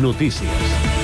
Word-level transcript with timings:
Notícies. 0.00 0.97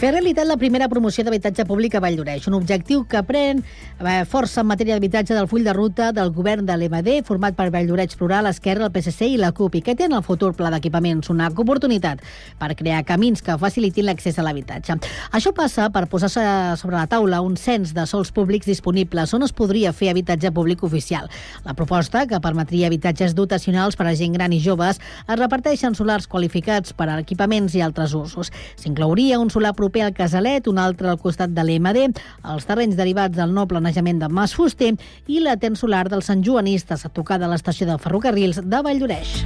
Fer 0.00 0.14
realitat 0.14 0.46
la 0.48 0.56
primera 0.56 0.86
promoció 0.88 1.20
d'habitatge 1.26 1.66
públic 1.68 1.92
a 1.92 2.00
Valldoreix, 2.00 2.46
un 2.48 2.54
objectiu 2.56 3.02
que 3.04 3.20
pren 3.28 3.58
eh, 3.60 4.22
força 4.24 4.62
en 4.62 4.68
matèria 4.70 4.94
d'habitatge 4.96 5.34
del 5.36 5.48
full 5.50 5.66
de 5.66 5.74
ruta 5.76 6.06
del 6.16 6.30
govern 6.32 6.64
de 6.64 6.72
l'EMD, 6.80 7.10
format 7.28 7.52
per 7.52 7.66
Valldoreix 7.68 8.14
Plural, 8.16 8.48
Esquerra, 8.48 8.86
el 8.88 8.94
PSC 8.94 9.28
i 9.28 9.36
la 9.36 9.50
CUP, 9.52 9.76
i 9.76 9.82
que 9.84 9.92
té 9.92 10.06
en 10.08 10.16
el 10.16 10.22
futur 10.24 10.54
pla 10.56 10.70
d'equipaments 10.72 11.28
una 11.28 11.50
oportunitat 11.52 12.22
per 12.56 12.70
crear 12.78 13.02
camins 13.04 13.44
que 13.44 13.58
facilitin 13.60 14.06
l'accés 14.08 14.38
a 14.40 14.46
l'habitatge. 14.46 14.96
Això 15.36 15.52
passa 15.52 15.90
per 15.92 16.06
posar 16.08 16.32
sobre 16.32 16.96
la 16.96 17.04
taula 17.04 17.42
un 17.44 17.60
cens 17.60 17.92
de 17.92 18.08
sols 18.08 18.32
públics 18.32 18.72
disponibles 18.72 19.36
on 19.36 19.44
es 19.44 19.52
podria 19.52 19.92
fer 19.92 20.14
habitatge 20.14 20.48
públic 20.48 20.80
oficial. 20.80 21.28
La 21.68 21.76
proposta, 21.76 22.24
que 22.24 22.40
permetria 22.40 22.88
habitatges 22.88 23.36
dotacionals 23.36 24.00
per 24.00 24.08
a 24.08 24.16
gent 24.16 24.32
gran 24.40 24.56
i 24.56 24.64
joves, 24.64 24.96
es 25.28 25.36
reparteix 25.36 25.84
en 25.84 26.00
solars 26.00 26.24
qualificats 26.24 26.96
per 26.96 27.10
a 27.10 27.20
equipaments 27.20 27.76
i 27.76 27.84
altres 27.84 28.16
usos. 28.16 28.48
S'inclouria 28.80 29.36
un 29.44 29.52
solar 29.52 29.76
proper 29.90 30.06
al 30.06 30.14
Casalet, 30.14 30.68
un 30.70 30.78
altre 30.78 31.10
al 31.10 31.18
costat 31.18 31.50
de 31.50 31.64
l'EMD, 31.66 32.20
els 32.54 32.68
terrenys 32.68 32.94
derivats 32.98 33.34
del 33.34 33.50
nou 33.56 33.66
planejament 33.66 34.22
de 34.22 34.28
Mas 34.30 34.54
Fuster 34.54 34.92
i 35.26 35.42
la 35.42 35.58
solar 35.74 36.06
dels 36.08 36.30
Sant 36.30 36.44
Joanistes, 36.46 37.04
a 37.04 37.08
tocar 37.10 37.40
de 37.40 37.50
l'estació 37.50 37.86
de 37.90 37.98
ferrocarrils 37.98 38.62
de 38.62 38.82
Valldoreix. 38.86 39.40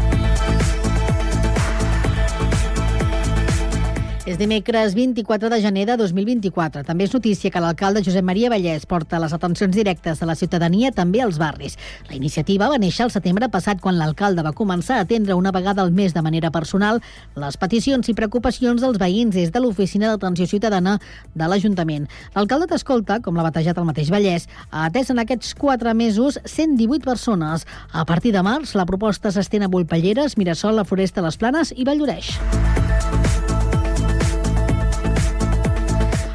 És 4.24 4.38
dimecres 4.40 4.94
24 4.96 5.50
de 5.52 5.58
gener 5.60 5.82
de 5.84 5.98
2024. 6.00 6.80
També 6.88 7.04
és 7.04 7.12
notícia 7.12 7.50
que 7.52 7.60
l'alcalde 7.60 8.00
Josep 8.00 8.24
Maria 8.24 8.48
Vallès 8.48 8.86
porta 8.88 9.18
les 9.20 9.34
atencions 9.36 9.76
directes 9.76 10.22
de 10.22 10.24
la 10.24 10.34
ciutadania 10.34 10.94
també 10.96 11.20
als 11.20 11.36
barris. 11.36 11.76
La 12.08 12.16
iniciativa 12.16 12.70
va 12.72 12.78
néixer 12.80 13.04
el 13.04 13.12
setembre 13.12 13.50
passat 13.52 13.82
quan 13.84 13.98
l'alcalde 13.98 14.40
va 14.46 14.54
començar 14.56 14.96
a 14.96 15.04
atendre 15.04 15.36
una 15.36 15.52
vegada 15.52 15.84
al 15.84 15.92
mes 15.92 16.16
de 16.16 16.22
manera 16.24 16.48
personal 16.50 17.02
les 17.36 17.58
peticions 17.60 18.08
i 18.08 18.14
preocupacions 18.16 18.80
dels 18.80 18.96
veïns 18.96 19.36
des 19.36 19.52
de 19.52 19.60
l'Oficina 19.60 20.08
d'Atenció 20.14 20.48
Ciutadana 20.48 20.96
de 21.34 21.50
l'Ajuntament. 21.50 22.08
L'alcalde 22.32 22.70
t'escolta, 22.72 23.20
com 23.20 23.36
l'ha 23.36 23.44
batejat 23.50 23.76
el 23.76 23.90
mateix 23.90 24.08
Vallès, 24.08 24.48
ha 24.70 24.86
atès 24.88 25.12
en 25.12 25.20
aquests 25.20 25.52
quatre 25.52 25.92
mesos 25.92 26.40
118 26.46 27.04
persones. 27.04 27.68
A 27.92 28.08
partir 28.08 28.32
de 28.32 28.40
març, 28.40 28.72
la 28.72 28.88
proposta 28.88 29.28
s'estén 29.28 29.68
a 29.68 29.68
Volpelleres, 29.68 30.38
Mirasol, 30.40 30.80
la 30.80 30.88
Foresta, 30.88 31.20
les 31.20 31.36
Planes 31.36 31.76
i 31.76 31.84
Valldoreix. 31.84 32.32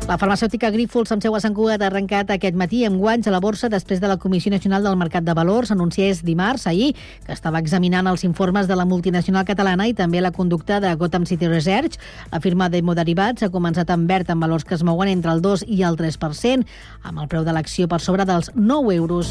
La 0.10 0.16
farmacèutica 0.18 0.72
Grífols, 0.74 1.12
amb 1.14 1.22
seu 1.22 1.36
a 1.38 1.40
Sant 1.44 1.54
Cugat, 1.54 1.84
ha 1.84 1.88
arrencat 1.92 2.32
aquest 2.34 2.56
matí 2.58 2.80
amb 2.88 2.98
guanys 2.98 3.28
a 3.30 3.34
la 3.36 3.42
borsa 3.44 3.68
després 3.70 4.00
de 4.02 4.10
la 4.10 4.16
Comissió 4.18 4.50
Nacional 4.50 4.82
del 4.82 4.98
Mercat 4.98 5.22
de 5.28 5.36
Valors 5.38 5.70
anunciés 5.70 6.24
dimarts, 6.26 6.66
ahir, 6.66 6.96
que 7.28 7.36
estava 7.36 7.62
examinant 7.62 8.10
els 8.10 8.26
informes 8.26 8.66
de 8.66 8.74
la 8.80 8.88
multinacional 8.90 9.46
catalana 9.46 9.86
i 9.86 9.94
també 9.94 10.18
la 10.26 10.34
conducta 10.34 10.80
de 10.82 10.96
Gotham 10.98 11.30
City 11.30 11.46
Research. 11.46 12.02
La 12.34 12.42
firma 12.42 12.72
d'hemoderivats 12.74 13.46
ha 13.46 13.54
començat 13.54 13.94
en 13.94 14.10
verd 14.10 14.34
amb 14.34 14.50
valors 14.50 14.66
que 14.66 14.74
es 14.80 14.82
mouen 14.84 15.14
entre 15.14 15.30
el 15.30 15.46
2 15.46 15.68
i 15.70 15.84
el 15.86 16.02
3%, 16.02 16.66
amb 17.04 17.22
el 17.22 17.30
preu 17.30 17.46
de 17.46 17.54
l'acció 17.54 17.86
per 17.86 18.02
sobre 18.02 18.26
dels 18.26 18.50
9 18.56 18.98
euros. 18.98 19.30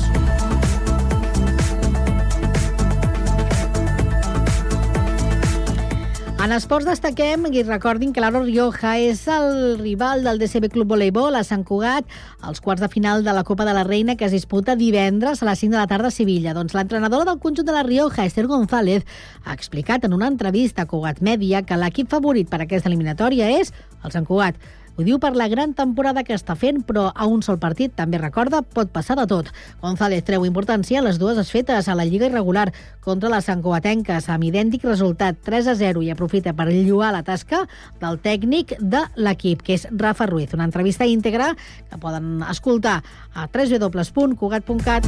En 6.38 6.52
esports 6.54 6.86
destaquem 6.86 7.48
i 7.50 7.64
recordin 7.64 8.12
que 8.14 8.22
l'Aro 8.22 8.44
Rioja 8.44 8.92
és 9.02 9.24
el 9.34 9.80
rival 9.80 10.22
del 10.22 10.38
DCB 10.38 10.68
Club 10.70 10.92
Voleibol 10.92 11.34
a 11.34 11.42
Sant 11.42 11.64
Cugat 11.66 12.06
als 12.46 12.62
quarts 12.62 12.84
de 12.84 12.88
final 12.92 13.24
de 13.26 13.34
la 13.34 13.42
Copa 13.42 13.66
de 13.66 13.74
la 13.74 13.82
Reina 13.82 14.14
que 14.14 14.28
es 14.28 14.36
disputa 14.36 14.76
divendres 14.78 15.42
a 15.42 15.48
les 15.48 15.58
5 15.58 15.74
de 15.74 15.80
la 15.80 15.88
tarda 15.90 16.12
a 16.12 16.14
Sevilla. 16.14 16.54
Doncs 16.54 16.78
l'entrenadora 16.78 17.26
del 17.26 17.42
conjunt 17.42 17.66
de 17.66 17.74
la 17.74 17.82
Rioja, 17.82 18.24
Esther 18.24 18.46
González, 18.46 19.02
ha 19.44 19.52
explicat 19.52 20.06
en 20.06 20.14
una 20.14 20.30
entrevista 20.30 20.86
a 20.86 20.86
Cugat 20.86 21.18
Mèdia 21.26 21.64
que 21.66 21.76
l'equip 21.76 22.14
favorit 22.14 22.46
per 22.46 22.62
aquesta 22.62 22.86
eliminatòria 22.86 23.50
és 23.58 23.74
el 24.04 24.14
Sant 24.14 24.30
Cugat. 24.30 24.62
Ho 24.98 25.04
diu 25.06 25.20
per 25.22 25.36
la 25.38 25.46
gran 25.46 25.76
temporada 25.78 26.24
que 26.26 26.34
està 26.34 26.56
fent, 26.58 26.80
però 26.82 27.04
a 27.14 27.26
un 27.30 27.38
sol 27.46 27.60
partit, 27.62 27.92
també 27.94 28.18
recorda, 28.18 28.64
pot 28.66 28.90
passar 28.90 29.14
de 29.14 29.28
tot. 29.30 29.52
González 29.78 30.24
treu 30.26 30.42
importància 30.42 30.98
a 30.98 31.04
les 31.06 31.20
dues 31.22 31.38
esfetes 31.38 31.86
a 31.86 31.94
la 31.94 32.02
Lliga 32.02 32.26
irregular 32.26 32.72
contra 33.06 33.30
les 33.30 33.46
Sancoatenques, 33.46 34.26
amb 34.26 34.48
idèntic 34.48 34.82
resultat 34.88 35.38
3 35.46 35.70
a 35.70 35.76
0 35.78 36.02
i 36.02 36.10
aprofita 36.10 36.50
per 36.50 36.66
lluar 36.72 37.12
la 37.14 37.22
tasca 37.22 37.62
del 38.02 38.18
tècnic 38.18 38.74
de 38.82 39.04
l'equip, 39.14 39.62
que 39.62 39.78
és 39.78 39.86
Rafa 39.94 40.26
Ruiz. 40.26 40.50
Una 40.58 40.66
entrevista 40.66 41.06
íntegra 41.06 41.52
que 41.54 42.02
poden 42.02 42.42
escoltar 42.50 43.04
a 43.34 43.46
www.cugat.cat. 43.46 45.06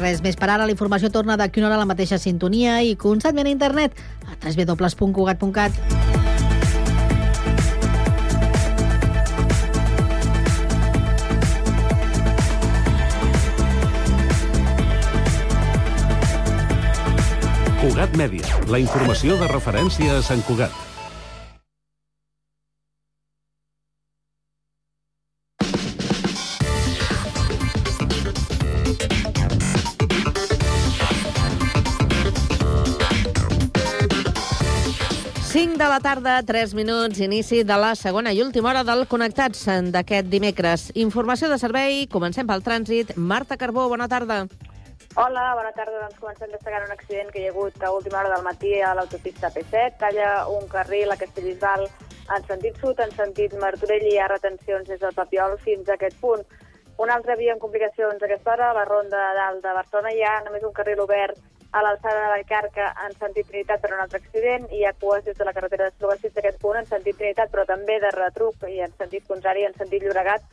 Res 0.00 0.24
més 0.24 0.40
per 0.40 0.48
ara, 0.48 0.64
la 0.64 0.72
informació 0.72 1.12
torna 1.12 1.36
d'aquí 1.36 1.60
una 1.60 1.68
hora 1.68 1.76
a 1.76 1.84
la 1.84 1.92
mateixa 1.92 2.16
sintonia 2.16 2.80
i 2.80 2.96
constantment 2.96 3.52
a 3.52 3.58
internet 3.60 3.92
a 4.24 4.40
www.cugat.cat. 4.40 6.15
Cugat 17.86 18.16
Mèdia, 18.18 18.42
la 18.66 18.80
informació 18.82 19.36
de 19.38 19.46
referència 19.46 20.16
a 20.16 20.22
Sant 20.26 20.40
Cugat. 20.42 20.74
de 35.76 35.84
la 35.84 36.00
tarda, 36.00 36.42
3 36.42 36.72
minuts, 36.74 37.20
inici 37.20 37.62
de 37.62 37.76
la 37.76 37.94
segona 37.94 38.32
i 38.32 38.40
última 38.42 38.70
hora 38.70 38.82
del 38.82 39.06
Connectats 39.06 39.66
d'aquest 39.92 40.26
dimecres. 40.32 40.90
Informació 40.96 41.50
de 41.52 41.58
servei, 41.60 42.06
comencem 42.08 42.48
pel 42.48 42.64
trànsit. 42.64 43.12
Marta 43.14 43.58
Carbó, 43.60 43.86
bona 43.92 44.08
tarda. 44.08 44.46
Hola, 45.18 45.54
bona 45.56 45.70
tarda. 45.72 46.02
Doncs 46.02 46.18
comencem 46.20 46.50
destacant 46.52 46.82
un 46.84 46.90
accident 46.92 47.30
que 47.32 47.40
hi 47.40 47.46
ha 47.48 47.52
hagut 47.54 47.84
a 47.86 47.90
última 47.90 48.18
hora 48.18 48.34
del 48.34 48.42
matí 48.44 48.74
a 48.84 48.90
l'autopista 48.98 49.48
P7. 49.54 49.94
Talla 50.02 50.32
un 50.52 50.66
carril 50.68 51.14
a 51.14 51.16
Castellbisbal 51.16 51.86
en 52.36 52.44
sentit 52.44 52.76
sud, 52.82 53.00
en 53.00 53.14
sentit 53.16 53.54
Martorell, 53.62 54.04
i 54.04 54.12
hi 54.12 54.18
ha 54.20 54.26
retencions 54.28 54.90
des 54.92 55.00
del 55.00 55.16
Papiol 55.16 55.56
fins 55.62 55.88
a 55.88 55.94
aquest 55.96 56.20
punt. 56.20 56.44
Una 57.00 57.16
altra 57.16 57.38
via 57.40 57.54
en 57.56 57.64
complicacions 57.64 58.20
a 58.20 58.28
aquesta 58.28 58.52
hora, 58.52 58.68
a 58.68 58.76
la 58.76 58.84
ronda 58.84 59.24
dalt 59.40 59.64
de 59.64 59.74
Barcelona, 59.80 60.12
hi 60.12 60.20
ha 60.20 60.36
només 60.50 60.68
un 60.68 60.76
carril 60.76 61.00
obert 61.06 61.40
a 61.72 61.86
l'alçada 61.88 62.26
de 62.26 62.30
la 62.34 62.44
Carca 62.52 62.92
en 63.08 63.16
sentit 63.16 63.48
Trinitat 63.48 63.80
per 63.80 63.94
un 63.96 64.04
altre 64.04 64.20
accident, 64.20 64.68
hi 64.68 64.84
ha 64.84 64.92
cues 65.00 65.24
des 65.24 65.40
de 65.40 65.48
la 65.48 65.56
carretera 65.56 65.88
de 65.88 66.14
fins 66.20 66.36
a 66.36 66.44
aquest 66.44 66.60
punt 66.60 66.76
en 66.76 66.92
sentit 66.92 67.16
Trinitat, 67.16 67.48
però 67.56 67.64
també 67.64 68.02
de 68.04 68.12
retruc 68.20 68.68
i 68.68 68.82
en 68.84 68.92
sentit 69.00 69.24
contrari, 69.24 69.64
en 69.64 69.80
sentit 69.80 70.04
Llobregat, 70.04 70.44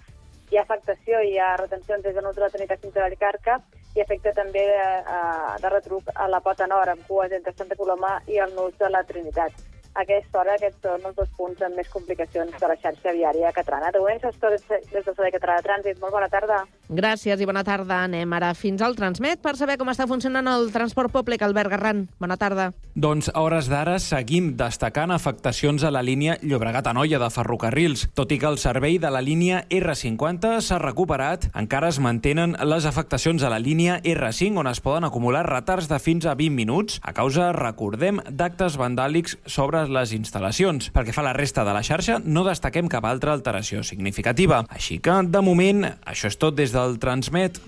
hi 0.52 0.58
ha 0.58 0.64
afectació, 0.64 1.20
hi 1.20 1.38
ha 1.38 1.58
retencions 1.58 2.04
des 2.04 2.16
de 2.16 2.22
Nutra 2.22 2.48
Trinitat 2.50 2.80
fins 2.80 2.96
a 2.96 3.10
la 3.10 3.24
Carca, 3.28 3.60
i 3.96 4.02
afecta 4.02 4.34
també 4.34 4.64
eh, 4.64 5.58
de 5.62 5.70
retruc 5.70 6.10
a 6.16 6.28
la 6.28 6.42
Pota 6.42 6.68
Nord, 6.68 6.96
amb 6.96 7.06
cues 7.08 7.32
entre 7.32 7.54
Santa 7.54 7.78
Coloma 7.80 8.18
i 8.28 8.40
el 8.42 8.56
nus 8.58 8.76
de 8.80 8.90
la 8.90 9.04
Trinitat. 9.04 9.54
A 9.94 10.02
aquesta 10.02 10.40
hora, 10.42 10.56
aquests 10.58 10.82
són 10.82 11.04
els 11.06 11.18
dos 11.20 11.30
punts 11.38 11.60
amb 11.62 11.78
més 11.78 11.90
complicacions 11.94 12.56
de 12.60 12.70
la 12.70 12.78
xarxa 12.82 13.12
viària 13.14 13.52
catalana. 13.54 13.92
De 13.94 14.00
moment, 14.02 14.24
tot 14.24 14.40
des 14.42 14.64
del 14.66 15.04
Servei 15.06 15.34
Català 15.36 15.60
de 15.60 15.68
Trànsit. 15.68 16.00
Molt 16.02 16.16
bona 16.18 16.30
tarda. 16.34 16.64
Gràcies 16.90 17.40
i 17.40 17.46
bona 17.48 17.64
tarda. 17.64 18.02
Anem 18.04 18.34
ara 18.36 18.52
fins 18.58 18.82
al 18.84 18.98
Transmet 18.98 19.40
per 19.42 19.56
saber 19.56 19.78
com 19.80 19.88
està 19.88 20.08
funcionant 20.10 20.48
el 20.52 20.68
transport 20.74 21.12
públic. 21.14 21.42
Albert 21.42 21.72
Garran, 21.72 22.08
bona 22.20 22.36
tarda. 22.38 22.72
Doncs 22.94 23.32
a 23.34 23.42
hores 23.42 23.70
d'ara 23.72 23.96
seguim 24.04 24.52
destacant 24.60 25.10
afectacions 25.16 25.84
a 25.84 25.90
la 25.90 26.04
línia 26.04 26.36
Llobregat-Anoia 26.44 27.18
de 27.22 27.30
ferrocarrils. 27.34 28.04
Tot 28.14 28.32
i 28.36 28.38
que 28.38 28.50
el 28.52 28.60
servei 28.62 29.00
de 29.02 29.10
la 29.10 29.22
línia 29.24 29.64
R50 29.72 30.60
s'ha 30.62 30.78
recuperat, 30.84 31.48
encara 31.58 31.90
es 31.90 31.98
mantenen 32.04 32.58
les 32.68 32.86
afectacions 32.86 33.42
a 33.42 33.50
la 33.50 33.62
línia 33.64 33.98
R5 34.04 34.60
on 34.60 34.70
es 34.70 34.84
poden 34.84 35.08
acumular 35.08 35.46
retards 35.48 35.88
de 35.90 35.98
fins 36.04 36.28
a 36.28 36.36
20 36.36 36.54
minuts 36.54 37.00
a 37.02 37.16
causa, 37.16 37.52
recordem, 37.56 38.20
d'actes 38.30 38.78
vandàlics 38.78 39.40
sobre 39.48 39.86
les 39.88 40.14
instal·lacions. 40.14 40.92
Pel 40.94 41.08
que 41.08 41.16
fa 41.16 41.24
a 41.24 41.30
la 41.32 41.34
resta 41.34 41.64
de 41.64 41.74
la 41.74 41.82
xarxa, 41.82 42.20
no 42.20 42.44
destaquem 42.46 42.92
cap 42.92 43.08
altra 43.08 43.34
alteració 43.34 43.82
significativa. 43.88 44.66
Així 44.70 45.00
que, 45.00 45.18
de 45.26 45.42
moment, 45.42 45.88
això 46.06 46.30
és 46.30 46.38
tot 46.38 46.60
des 46.60 46.73
del 46.74 46.98
Transmet. 47.00 47.60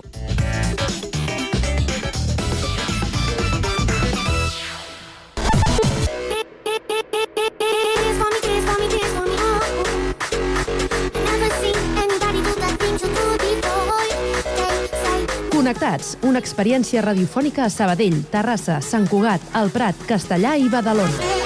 Connectats, 15.56 16.18
una 16.22 16.38
experiència 16.42 17.02
radiofònica 17.02 17.66
a 17.66 17.72
Sabadell, 17.74 18.20
Terrassa, 18.30 18.82
Sant 18.86 19.08
Cugat, 19.10 19.42
El 19.62 19.74
Prat, 19.74 20.06
Castellà 20.10 20.58
i 20.62 20.70
Badalona. 20.70 21.46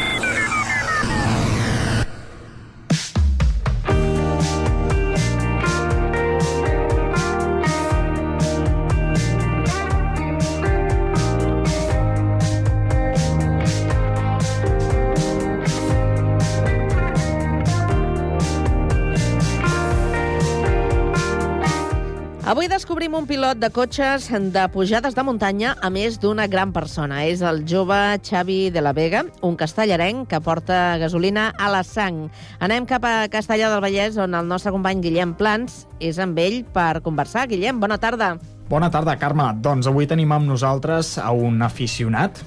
Avui 22.51 22.67
descobrim 22.67 23.13
un 23.15 23.23
pilot 23.23 23.61
de 23.63 23.69
cotxes 23.71 24.25
de 24.27 24.63
pujades 24.73 25.13
de 25.15 25.23
muntanya 25.23 25.69
a 25.79 25.87
més 25.87 26.17
d'una 26.19 26.49
gran 26.51 26.73
persona. 26.75 27.21
És 27.23 27.39
el 27.39 27.61
jove 27.63 27.95
Xavi 28.27 28.65
de 28.75 28.81
la 28.83 28.91
Vega, 28.91 29.21
un 29.39 29.55
castellarenc 29.55 30.27
que 30.27 30.41
porta 30.43 30.97
gasolina 30.99 31.53
a 31.55 31.69
la 31.71 31.79
sang. 31.87 32.25
Anem 32.59 32.83
cap 32.89 33.07
a 33.07 33.29
Castellà 33.31 33.69
del 33.71 33.79
Vallès, 33.79 34.19
on 34.19 34.35
el 34.35 34.51
nostre 34.51 34.75
company 34.75 34.99
Guillem 34.99 35.31
Plans 35.39 35.85
és 36.03 36.19
amb 36.19 36.43
ell 36.43 36.65
per 36.75 36.99
conversar. 37.05 37.45
Guillem, 37.47 37.79
bona 37.79 37.95
tarda. 38.03 38.33
Bona 38.67 38.91
tarda, 38.91 39.15
Carme. 39.15 39.47
Doncs 39.63 39.87
avui 39.87 40.11
tenim 40.11 40.35
amb 40.35 40.51
nosaltres 40.51 41.15
a 41.23 41.31
un 41.31 41.63
aficionat. 41.63 42.43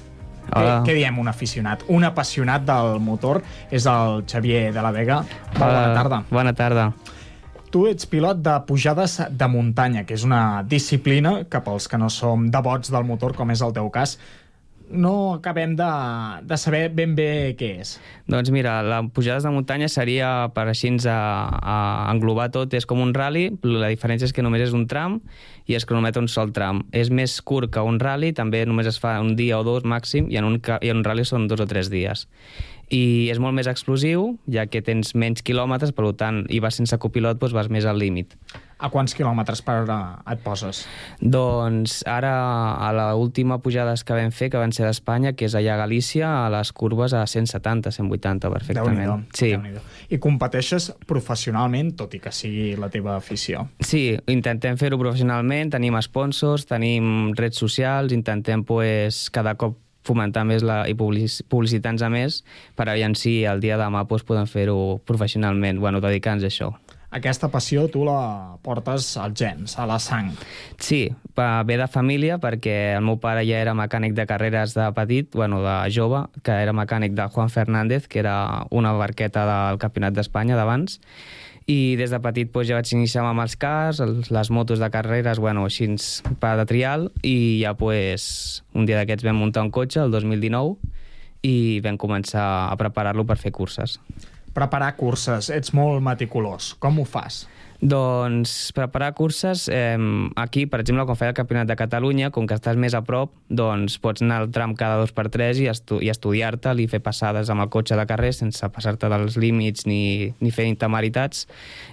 Hola. 0.51 0.83
Què, 0.85 0.91
què 0.91 0.99
diem 0.99 1.17
un 1.17 1.33
aficionat? 1.33 1.81
Un 1.89 2.05
apassionat 2.05 2.69
del 2.69 2.99
motor 3.01 3.41
és 3.73 3.89
el 3.89 4.21
Xavier 4.29 4.67
de 4.69 4.85
la 4.85 4.93
Vega. 4.93 5.23
Bona 5.57 5.65
Hola, 5.65 5.93
tarda. 5.97 6.23
Bona 6.29 6.53
tarda. 6.53 6.91
Tu 7.75 7.81
ets 7.89 8.07
pilot 8.07 8.37
de 8.39 8.53
pujades 8.69 9.17
de 9.35 9.47
muntanya, 9.51 10.05
que 10.07 10.15
és 10.15 10.23
una 10.23 10.63
disciplina 10.63 11.41
que 11.51 11.59
pels 11.59 11.89
que 11.91 11.97
no 11.99 12.07
som 12.07 12.45
devots 12.47 12.87
del 12.93 13.03
motor, 13.03 13.33
com 13.35 13.49
és 13.51 13.63
el 13.65 13.73
teu 13.75 13.89
cas, 13.91 14.13
no 14.87 15.33
acabem 15.33 15.73
de, 15.75 15.89
de 16.47 16.57
saber 16.61 16.85
ben 16.95 17.17
bé 17.17 17.27
què 17.59 17.73
és. 17.81 17.97
Doncs 18.31 18.53
mira, 18.55 18.77
la 18.79 19.01
pujades 19.11 19.43
de 19.43 19.51
muntanya 19.51 19.89
seria, 19.91 20.29
per 20.55 20.69
així 20.69 20.93
a, 21.11 21.17
a 21.59 21.75
englobar 22.13 22.47
tot, 22.53 22.71
és 22.79 22.87
com 22.87 23.03
un 23.03 23.11
rally, 23.11 23.49
la 23.67 23.91
diferència 23.91 24.29
és 24.29 24.31
que 24.31 24.45
només 24.45 24.63
és 24.69 24.71
un 24.77 24.87
tram 24.87 25.19
i 25.67 25.75
es 25.75 25.83
cronometra 25.83 26.23
un 26.23 26.31
sol 26.31 26.53
tram. 26.55 26.85
És 26.95 27.11
més 27.11 27.41
curt 27.41 27.73
que 27.75 27.83
un 27.83 27.99
rally, 27.99 28.31
també 28.31 28.63
només 28.63 28.87
es 28.87 29.01
fa 29.03 29.17
un 29.19 29.35
dia 29.35 29.59
o 29.59 29.67
dos 29.67 29.83
màxim, 29.83 30.31
i 30.31 30.39
en 30.39 30.47
un, 30.47 30.61
i 30.79 30.93
en 30.93 31.01
un 31.01 31.03
rally 31.03 31.27
són 31.27 31.49
dos 31.51 31.59
o 31.59 31.67
tres 31.67 31.91
dies. 31.91 32.23
I 32.93 33.31
és 33.33 33.39
molt 33.41 33.55
més 33.57 33.69
explosiu, 33.71 34.35
ja 34.51 34.67
que 34.69 34.83
tens 34.85 35.15
menys 35.17 35.41
quilòmetres, 35.45 35.95
per 35.95 36.11
tant, 36.19 36.43
i 36.53 36.61
vas 36.61 36.77
sense 36.77 36.97
copilot, 37.01 37.39
doncs 37.41 37.55
vas 37.55 37.71
més 37.73 37.87
al 37.89 37.97
límit. 38.01 38.35
A 38.75 38.89
quants 38.91 39.15
quilòmetres 39.15 39.61
per 39.63 39.77
hora 39.85 39.97
et 40.27 40.41
poses? 40.43 40.81
Doncs 41.21 42.01
ara, 42.11 42.33
a 42.75 42.89
la 42.93 43.05
última 43.15 43.61
pujada 43.63 43.93
que 43.95 44.17
vam 44.17 44.33
fer, 44.35 44.49
que 44.51 44.59
van 44.59 44.75
ser 44.75 44.83
d'Espanya, 44.83 45.31
que 45.33 45.47
és 45.47 45.55
allà 45.55 45.77
a 45.77 45.79
Galícia, 45.85 46.27
a 46.43 46.49
les 46.51 46.73
curves 46.75 47.15
a 47.15 47.23
170, 47.25 47.93
180, 47.95 48.51
perfectament. 48.51 48.99
Déu-n'hi-do, 48.99 49.21
sí. 49.31 49.53
I 50.11 50.19
competeixes 50.19 50.89
professionalment, 51.07 51.93
tot 51.95 52.17
i 52.17 52.21
que 52.21 52.35
sigui 52.35 52.73
la 52.75 52.91
teva 52.91 53.15
afició. 53.15 53.63
Sí, 53.79 54.09
intentem 54.27 54.75
fer-ho 54.77 54.99
professionalment, 54.99 55.71
tenim 55.77 55.95
sponsors, 56.03 56.67
tenim 56.67 57.31
redes 57.33 57.63
socials, 57.63 58.11
intentem 58.11 58.67
pues, 58.67 59.29
cada 59.31 59.55
cop 59.55 59.79
fomentar 60.05 60.45
més 60.45 60.63
la, 60.63 60.83
i 60.87 60.93
publici- 60.95 61.43
publicitar-nos 61.49 62.05
a 62.05 62.09
més 62.13 62.43
per 62.77 62.87
aviam 62.91 63.15
si 63.17 63.43
el 63.43 63.59
dia 63.63 63.77
de 63.79 63.83
demà 63.83 64.05
pues, 64.07 64.23
podem 64.23 64.47
fer-ho 64.47 64.99
professionalment, 65.05 65.81
bueno, 65.81 66.01
dedicant-nos 66.03 66.45
a 66.45 66.53
això. 66.53 66.73
Aquesta 67.15 67.47
passió 67.47 67.85
tu 67.87 68.01
la 68.03 68.57
portes 68.65 69.13
als 69.21 69.37
gens, 69.39 69.77
a 69.79 69.85
la 69.87 69.99
sang. 70.03 70.33
Sí, 70.83 71.05
ve 71.37 71.77
de 71.79 71.87
família 71.87 72.35
perquè 72.43 72.97
el 72.97 73.05
meu 73.07 73.15
pare 73.23 73.45
ja 73.47 73.61
era 73.63 73.75
mecànic 73.77 74.17
de 74.17 74.25
carreres 74.27 74.73
de 74.75 74.89
petit, 74.97 75.29
bueno, 75.31 75.61
de 75.63 75.77
jove, 75.95 76.25
que 76.43 76.51
era 76.65 76.73
mecànic 76.75 77.15
de 77.15 77.29
Juan 77.31 77.49
Fernández, 77.53 78.09
que 78.11 78.19
era 78.19 78.65
una 78.69 78.91
barqueta 78.99 79.45
del 79.47 79.79
Campionat 79.79 80.17
d'Espanya 80.17 80.59
d'abans, 80.59 80.99
i 81.65 81.95
des 81.97 82.11
de 82.13 82.19
petit 82.21 82.51
pues, 82.53 82.67
ja 82.69 82.77
vaig 82.77 82.91
iniciar 82.93 83.23
amb 83.25 83.41
els 83.41 83.55
cars, 83.57 83.99
els, 84.03 84.29
les 84.33 84.51
motos 84.53 84.81
de 84.81 84.89
carreres, 84.93 85.41
bueno, 85.41 85.65
així 85.65 85.87
per 86.41 86.55
de 86.59 86.65
trial, 86.69 87.09
i 87.25 87.61
ja 87.63 87.73
pues, 87.77 88.63
un 88.77 88.85
dia 88.85 88.99
d'aquests 88.99 89.25
vam 89.25 89.41
muntar 89.41 89.65
un 89.65 89.73
cotxe, 89.73 90.03
el 90.03 90.13
2019, 90.13 90.77
i 91.45 91.81
vam 91.85 91.97
començar 92.01 92.45
a 92.69 92.77
preparar-lo 92.77 93.25
per 93.25 93.37
fer 93.41 93.53
curses. 93.53 93.99
Preparar 94.55 94.93
curses, 94.95 95.49
ets 95.51 95.73
molt 95.75 96.01
meticulós. 96.05 96.73
Com 96.79 97.01
ho 97.01 97.05
fas? 97.05 97.43
Doncs 97.85 98.71
preparar 98.73 99.13
curses, 99.13 99.69
eh, 99.71 99.97
aquí, 100.35 100.65
per 100.65 100.79
exemple, 100.79 101.05
quan 101.05 101.17
feia 101.19 101.29
el 101.29 101.35
Campionat 101.37 101.67
de 101.67 101.75
Catalunya, 101.77 102.31
com 102.33 102.47
que 102.47 102.55
estàs 102.57 102.79
més 102.81 102.95
a 102.97 103.03
prop, 103.05 103.29
doncs 103.47 103.99
pots 104.01 104.23
anar 104.25 104.39
al 104.41 104.49
tram 104.49 104.73
cada 104.73 104.95
dos 104.97 105.11
per 105.13 105.27
tres 105.29 105.59
i, 105.61 105.67
estu 105.69 105.99
i 106.01 106.09
estudiar-te'l 106.09 106.81
i 106.81 106.87
fer 106.89 106.99
passades 107.05 107.51
amb 107.53 107.61
el 107.61 107.69
cotxe 107.69 107.93
de 107.93 108.05
carrer 108.09 108.31
sense 108.33 108.65
passar-te 108.73 109.05
dels 109.11 109.37
límits 109.37 109.85
ni, 109.85 110.33
ni 110.41 110.49
fer 110.49 110.65
intemeritats 110.65 111.45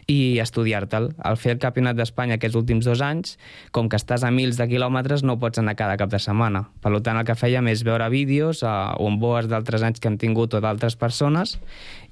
i 0.08 0.38
estudiar-te'l. 0.40 1.10
Al 1.18 1.36
fer 1.36 1.58
el 1.58 1.60
Campionat 1.60 1.98
d'Espanya 1.98 2.40
aquests 2.40 2.56
últims 2.56 2.88
dos 2.88 3.04
anys, 3.04 3.36
com 3.70 3.92
que 3.92 4.00
estàs 4.00 4.24
a 4.24 4.32
mils 4.32 4.56
de 4.56 4.70
quilòmetres, 4.72 5.26
no 5.28 5.36
pots 5.36 5.60
anar 5.60 5.76
cada 5.76 5.98
cap 6.00 6.08
de 6.08 6.22
setmana. 6.22 6.70
Per 6.80 6.94
tant, 7.02 7.20
el 7.20 7.28
que 7.28 7.36
fèiem 7.36 7.68
és 7.68 7.84
veure 7.84 8.08
vídeos 8.08 8.62
eh, 8.64 8.72
o 8.96 9.10
en 9.12 9.20
boes 9.20 9.50
d'altres 9.52 9.84
anys 9.84 10.00
que 10.00 10.08
hem 10.08 10.16
tingut 10.16 10.56
o 10.56 10.64
d'altres 10.64 10.96
persones 10.96 11.58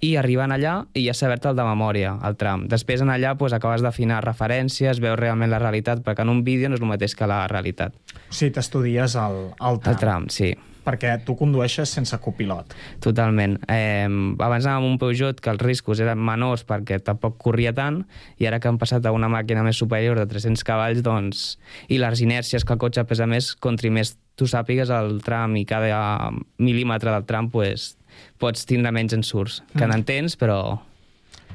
i 0.05 0.17
arribant 0.21 0.53
allà 0.53 0.85
i 0.93 1.07
ja 1.09 1.17
saber-te'l 1.17 1.57
de 1.57 1.65
memòria, 1.65 2.19
el 2.29 2.37
tram. 2.37 2.69
Després 2.69 3.01
en 3.01 3.09
allà 3.09 3.33
doncs, 3.41 3.70
acabes 3.71 3.85
d'afinar 3.85 4.23
referències, 4.25 4.99
veus 5.01 5.19
realment 5.19 5.51
la 5.51 5.61
realitat, 5.63 6.03
perquè 6.03 6.25
en 6.25 6.33
un 6.33 6.43
vídeo 6.45 6.69
no 6.69 6.75
és 6.75 6.83
el 6.83 6.91
mateix 6.91 7.15
que 7.15 7.29
la 7.31 7.47
realitat. 7.49 7.95
O 8.29 8.35
sigui, 8.35 8.53
t'estudies 8.57 9.15
el, 9.17 9.53
el 9.55 9.79
tram. 9.81 9.95
El 9.95 10.01
tram, 10.01 10.27
sí. 10.29 10.51
Perquè 10.81 11.19
tu 11.27 11.35
condueixes 11.37 11.91
sense 11.93 12.17
copilot. 12.25 12.73
Totalment. 13.05 13.59
Eh, 13.69 14.09
abans 14.41 14.65
anàvem 14.65 14.81
amb 14.81 14.89
un 14.89 14.99
Peugeot 14.99 15.39
que 15.45 15.53
els 15.53 15.61
riscos 15.61 16.01
eren 16.01 16.19
menors 16.19 16.65
perquè 16.67 16.99
tampoc 17.05 17.37
corria 17.39 17.75
tant 17.77 18.01
i 18.41 18.49
ara 18.49 18.59
que 18.59 18.69
han 18.71 18.79
passat 18.81 19.05
a 19.07 19.13
una 19.13 19.29
màquina 19.29 19.63
més 19.63 19.77
superior 19.79 20.19
de 20.19 20.27
300 20.27 20.65
cavalls 20.65 21.05
doncs, 21.05 21.59
i 21.89 22.01
les 22.01 22.25
inèrcies 22.25 22.65
que 22.65 22.73
el 22.75 22.81
cotxe 22.81 23.05
pesa 23.05 23.29
més, 23.29 23.53
contri 23.55 23.93
més 23.93 24.17
tu 24.41 24.49
sàpigues 24.49 24.91
el 24.91 25.21
tram 25.23 25.55
i 25.61 25.67
cada 25.69 26.33
mil·límetre 26.59 27.13
del 27.13 27.29
tram 27.29 27.51
pues, 27.53 27.95
pots 28.41 28.65
tindre 28.67 28.91
menys 28.91 29.13
ensurts, 29.13 29.61
que 29.77 29.85
Mm. 29.85 29.91
n'entens 29.93 30.39
però 30.41 30.81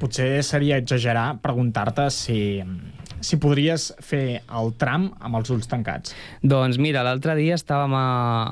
Potser 0.00 0.42
seria 0.44 0.76
exagerar 0.76 1.38
preguntar-te 1.40 2.10
si, 2.12 2.60
si 3.24 3.38
podries 3.40 3.88
fer 4.04 4.42
el 4.44 4.74
tram 4.76 5.08
amb 5.24 5.40
els 5.40 5.52
ulls 5.54 5.70
tancats. 5.70 6.12
Doncs 6.44 6.76
mira, 6.82 7.04
l'altre 7.06 7.36
dia 7.38 7.56
estàvem 7.56 7.96
a, 7.96 8.06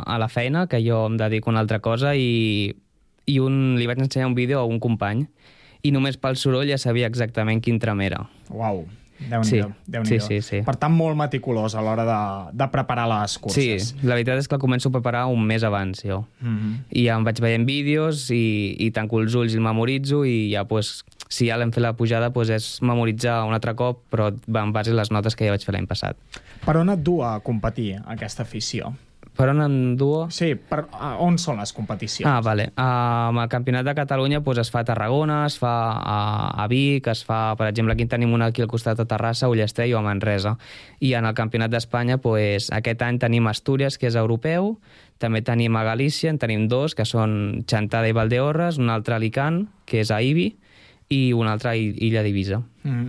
a 0.09 0.19
la 0.23 0.31
feina, 0.33 0.65
que 0.71 0.81
jo 0.85 1.05
em 1.11 1.19
dedico 1.21 1.51
a 1.51 1.55
una 1.55 1.65
altra 1.65 1.83
cosa, 1.85 2.15
i, 2.17 2.73
i 3.29 3.39
un, 3.45 3.77
li 3.77 3.89
vaig 3.91 4.01
ensenyar 4.01 4.33
un 4.33 4.39
vídeo 4.39 4.63
a 4.63 4.69
un 4.69 4.81
company, 4.81 5.27
i 5.85 5.93
només 5.93 6.17
pel 6.17 6.41
soroll 6.41 6.71
ja 6.73 6.81
sabia 6.81 7.11
exactament 7.11 7.61
quin 7.61 7.77
tram 7.83 8.01
era. 8.01 8.25
Uau, 8.49 8.87
Déu-n'hi-do. 9.19 9.69
Sí, 9.69 9.91
Déu-n'hi-do. 9.91 10.27
sí, 10.27 10.41
sí, 10.41 10.43
sí. 10.43 10.61
Per 10.67 10.75
tant, 10.81 10.93
molt 10.93 11.17
meticulós 11.19 11.77
a 11.79 11.83
l'hora 11.85 12.05
de, 12.09 12.21
de 12.59 12.67
preparar 12.73 13.07
les 13.11 13.37
curses. 13.39 13.91
Sí, 13.93 14.03
la 14.03 14.17
veritat 14.17 14.43
és 14.43 14.49
que 14.51 14.59
començo 14.61 14.91
a 14.91 14.95
preparar 14.97 15.25
un 15.31 15.45
mes 15.47 15.65
abans, 15.65 16.03
jo. 16.05 16.25
Mm 16.41 16.57
-hmm. 16.57 16.73
I 16.91 17.07
ja 17.07 17.17
em 17.17 17.25
vaig 17.25 17.41
veient 17.41 17.67
vídeos 17.67 18.31
i, 18.31 18.77
i 18.79 18.91
tanco 18.91 19.21
els 19.21 19.35
ulls 19.35 19.53
i 19.55 19.57
el 19.57 19.63
memoritzo 19.63 20.25
i 20.25 20.51
ja, 20.53 20.65
pues, 20.65 21.05
si 21.29 21.49
ja 21.49 21.59
l'hem 21.59 21.73
fet 21.75 21.83
la 21.85 21.95
pujada, 21.99 22.33
pues, 22.33 22.51
és 22.51 22.69
memoritzar 22.83 23.43
un 23.49 23.57
altre 23.57 23.75
cop, 23.79 24.05
però 24.11 24.31
en 24.33 24.73
base 24.73 24.93
a 24.93 24.99
les 24.99 25.11
notes 25.11 25.37
que 25.37 25.49
ja 25.49 25.55
vaig 25.55 25.65
fer 25.65 25.75
l'any 25.77 25.89
passat. 25.91 26.19
Per 26.65 26.77
on 26.81 26.93
et 26.93 27.03
du 27.05 27.21
a 27.25 27.39
competir 27.45 27.99
aquesta 28.05 28.45
afició? 28.47 28.95
Per 29.35 29.49
on 29.51 29.61
en 29.65 29.97
duo? 29.99 30.29
Sí, 30.31 30.53
per, 30.55 30.85
a, 30.95 31.17
on 31.23 31.41
són 31.43 31.59
les 31.59 31.73
competicions? 31.75 32.29
Ah, 32.31 32.39
vale. 32.45 32.69
Uh, 32.77 33.33
amb 33.33 33.43
el 33.43 33.49
Campionat 33.51 33.87
de 33.87 33.95
Catalunya 33.99 34.45
pues, 34.47 34.61
es 34.63 34.71
fa 34.71 34.85
a 34.85 34.87
Tarragona, 34.87 35.41
es 35.49 35.57
fa 35.59 35.73
a, 35.99 36.19
a 36.63 36.67
Vic, 36.71 37.09
es 37.11 37.25
fa, 37.27 37.57
per 37.59 37.67
exemple, 37.73 37.97
aquí 37.97 38.07
en 38.07 38.13
tenim 38.13 38.35
una 38.37 38.53
aquí 38.53 38.63
al 38.63 38.71
costat 38.71 39.01
de 39.01 39.09
Terrassa, 39.11 39.47
a 39.47 39.51
Ullastrell 39.51 39.97
o 39.97 39.99
a 39.99 40.05
Manresa. 40.07 40.55
I 41.03 41.17
en 41.19 41.27
el 41.27 41.35
Campionat 41.35 41.75
d'Espanya 41.75 42.21
pues, 42.23 42.71
aquest 42.71 43.03
any 43.03 43.19
tenim 43.19 43.51
Astúries, 43.51 43.99
que 43.99 44.07
és 44.07 44.19
europeu, 44.21 44.77
també 45.19 45.43
tenim 45.43 45.75
a 45.75 45.83
Galícia, 45.83 46.31
en 46.31 46.39
tenim 46.39 46.69
dos, 46.71 46.95
que 46.95 47.07
són 47.09 47.65
Chantada 47.67 48.07
i 48.07 48.15
Valdeorres, 48.15 48.79
un 48.79 48.95
altre 48.95 49.19
a 49.19 49.19
Alicant, 49.19 49.65
que 49.91 50.05
és 50.05 50.15
a 50.15 50.23
Ibi, 50.23 50.53
i 51.09 51.33
una 51.33 51.53
altra 51.53 51.75
Illa 51.75 52.23
d'Ibisa. 52.23 52.63
Mm. 52.87 53.09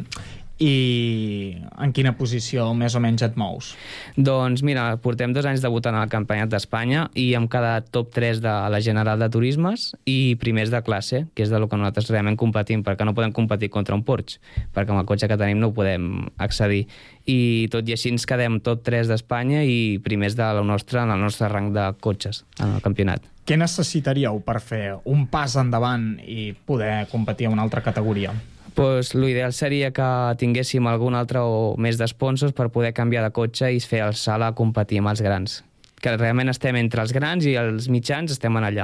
I 0.55 1.57
en 1.83 1.91
quina 1.91 2.13
posició 2.15 2.69
més 2.77 2.95
o 2.95 3.01
menys 3.03 3.25
et 3.25 3.33
mous? 3.35 3.73
Doncs 4.15 4.63
mira, 4.63 4.85
portem 5.03 5.33
dos 5.35 5.47
anys 5.49 5.63
debutant 5.63 5.97
al 5.99 6.07
Campionat 6.11 6.47
d'Espanya 6.53 7.09
i 7.19 7.25
hem 7.35 7.49
quedat 7.51 7.89
top 7.91 8.13
3 8.15 8.39
de 8.43 8.53
la 8.71 8.79
General 8.79 9.19
de 9.19 9.27
Turismes 9.33 9.89
i 10.07 10.37
primers 10.39 10.71
de 10.71 10.79
classe, 10.85 11.25
que 11.35 11.43
és 11.43 11.51
de 11.51 11.59
lo 11.59 11.67
que 11.67 11.75
nosaltres 11.75 12.07
realment 12.13 12.39
competim, 12.39 12.85
perquè 12.87 13.03
no 13.03 13.15
podem 13.17 13.35
competir 13.35 13.69
contra 13.73 13.99
un 13.99 14.05
Porsche, 14.07 14.39
perquè 14.71 14.95
amb 14.95 15.03
el 15.03 15.09
cotxe 15.09 15.27
que 15.27 15.39
tenim 15.41 15.59
no 15.59 15.73
podem 15.75 16.29
accedir. 16.39 16.85
I 17.27 17.67
tot 17.73 17.83
i 17.89 17.97
així 17.97 18.13
ens 18.15 18.27
quedem 18.29 18.61
top 18.63 18.85
3 18.87 19.11
d'Espanya 19.11 19.65
i 19.67 19.99
primers 20.05 20.39
de 20.39 20.47
la 20.55 20.63
nostra, 20.63 21.03
en 21.03 21.11
el 21.11 21.19
nostre 21.19 21.51
rang 21.51 21.73
de 21.75 21.91
cotxes 21.99 22.45
en 22.61 22.77
el 22.77 22.83
campionat. 22.85 23.27
Què 23.45 23.59
necessitaríeu 23.59 24.39
per 24.41 24.61
fer 24.63 24.95
un 25.03 25.27
pas 25.29 25.59
endavant 25.59 26.13
i 26.23 26.53
poder 26.65 27.09
competir 27.11 27.49
en 27.49 27.59
una 27.59 27.65
altra 27.67 27.83
categoria? 27.83 28.31
Pues, 28.75 29.13
l'ideal 29.15 29.53
seria 29.55 29.93
que 29.95 30.07
tinguéssim 30.35 30.83
algun 30.91 31.15
altre 31.15 31.39
o 31.39 31.75
més 31.79 31.95
d'esponsors 31.95 32.51
per 32.51 32.67
poder 32.75 32.91
canviar 32.97 33.23
de 33.23 33.31
cotxe 33.31 33.71
i 33.71 33.79
fer 33.79 34.01
el 34.03 34.17
salt 34.19 34.43
a 34.43 34.51
competir 34.51 34.99
amb 34.99 35.13
els 35.13 35.23
grans. 35.23 35.63
que 36.05 36.11
realment 36.17 36.51
estem 36.51 36.75
entre 36.77 37.01
els 37.01 37.13
grans 37.15 37.45
i 37.49 37.55
els 37.57 37.87
mitjans 37.89 38.29
estem 38.35 38.53
en 38.59 38.67
allà. 38.67 38.83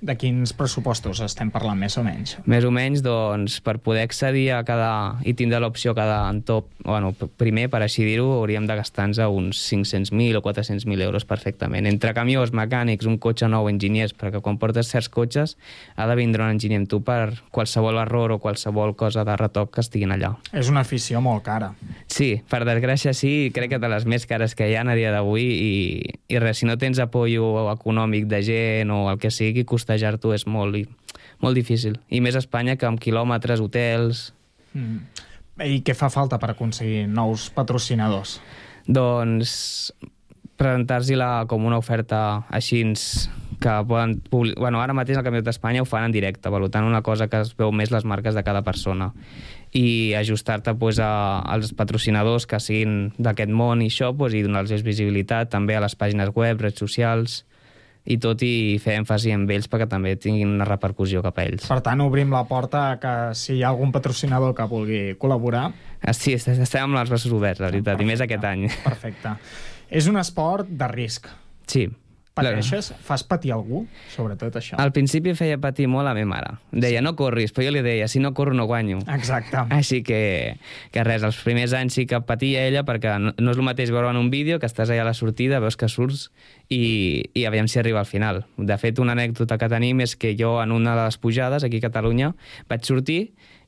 De 0.00 0.14
quins 0.14 0.52
pressupostos 0.54 1.18
estem 1.24 1.48
parlant, 1.50 1.78
més 1.78 1.96
o 1.98 2.04
menys? 2.06 2.36
Més 2.46 2.62
o 2.62 2.70
menys, 2.70 3.02
doncs, 3.02 3.58
per 3.64 3.78
poder 3.82 4.04
accedir 4.06 4.52
a 4.54 4.60
cada... 4.66 5.18
i 5.26 5.34
tindre 5.34 5.58
l'opció 5.58 5.94
cada 5.96 6.20
en 6.30 6.42
top, 6.46 6.68
bueno, 6.84 7.10
primer, 7.40 7.66
per 7.72 7.80
així 7.82 8.06
dir-ho, 8.06 8.28
hauríem 8.36 8.68
de 8.68 8.76
gastar-nos 8.78 9.18
uns 9.26 9.58
500.000 9.66 10.38
o 10.38 10.42
400.000 10.44 11.02
euros 11.02 11.26
perfectament. 11.26 11.88
Entre 11.90 12.14
camions, 12.14 12.52
mecànics, 12.54 13.08
un 13.10 13.18
cotxe 13.18 13.48
nou, 13.50 13.66
enginyers, 13.70 14.14
perquè 14.14 14.42
quan 14.44 14.60
portes 14.62 14.90
certs 14.92 15.10
cotxes 15.10 15.56
ha 15.96 16.06
de 16.06 16.16
vindre 16.18 16.46
un 16.46 16.54
enginyer 16.54 16.78
amb 16.84 16.90
tu 16.90 17.00
per 17.02 17.34
qualsevol 17.54 17.98
error 17.98 18.36
o 18.36 18.38
qualsevol 18.42 18.94
cosa 18.98 19.26
de 19.26 19.34
retoc 19.40 19.74
que 19.74 19.82
estiguin 19.82 20.14
allà. 20.14 20.34
És 20.52 20.70
una 20.70 20.84
afició 20.86 21.22
molt 21.24 21.42
cara. 21.46 21.72
Sí, 22.06 22.30
per 22.48 22.62
desgràcia 22.68 23.14
sí, 23.16 23.50
crec 23.54 23.74
que 23.74 23.82
de 23.82 23.90
les 23.90 24.06
més 24.06 24.26
cares 24.30 24.54
que 24.54 24.70
hi 24.70 24.78
ha 24.78 24.86
a 24.86 24.94
dia 24.94 25.10
d'avui 25.12 25.44
i, 25.44 25.74
i 26.30 26.38
res, 26.38 26.62
si 26.62 26.70
no 26.70 26.78
tens 26.78 27.02
apoyo 27.02 27.68
econòmic 27.72 28.28
de 28.30 28.42
gent 28.46 28.94
o 28.94 29.08
el 29.10 29.18
que 29.18 29.32
sigui, 29.34 29.66
costejar-t'ho 29.88 30.34
és 30.36 30.44
molt, 30.46 30.76
molt 31.40 31.56
difícil. 31.56 31.96
I 32.12 32.20
més 32.20 32.36
a 32.36 32.42
Espanya, 32.44 32.76
que 32.76 32.86
amb 32.86 33.00
quilòmetres, 33.00 33.60
hotels... 33.64 34.32
Mm. 34.74 35.00
I 35.64 35.80
què 35.82 35.94
fa 35.96 36.06
falta 36.06 36.38
per 36.38 36.52
aconseguir 36.52 37.08
nous 37.10 37.48
patrocinadors? 37.50 38.36
Doncs 38.86 39.90
presentar-s'hi-la 40.58 41.46
com 41.50 41.64
una 41.66 41.78
oferta 41.80 42.44
així 42.54 42.84
que 43.58 43.72
poden... 43.88 44.20
publi- 44.30 44.54
Bueno, 44.58 44.78
ara 44.82 44.94
mateix 44.94 45.18
el 45.18 45.24
Campionat 45.26 45.48
d'Espanya 45.48 45.82
ho 45.82 45.88
fan 45.88 46.04
en 46.06 46.14
directe, 46.14 46.48
valutant 46.50 46.86
una 46.86 47.02
cosa 47.02 47.26
que 47.26 47.40
es 47.42 47.56
veu 47.58 47.72
més 47.74 47.90
les 47.90 48.04
marques 48.06 48.34
de 48.38 48.44
cada 48.46 48.62
persona 48.62 49.12
i 49.74 50.14
ajustar-te 50.16 50.72
pues, 50.80 50.96
a, 51.02 51.40
als 51.44 51.74
patrocinadors 51.76 52.46
que 52.48 52.56
siguin 52.62 53.10
d'aquest 53.18 53.50
món 53.50 53.82
i 53.82 53.90
això 53.90 54.12
pues, 54.16 54.32
i 54.38 54.44
donar-los 54.46 54.82
visibilitat 54.86 55.50
també 55.50 55.74
a 55.76 55.82
les 55.82 55.96
pàgines 55.98 56.30
web, 56.34 56.60
redes 56.62 56.78
socials 56.78 57.42
i 58.06 58.16
tot 58.18 58.42
i 58.46 58.78
fer 58.82 58.94
èmfasi 59.00 59.32
en 59.34 59.46
ells 59.50 59.66
perquè 59.68 59.88
també 59.90 60.14
tinguin 60.16 60.48
una 60.54 60.64
repercussió 60.68 61.22
cap 61.22 61.38
a 61.38 61.44
ells. 61.44 61.66
Per 61.68 61.80
tant, 61.84 62.00
obrim 62.00 62.30
la 62.32 62.44
porta 62.48 62.84
a 62.92 62.96
que 63.00 63.14
si 63.34 63.58
hi 63.58 63.62
ha 63.62 63.68
algun 63.72 63.92
patrocinador 63.92 64.54
que 64.56 64.64
vulgui 64.70 65.00
col·laborar... 65.20 65.72
Sí, 66.14 66.32
est- 66.36 66.48
estem 66.54 66.84
amb 66.86 66.96
els 67.02 67.10
braços 67.10 67.32
oberts, 67.32 67.60
la 67.60 67.68
veritat, 67.72 68.00
i 68.00 68.06
més 68.08 68.20
aquest 68.24 68.44
any. 68.44 68.68
Perfecte. 68.84 69.34
És 69.90 70.06
un 70.08 70.16
esport 70.20 70.68
de 70.68 70.88
risc. 70.92 71.26
Sí. 71.66 71.88
Pateixes? 72.38 72.90
Fas 73.04 73.24
patir 73.26 73.52
algú? 73.54 73.84
Sobretot 74.14 74.58
això. 74.60 74.78
Al 74.80 74.92
principi 74.96 75.34
feia 75.38 75.58
patir 75.60 75.88
molt 75.90 76.06
a 76.06 76.10
la 76.10 76.14
meva 76.16 76.30
mare. 76.30 76.52
Deia, 76.72 77.02
no 77.04 77.14
corris, 77.18 77.52
però 77.54 77.68
jo 77.68 77.74
li 77.74 77.82
deia, 77.84 78.08
si 78.08 78.22
no 78.22 78.32
corro 78.36 78.54
no 78.56 78.68
guanyo. 78.70 79.00
Exacte. 79.14 79.64
Així 79.78 80.02
que, 80.06 80.20
que 80.94 81.04
res, 81.06 81.26
els 81.26 81.40
primers 81.44 81.74
anys 81.76 81.98
sí 81.98 82.06
que 82.08 82.20
patia 82.26 82.64
ella, 82.68 82.84
perquè 82.88 83.18
no, 83.22 83.34
no 83.36 83.54
és 83.54 83.60
el 83.60 83.66
mateix 83.66 83.92
veure 83.94 84.12
en 84.14 84.20
un 84.20 84.30
vídeo 84.34 84.60
que 84.62 84.70
estàs 84.70 84.92
allà 84.92 85.06
a 85.06 85.10
la 85.10 85.16
sortida, 85.18 85.60
veus 85.64 85.78
que 85.80 85.90
surts 85.92 86.28
i, 86.68 87.28
i 87.34 87.44
aviam 87.48 87.68
si 87.68 87.82
arriba 87.82 88.02
al 88.04 88.08
final. 88.08 88.44
De 88.56 88.78
fet, 88.80 89.02
una 89.02 89.16
anècdota 89.18 89.58
que 89.60 89.70
tenim 89.72 90.04
és 90.04 90.16
que 90.16 90.34
jo 90.38 90.58
en 90.62 90.72
una 90.74 90.96
de 90.96 91.06
les 91.08 91.18
pujades, 91.18 91.66
aquí 91.66 91.82
a 91.82 91.88
Catalunya, 91.88 92.32
vaig 92.70 92.86
sortir 92.86 93.20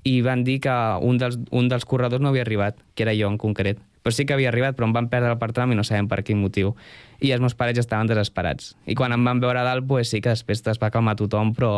i 0.07 0.21
van 0.25 0.45
dir 0.45 0.61
que 0.65 0.75
un 1.05 1.19
dels, 1.21 1.37
un 1.53 1.69
dels 1.69 1.85
corredors 1.85 2.23
no 2.23 2.31
havia 2.31 2.47
arribat, 2.47 2.79
que 2.95 3.05
era 3.05 3.17
jo 3.17 3.29
en 3.29 3.37
concret. 3.41 3.81
Però 4.01 4.15
sí 4.17 4.25
que 4.25 4.33
havia 4.33 4.49
arribat, 4.49 4.77
però 4.79 4.89
em 4.89 4.95
van 4.97 5.11
perdre 5.13 5.35
per 5.37 5.51
tram 5.53 5.75
i 5.75 5.77
no 5.77 5.85
sabem 5.85 6.09
per 6.09 6.23
quin 6.25 6.41
motiu. 6.41 6.73
I 7.21 7.35
els 7.35 7.43
meus 7.45 7.55
pares 7.55 7.77
ja 7.77 7.85
estaven 7.85 8.09
desesperats. 8.09 8.75
I 8.89 8.97
quan 8.97 9.13
em 9.13 9.25
van 9.27 9.43
veure 9.43 9.61
a 9.61 9.67
dalt, 9.67 9.85
pues, 9.89 10.09
sí 10.09 10.23
que 10.25 10.33
després 10.33 10.65
es 10.73 10.81
va 10.81 10.89
calmar 10.91 11.19
tothom, 11.21 11.53
però 11.57 11.73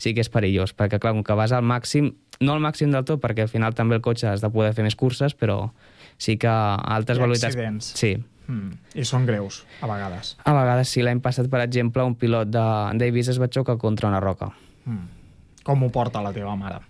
sí 0.00 0.14
que 0.16 0.24
és 0.24 0.32
perillós, 0.32 0.72
perquè 0.72 0.98
clar, 1.02 1.12
com 1.12 1.24
que 1.26 1.36
vas 1.36 1.52
al 1.52 1.66
màxim, 1.66 2.14
no 2.40 2.56
al 2.56 2.64
màxim 2.64 2.92
del 2.94 3.04
tot, 3.04 3.20
perquè 3.20 3.44
al 3.44 3.52
final 3.52 3.76
també 3.76 3.98
el 3.98 4.04
cotxe 4.04 4.30
has 4.30 4.40
de 4.40 4.48
poder 4.50 4.72
fer 4.72 4.86
més 4.86 4.96
curses, 4.96 5.36
però 5.36 5.70
sí 6.16 6.38
que 6.40 6.48
a 6.48 6.80
altes 6.96 7.18
ha 7.18 7.26
velocitats... 7.26 7.54
accidents. 7.54 7.92
Sí. 8.00 8.16
Mm. 8.50 8.80
I 8.98 9.04
són 9.06 9.28
greus, 9.28 9.62
a 9.84 9.88
vegades. 9.90 10.34
A 10.42 10.54
vegades 10.56 10.90
sí, 10.90 11.04
l'any 11.06 11.20
passat, 11.22 11.46
per 11.52 11.60
exemple, 11.62 12.02
un 12.08 12.16
pilot 12.18 12.50
de 12.50 12.66
Davis 12.98 13.28
es 13.30 13.38
va 13.40 13.50
xocar 13.52 13.76
contra 13.78 14.08
una 14.08 14.20
roca. 14.20 14.50
Mm. 14.88 15.18
Com 15.62 15.84
ho 15.84 15.90
porta 15.92 16.22
la 16.24 16.32
teva 16.32 16.56
mare? 16.56 16.80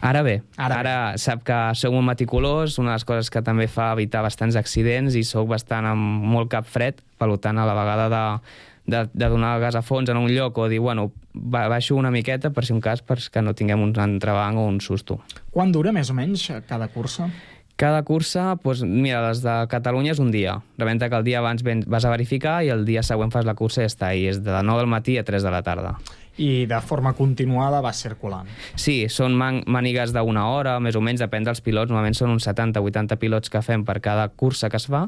Ara 0.00 0.22
bé, 0.24 0.40
Ara 0.56 0.78
ara, 0.80 0.92
ara 0.94 1.20
sap 1.20 1.42
que 1.44 1.58
sóc 1.76 1.92
molt 1.92 2.06
meticulós, 2.08 2.78
una 2.80 2.94
de 2.94 2.96
les 2.96 3.04
coses 3.04 3.28
que 3.30 3.42
també 3.44 3.68
fa 3.68 3.90
evitar 3.92 4.22
bastants 4.24 4.56
accidents 4.56 5.16
i 5.18 5.24
sóc 5.28 5.50
bastant 5.50 5.90
amb 5.90 6.24
molt 6.24 6.48
cap 6.52 6.64
fred, 6.64 7.02
per 7.20 7.28
tant, 7.36 7.60
a 7.60 7.66
la 7.68 7.76
vegada 7.76 8.08
de, 8.08 8.24
de, 8.90 9.04
de 9.12 9.28
donar 9.28 9.56
el 9.56 9.62
gas 9.66 9.76
a 9.76 9.84
fons 9.84 10.08
en 10.08 10.16
un 10.16 10.32
lloc 10.32 10.56
o 10.58 10.68
dir, 10.72 10.80
bueno, 10.80 11.10
ba 11.34 11.68
baixo 11.68 11.96
una 11.96 12.10
miqueta 12.10 12.50
per 12.50 12.64
si 12.64 12.72
un 12.72 12.80
cas 12.80 13.04
perquè 13.04 13.44
no 13.44 13.54
tinguem 13.54 13.82
un 13.84 13.94
entrebanc 14.00 14.58
o 14.58 14.66
un 14.66 14.80
susto. 14.80 15.20
Quan 15.52 15.72
dura 15.72 15.92
més 15.92 16.10
o 16.10 16.16
menys 16.16 16.48
cada 16.68 16.88
cursa? 16.88 17.28
Cada 17.80 18.02
cursa, 18.04 18.58
doncs, 18.60 18.82
mira, 18.84 19.22
les 19.24 19.40
de 19.40 19.54
Catalunya 19.72 20.12
és 20.12 20.18
un 20.20 20.28
dia. 20.32 20.58
Rebenta 20.76 21.08
que 21.08 21.16
el 21.16 21.24
dia 21.24 21.38
abans 21.40 21.62
vas 21.64 22.04
a 22.04 22.10
verificar 22.12 22.58
i 22.64 22.68
el 22.68 22.84
dia 22.84 23.00
següent 23.02 23.32
fas 23.32 23.48
la 23.48 23.54
cursa 23.56 23.80
i 23.80 23.86
ja 23.86 23.92
està. 23.92 24.10
I 24.12 24.26
és 24.34 24.42
de 24.44 24.52
9 24.52 24.82
del 24.82 24.90
matí 24.92 25.16
a 25.16 25.24
3 25.24 25.46
de 25.46 25.52
la 25.54 25.62
tarda. 25.64 25.94
I 26.40 26.64
de 26.70 26.78
forma 26.80 27.12
continuada 27.18 27.82
va 27.84 27.92
circulant. 27.92 28.48
Sí, 28.80 29.04
són 29.12 29.36
man 29.36 29.60
mànigues 29.68 30.14
d'una 30.16 30.46
hora, 30.48 30.78
més 30.80 30.96
o 30.96 31.02
menys, 31.04 31.20
depèn 31.20 31.44
dels 31.44 31.60
pilots. 31.60 31.92
Normalment 31.92 32.16
són 32.16 32.32
uns 32.32 32.48
70-80 32.48 33.20
pilots 33.20 33.52
que 33.52 33.62
fem 33.64 33.84
per 33.84 33.98
cada 34.00 34.30
cursa 34.32 34.72
que 34.72 34.80
es 34.80 34.88
fa 34.88 35.06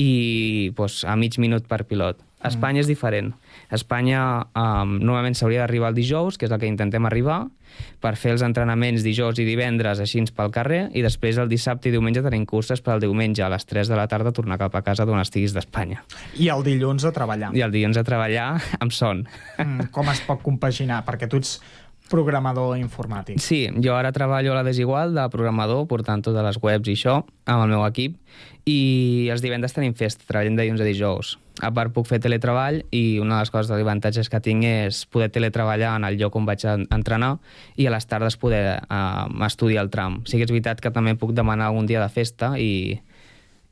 i 0.00 0.72
doncs, 0.76 1.04
a 1.04 1.16
mig 1.20 1.36
minut 1.42 1.68
per 1.68 1.84
pilot. 1.84 2.24
A 2.40 2.48
Espanya 2.48 2.80
és 2.80 2.88
diferent. 2.88 3.34
A 3.68 3.76
Espanya 3.76 4.20
um, 4.56 4.96
normalment 4.96 5.36
s'hauria 5.36 5.66
d'arribar 5.66 5.90
el 5.92 5.98
dijous, 5.98 6.38
que 6.40 6.48
és 6.48 6.54
el 6.54 6.60
que 6.62 6.70
intentem 6.70 7.04
arribar, 7.04 7.42
per 8.00 8.14
fer 8.16 8.34
els 8.34 8.44
entrenaments 8.46 9.04
dijous 9.04 9.38
i 9.40 9.46
divendres 9.48 10.00
així 10.00 10.22
pel 10.36 10.52
carrer, 10.52 10.82
i 10.94 11.02
després 11.04 11.38
el 11.40 11.48
dissabte 11.48 11.88
i 11.88 11.92
diumenge 11.94 12.22
tenim 12.24 12.46
curses 12.48 12.82
per 12.84 12.94
al 12.94 13.02
diumenge 13.02 13.42
a 13.42 13.50
les 13.52 13.64
3 13.66 13.88
de 13.88 13.96
la 13.96 14.06
tarda 14.08 14.32
tornar 14.32 14.58
cap 14.60 14.74
a 14.76 14.82
casa 14.84 15.06
d'on 15.08 15.20
estiguis 15.20 15.54
d'Espanya. 15.56 16.04
I 16.36 16.50
el 16.52 16.64
dilluns 16.66 17.06
a 17.08 17.12
treballar. 17.16 17.52
I 17.56 17.64
el 17.64 17.72
dilluns 17.72 18.00
a 18.00 18.04
treballar 18.06 18.48
amb 18.82 18.92
son. 18.92 19.26
Mm, 19.58 19.90
com 19.94 20.10
es 20.12 20.22
pot 20.26 20.42
compaginar? 20.44 21.02
Perquè 21.08 21.28
tu 21.30 21.40
ets 21.40 21.58
programador 22.10 22.76
informàtic. 22.80 23.38
Sí, 23.42 23.64
jo 23.82 23.94
ara 23.96 24.12
treballo 24.12 24.52
a 24.52 24.60
la 24.60 24.66
Desigual 24.66 25.14
de 25.14 25.26
programador, 25.32 25.86
portant 25.90 26.22
totes 26.26 26.44
les 26.44 26.58
webs 26.62 26.90
i 26.90 26.96
això, 26.98 27.20
amb 27.46 27.64
el 27.64 27.70
meu 27.72 27.84
equip, 27.86 28.16
i 28.68 29.28
els 29.32 29.42
divendres 29.44 29.74
tenim 29.76 29.94
festa, 29.96 30.26
treballem 30.28 30.58
de 30.58 30.66
dilluns 30.66 30.82
a 30.82 30.88
dijous. 30.88 31.36
A 31.64 31.70
part 31.74 31.92
puc 31.92 32.08
fer 32.08 32.20
teletreball 32.22 32.80
i 32.96 33.18
una 33.20 33.36
de 33.36 33.44
les 33.44 33.52
coses 33.52 33.68
d'avantatges 33.70 34.30
que 34.32 34.40
tinc 34.44 34.64
és 34.64 35.02
poder 35.12 35.28
teletreballar 35.32 35.94
en 35.98 36.06
el 36.08 36.16
lloc 36.20 36.36
on 36.38 36.48
vaig 36.48 36.64
a 36.64 36.78
entrenar 36.80 37.34
i 37.76 37.86
a 37.86 37.92
les 37.92 38.06
tardes 38.08 38.38
poder 38.40 38.80
uh, 38.80 39.26
estudiar 39.46 39.84
el 39.84 39.92
tram. 39.92 40.20
Sí 40.24 40.38
que 40.38 40.48
és 40.48 40.54
veritat 40.54 40.80
que 40.80 40.92
també 40.94 41.16
puc 41.20 41.34
demanar 41.36 41.70
un 41.76 41.88
dia 41.90 42.00
de 42.00 42.08
festa 42.12 42.54
i, 42.56 43.00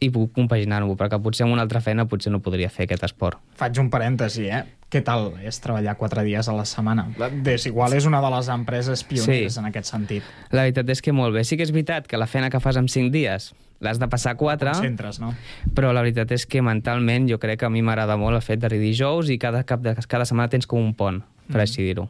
i 0.01 0.11
puc 0.15 0.33
compaginar-ho, 0.33 0.95
perquè 0.97 1.19
potser 1.23 1.45
amb 1.45 1.53
una 1.57 1.63
altra 1.67 1.81
feina 1.81 2.05
potser 2.07 2.31
no 2.31 2.39
podria 2.41 2.69
fer 2.71 2.85
aquest 2.87 3.03
esport. 3.09 3.39
Faig 3.59 3.79
un 3.83 3.89
parèntesi, 3.91 4.47
eh? 4.47 4.65
Què 4.89 5.03
tal 5.05 5.33
és 5.45 5.59
treballar 5.61 5.97
quatre 5.99 6.23
dies 6.25 6.49
a 6.49 6.53
la 6.57 6.65
setmana? 6.65 7.09
Desigual 7.45 7.93
és 7.99 8.07
una 8.09 8.21
de 8.25 8.31
les 8.37 8.49
empreses 8.49 9.03
pioneres 9.05 9.55
Sí. 9.55 9.59
en 9.61 9.67
aquest 9.67 9.91
sentit. 9.91 10.23
La 10.51 10.63
veritat 10.63 10.89
és 10.89 11.03
que 11.03 11.13
molt 11.13 11.35
bé. 11.35 11.45
Sí 11.45 11.57
que 11.57 11.63
és 11.65 11.73
veritat 11.73 12.07
que 12.07 12.17
la 12.17 12.27
feina 12.27 12.49
que 12.49 12.61
fas 12.61 12.77
en 12.77 12.89
5 12.89 13.11
dies 13.13 13.55
l'has 13.81 13.99
de 13.99 14.09
passar 14.09 14.37
4, 14.37 14.73
Concentres, 14.73 15.21
no? 15.21 15.35
però 15.75 15.93
la 15.93 16.01
veritat 16.03 16.31
és 16.33 16.47
que 16.47 16.63
mentalment 16.63 17.29
jo 17.29 17.39
crec 17.39 17.61
que 17.61 17.67
a 17.67 17.71
mi 17.71 17.83
m'agrada 17.83 18.17
molt 18.17 18.35
el 18.35 18.43
fet 18.43 18.59
d'arribar 18.61 18.83
dijous 18.87 19.29
i 19.31 19.39
cada 19.39 19.63
cap 19.65 19.81
de 19.83 19.95
cada 20.09 20.25
setmana 20.25 20.49
tens 20.49 20.67
com 20.67 20.81
un 20.81 20.95
pont, 20.95 21.23
per 21.49 21.57
Mm. 21.59 21.61
així 21.61 21.83
dir-ho. 21.85 22.09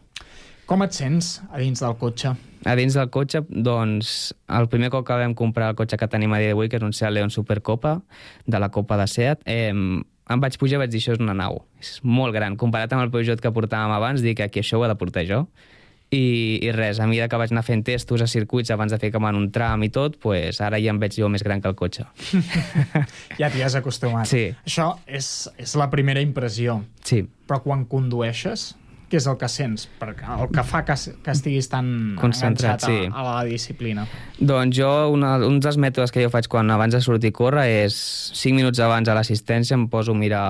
Com 0.69 0.85
et 0.85 0.93
sents 0.93 1.39
a 1.49 1.57
dins 1.63 1.81
del 1.81 1.95
cotxe? 1.97 2.35
A 2.69 2.75
dins 2.77 2.93
del 2.99 3.09
cotxe, 3.09 3.41
doncs, 3.49 4.35
el 4.53 4.67
primer 4.69 4.91
cop 4.93 5.07
que 5.09 5.17
vam 5.17 5.33
comprar 5.39 5.71
el 5.73 5.79
cotxe 5.79 5.97
que 5.97 6.09
tenim 6.13 6.35
a 6.37 6.41
dia 6.43 6.53
d'avui, 6.53 6.69
que 6.69 6.77
és 6.77 6.85
un 6.85 6.93
Seat 6.93 7.15
León 7.15 7.33
Supercopa, 7.33 7.95
de 8.45 8.59
la 8.61 8.69
Copa 8.75 8.99
de 9.01 9.07
Seat, 9.09 9.41
eh, 9.49 9.73
em 9.73 10.43
vaig 10.43 10.59
pujar 10.61 10.77
i 10.77 10.83
vaig 10.83 10.91
dir, 10.93 11.01
això 11.01 11.15
és 11.17 11.23
una 11.25 11.33
nau. 11.33 11.63
És 11.81 11.95
molt 12.05 12.37
gran. 12.37 12.59
Comparat 12.61 12.93
amb 12.93 13.07
el 13.07 13.13
Peugeot 13.15 13.41
que 13.41 13.53
portàvem 13.55 13.95
abans, 13.95 14.21
dic 14.21 14.37
que 14.43 14.49
aquí 14.51 14.61
això 14.61 14.77
ho 14.77 14.85
he 14.85 14.91
de 14.91 14.97
portar 15.01 15.25
jo. 15.25 15.47
I, 16.13 16.59
I 16.65 16.73
res, 16.77 17.01
a 17.01 17.07
mesura 17.09 17.31
que 17.33 17.41
vaig 17.41 17.53
anar 17.53 17.63
fent 17.65 17.85
testos 17.85 18.21
a 18.25 18.29
circuits 18.29 18.73
abans 18.73 18.93
de 18.93 18.99
fer 19.01 19.09
com 19.13 19.25
en 19.29 19.39
un 19.41 19.47
tram 19.53 19.85
i 19.85 19.89
tot, 19.93 20.19
pues 20.21 20.61
ara 20.65 20.81
ja 20.81 20.93
em 20.93 21.01
veig 21.01 21.17
jo 21.17 21.29
més 21.33 21.45
gran 21.45 21.65
que 21.65 21.73
el 21.73 21.77
cotxe. 21.81 22.05
Ja 23.41 23.49
t'hi 23.49 23.65
has 23.65 23.77
acostumat. 23.81 24.29
Sí. 24.29 24.51
Això 24.69 24.91
és, 25.07 25.49
és 25.57 25.77
la 25.81 25.89
primera 25.93 26.21
impressió. 26.25 26.83
Sí. 27.05 27.23
Però 27.49 27.61
quan 27.65 27.85
condueixes, 27.89 28.75
què 29.09 29.19
és 29.19 29.27
el 29.31 29.37
que 29.41 29.49
sents? 29.49 29.87
Perquè 30.01 30.29
el 30.35 30.51
que 30.53 30.65
fa 30.67 30.83
que, 30.87 30.95
que 31.25 31.33
estiguis 31.33 31.71
tan 31.73 31.89
Concentrat, 32.21 32.85
sí. 32.85 32.99
a, 33.09 33.13
a 33.17 33.25
la 33.27 33.37
disciplina. 33.49 34.05
Doncs 34.39 34.77
jo, 34.77 34.91
una, 35.15 35.35
un 35.47 35.59
dels 35.65 35.79
mètodes 35.81 36.13
que 36.15 36.23
jo 36.25 36.31
faig 36.33 36.49
quan 36.53 36.71
abans 36.75 36.95
de 36.95 37.01
sortir 37.05 37.33
a 37.33 37.37
córrer 37.39 37.67
és 37.87 37.97
5 38.37 38.57
minuts 38.57 38.81
abans 38.85 39.09
a 39.09 39.17
l'assistència 39.17 39.79
em 39.79 39.89
poso 39.91 40.13
a 40.13 40.19
mirar... 40.19 40.47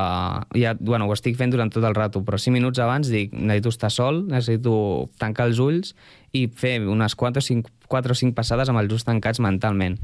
Ja, 0.58 0.74
bueno, 0.80 1.06
ho 1.06 1.14
estic 1.14 1.38
fent 1.38 1.54
durant 1.54 1.70
tot 1.74 1.86
el 1.86 1.96
rato, 1.96 2.24
però 2.26 2.40
5 2.40 2.54
minuts 2.54 2.82
abans 2.82 3.10
dic, 3.12 3.34
necessito 3.34 3.74
estar 3.74 3.92
sol, 3.94 4.24
necessito 4.28 4.74
tancar 5.22 5.48
els 5.48 5.62
ulls 5.62 5.94
i 6.36 6.46
fer 6.52 6.80
unes 6.84 7.14
4 7.16 7.40
o 7.40 7.44
5, 7.44 7.70
4 7.88 8.12
o 8.12 8.18
5 8.20 8.36
passades 8.36 8.68
amb 8.68 8.82
els 8.82 8.92
ulls 8.92 9.06
tancats 9.06 9.40
mentalment. 9.40 9.96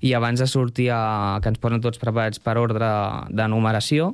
I 0.00 0.12
abans 0.18 0.42
de 0.42 0.46
sortir, 0.50 0.90
a, 0.94 1.40
que 1.42 1.50
ens 1.50 1.62
posen 1.62 1.82
tots 1.82 2.02
preparats 2.02 2.42
per 2.42 2.58
ordre 2.60 2.92
de 3.32 3.48
numeració, 3.50 4.12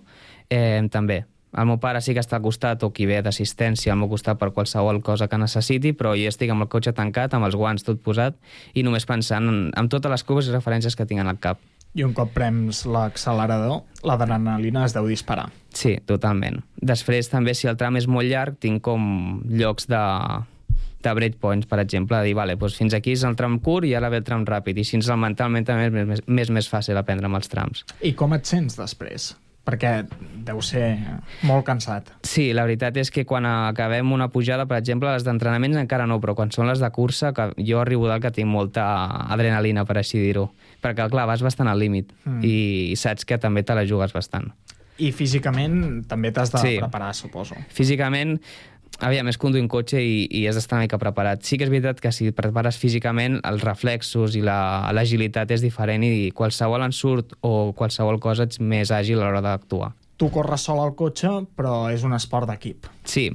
eh, 0.48 0.80
també. 0.92 1.24
El 1.56 1.68
meu 1.70 1.78
pare 1.80 2.02
sí 2.04 2.12
que 2.12 2.20
està 2.20 2.36
al 2.36 2.44
costat, 2.44 2.82
o 2.84 2.90
qui 2.92 3.06
ve 3.08 3.22
d'assistència 3.24 3.94
al 3.94 4.00
meu 4.00 4.10
costat 4.10 4.38
per 4.40 4.50
qualsevol 4.52 5.00
cosa 5.04 5.30
que 5.30 5.38
necessiti, 5.40 5.94
però 5.96 6.12
jo 6.18 6.28
estic 6.28 6.52
amb 6.52 6.66
el 6.66 6.70
cotxe 6.72 6.92
tancat, 6.92 7.34
amb 7.34 7.48
els 7.48 7.56
guants 7.56 7.86
tot 7.86 8.02
posat, 8.04 8.36
i 8.74 8.84
només 8.84 9.08
pensant 9.08 9.48
en, 9.48 9.62
en 9.72 9.88
totes 9.88 10.12
les 10.12 10.24
curves 10.28 10.50
i 10.50 10.54
referències 10.54 10.96
que 10.96 11.08
tinc 11.08 11.24
en 11.24 11.32
el 11.32 11.40
cap. 11.40 11.62
I 11.96 12.04
un 12.04 12.12
cop 12.14 12.34
prems 12.34 12.82
l'accelerador, 12.86 13.80
l'adrenalina 14.04 14.84
es 14.84 14.92
deu 14.94 15.08
disparar. 15.08 15.48
Sí, 15.74 15.96
totalment. 16.06 16.60
Després, 16.76 17.30
també, 17.32 17.56
si 17.56 17.70
el 17.70 17.80
tram 17.80 17.96
és 17.96 18.06
molt 18.06 18.28
llarg, 18.28 18.60
tinc 18.60 18.84
com 18.84 19.40
llocs 19.48 19.88
de, 19.88 20.04
de 21.02 21.14
breakpoints, 21.16 21.66
per 21.66 21.80
exemple, 21.80 22.20
de 22.20 22.28
dir, 22.28 22.36
vale, 22.36 22.58
doncs 22.60 22.76
fins 22.78 22.94
aquí 22.94 23.16
és 23.16 23.24
el 23.24 23.40
tram 23.40 23.56
curt 23.64 23.88
i 23.88 23.96
ara 23.96 24.12
ve 24.12 24.20
el 24.20 24.28
tram 24.28 24.44
ràpid, 24.46 24.76
i 24.76 24.84
així 24.84 25.00
mentalment 25.16 25.64
també 25.64 25.88
és 25.88 25.96
més, 25.96 26.06
més, 26.12 26.24
més, 26.26 26.50
més 26.60 26.68
fàcil 26.68 27.00
aprendre 27.00 27.26
amb 27.26 27.40
els 27.40 27.48
trams. 27.48 27.84
I 28.04 28.12
com 28.12 28.36
et 28.36 28.46
sents 28.46 28.76
després? 28.78 29.32
Perquè 29.68 30.06
deu 30.48 30.62
ser 30.64 30.96
molt 31.44 31.66
cansat. 31.68 32.08
Sí, 32.24 32.46
la 32.56 32.64
veritat 32.64 32.96
és 32.96 33.10
que 33.12 33.26
quan 33.28 33.44
acabem 33.44 34.12
una 34.16 34.30
pujada, 34.32 34.64
per 34.64 34.78
exemple, 34.80 35.10
les 35.12 35.26
d'entrenaments 35.26 35.76
encara 35.76 36.06
no, 36.08 36.16
però 36.22 36.32
quan 36.38 36.48
són 36.54 36.70
les 36.70 36.80
de 36.80 36.88
cursa, 36.94 37.34
que 37.36 37.50
jo 37.68 37.82
arribo 37.82 38.08
dalt 38.08 38.24
que 38.24 38.30
tinc 38.38 38.48
molta 38.48 38.86
adrenalina, 39.28 39.84
per 39.84 39.98
així 40.00 40.16
dir-ho. 40.22 40.46
Perquè, 40.80 41.10
clar, 41.12 41.26
vas 41.28 41.42
bastant 41.44 41.68
al 41.68 41.78
límit 41.78 42.14
Mm. 42.24 42.40
i 42.48 42.94
saps 42.96 43.24
que 43.28 43.36
també 43.36 43.62
te 43.62 43.74
la 43.76 43.84
jugues 43.84 44.12
bastant. 44.16 44.48
I 44.98 45.12
físicament 45.12 46.06
també 46.08 46.32
t'has 46.32 46.50
de 46.50 46.58
Sí. 46.58 46.78
preparar, 46.80 47.14
suposo. 47.14 47.54
Físicament, 47.68 48.40
aviam, 49.00 49.28
és 49.30 49.38
conduir 49.38 49.62
un 49.62 49.68
cotxe 49.70 50.00
i, 50.02 50.26
i 50.30 50.46
has 50.48 50.56
d'estar 50.58 50.76
una 50.78 50.86
mica 50.86 50.98
preparat. 50.98 51.42
Sí 51.46 51.58
que 51.58 51.64
és 51.66 51.70
veritat 51.70 52.00
que 52.02 52.12
si 52.12 52.28
et 52.30 52.36
prepares 52.36 52.78
físicament, 52.80 53.38
els 53.46 53.62
reflexos 53.64 54.34
i 54.36 54.42
la- 54.42 54.90
l'agilitat 54.92 55.50
és 55.54 55.62
diferent 55.64 56.04
i 56.04 56.30
qualsevol 56.34 56.82
ensurt 56.86 57.36
o 57.40 57.72
qualsevol 57.78 58.18
cosa 58.20 58.44
ets 58.48 58.60
més 58.60 58.90
àgil 58.90 59.20
a 59.20 59.26
l'hora 59.28 59.40
d'actuar. 59.44 59.92
Tu 60.18 60.26
corres 60.34 60.60
sol 60.66 60.80
al 60.82 60.96
cotxe, 60.98 61.28
però 61.54 61.92
és 61.94 62.02
un 62.02 62.12
esport 62.16 62.48
d'equip. 62.50 62.86
Sí, 63.08 63.30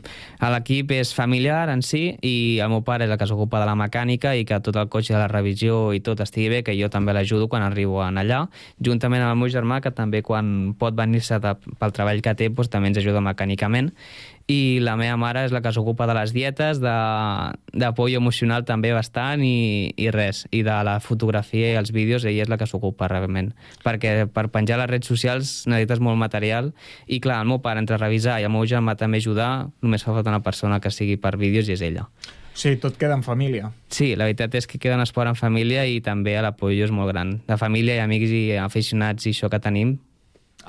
l'equip 0.54 0.92
és 0.94 1.16
familiar 1.18 1.66
en 1.74 1.82
si 1.82 2.04
i 2.22 2.34
el 2.62 2.70
meu 2.70 2.84
pare 2.86 3.08
és 3.08 3.12
el 3.14 3.18
que 3.18 3.26
s'ocupa 3.26 3.58
de 3.58 3.66
la 3.66 3.74
mecànica 3.80 4.36
i 4.38 4.46
que 4.46 4.60
tot 4.62 4.78
el 4.78 4.92
cotxe 4.94 5.16
de 5.16 5.22
la 5.24 5.32
revisió 5.32 5.88
i 5.98 6.02
tot 6.06 6.22
estigui 6.22 6.52
bé, 6.54 6.60
que 6.68 6.76
jo 6.78 6.92
també 6.94 7.16
l'ajudo 7.16 7.48
quan 7.50 7.66
arribo 7.66 8.04
en 8.06 8.22
allà, 8.22 8.44
juntament 8.86 9.26
amb 9.26 9.34
el 9.34 9.42
meu 9.42 9.50
germà, 9.50 9.82
que 9.82 9.90
també 9.90 10.22
quan 10.22 10.76
pot 10.78 10.94
venir-se 10.94 11.42
pel 11.42 11.96
treball 11.98 12.22
que 12.22 12.36
té, 12.38 12.52
doncs, 12.54 12.70
també 12.70 12.94
ens 12.94 13.02
ajuda 13.02 13.26
mecànicament. 13.26 13.90
I 14.52 14.82
la 14.84 14.98
meva 15.00 15.16
mare 15.16 15.46
és 15.48 15.54
la 15.56 15.62
que 15.64 15.72
s'ocupa 15.72 16.04
de 16.10 16.18
les 16.18 16.34
dietes, 16.36 16.82
d'apoyo 16.84 18.20
emocional 18.20 18.66
també 18.68 18.92
bastant 18.92 19.40
i, 19.46 19.94
i 19.96 20.10
res. 20.12 20.44
I 20.52 20.66
de 20.68 20.76
la 20.84 20.98
fotografia 21.00 21.72
i 21.72 21.78
els 21.80 21.94
vídeos, 21.96 22.26
ella 22.28 22.44
és 22.44 22.52
la 22.52 22.58
que 22.60 22.68
s'ocupa 22.68 23.08
realment. 23.08 23.54
Perquè 23.86 24.28
per 24.28 24.50
penjar 24.52 24.82
les 24.82 24.92
redes 24.92 25.08
socials 25.08 25.54
necessites 25.72 26.04
molt 26.04 26.20
material 26.20 26.74
i 27.08 27.22
clar, 27.24 27.40
el 27.40 27.54
meu 27.54 27.62
pare 27.64 27.80
entre 27.80 27.98
revisar 28.02 28.42
i 28.42 28.48
el 28.48 28.52
meu 28.52 28.68
germà 28.68 28.98
també 29.00 29.24
ajudar, 29.24 29.63
només 29.82 30.04
fa 30.06 30.16
falta 30.16 30.32
una 30.34 30.44
persona 30.46 30.80
que 30.80 30.92
sigui 30.92 31.18
per 31.22 31.36
vídeos 31.38 31.70
i 31.70 31.78
és 31.78 31.84
ella. 31.86 32.08
Sigui, 32.54 32.78
tot 32.78 32.98
queda 33.02 33.16
en 33.18 33.24
família. 33.26 33.72
Sí, 33.90 34.14
la 34.16 34.28
veritat 34.30 34.54
és 34.60 34.68
que 34.70 34.78
queda 34.78 34.98
un 35.00 35.04
esport 35.04 35.32
en 35.32 35.38
família 35.38 35.88
i 35.90 36.00
també 36.06 36.36
l'apoyo 36.42 36.86
és 36.86 36.94
molt 36.94 37.10
gran. 37.10 37.40
De 37.48 37.58
família 37.58 37.98
i 37.98 38.04
amics 38.04 38.34
i 38.34 38.44
aficionats 38.62 39.26
i 39.26 39.34
això 39.34 39.50
que 39.50 39.62
tenim. 39.62 39.98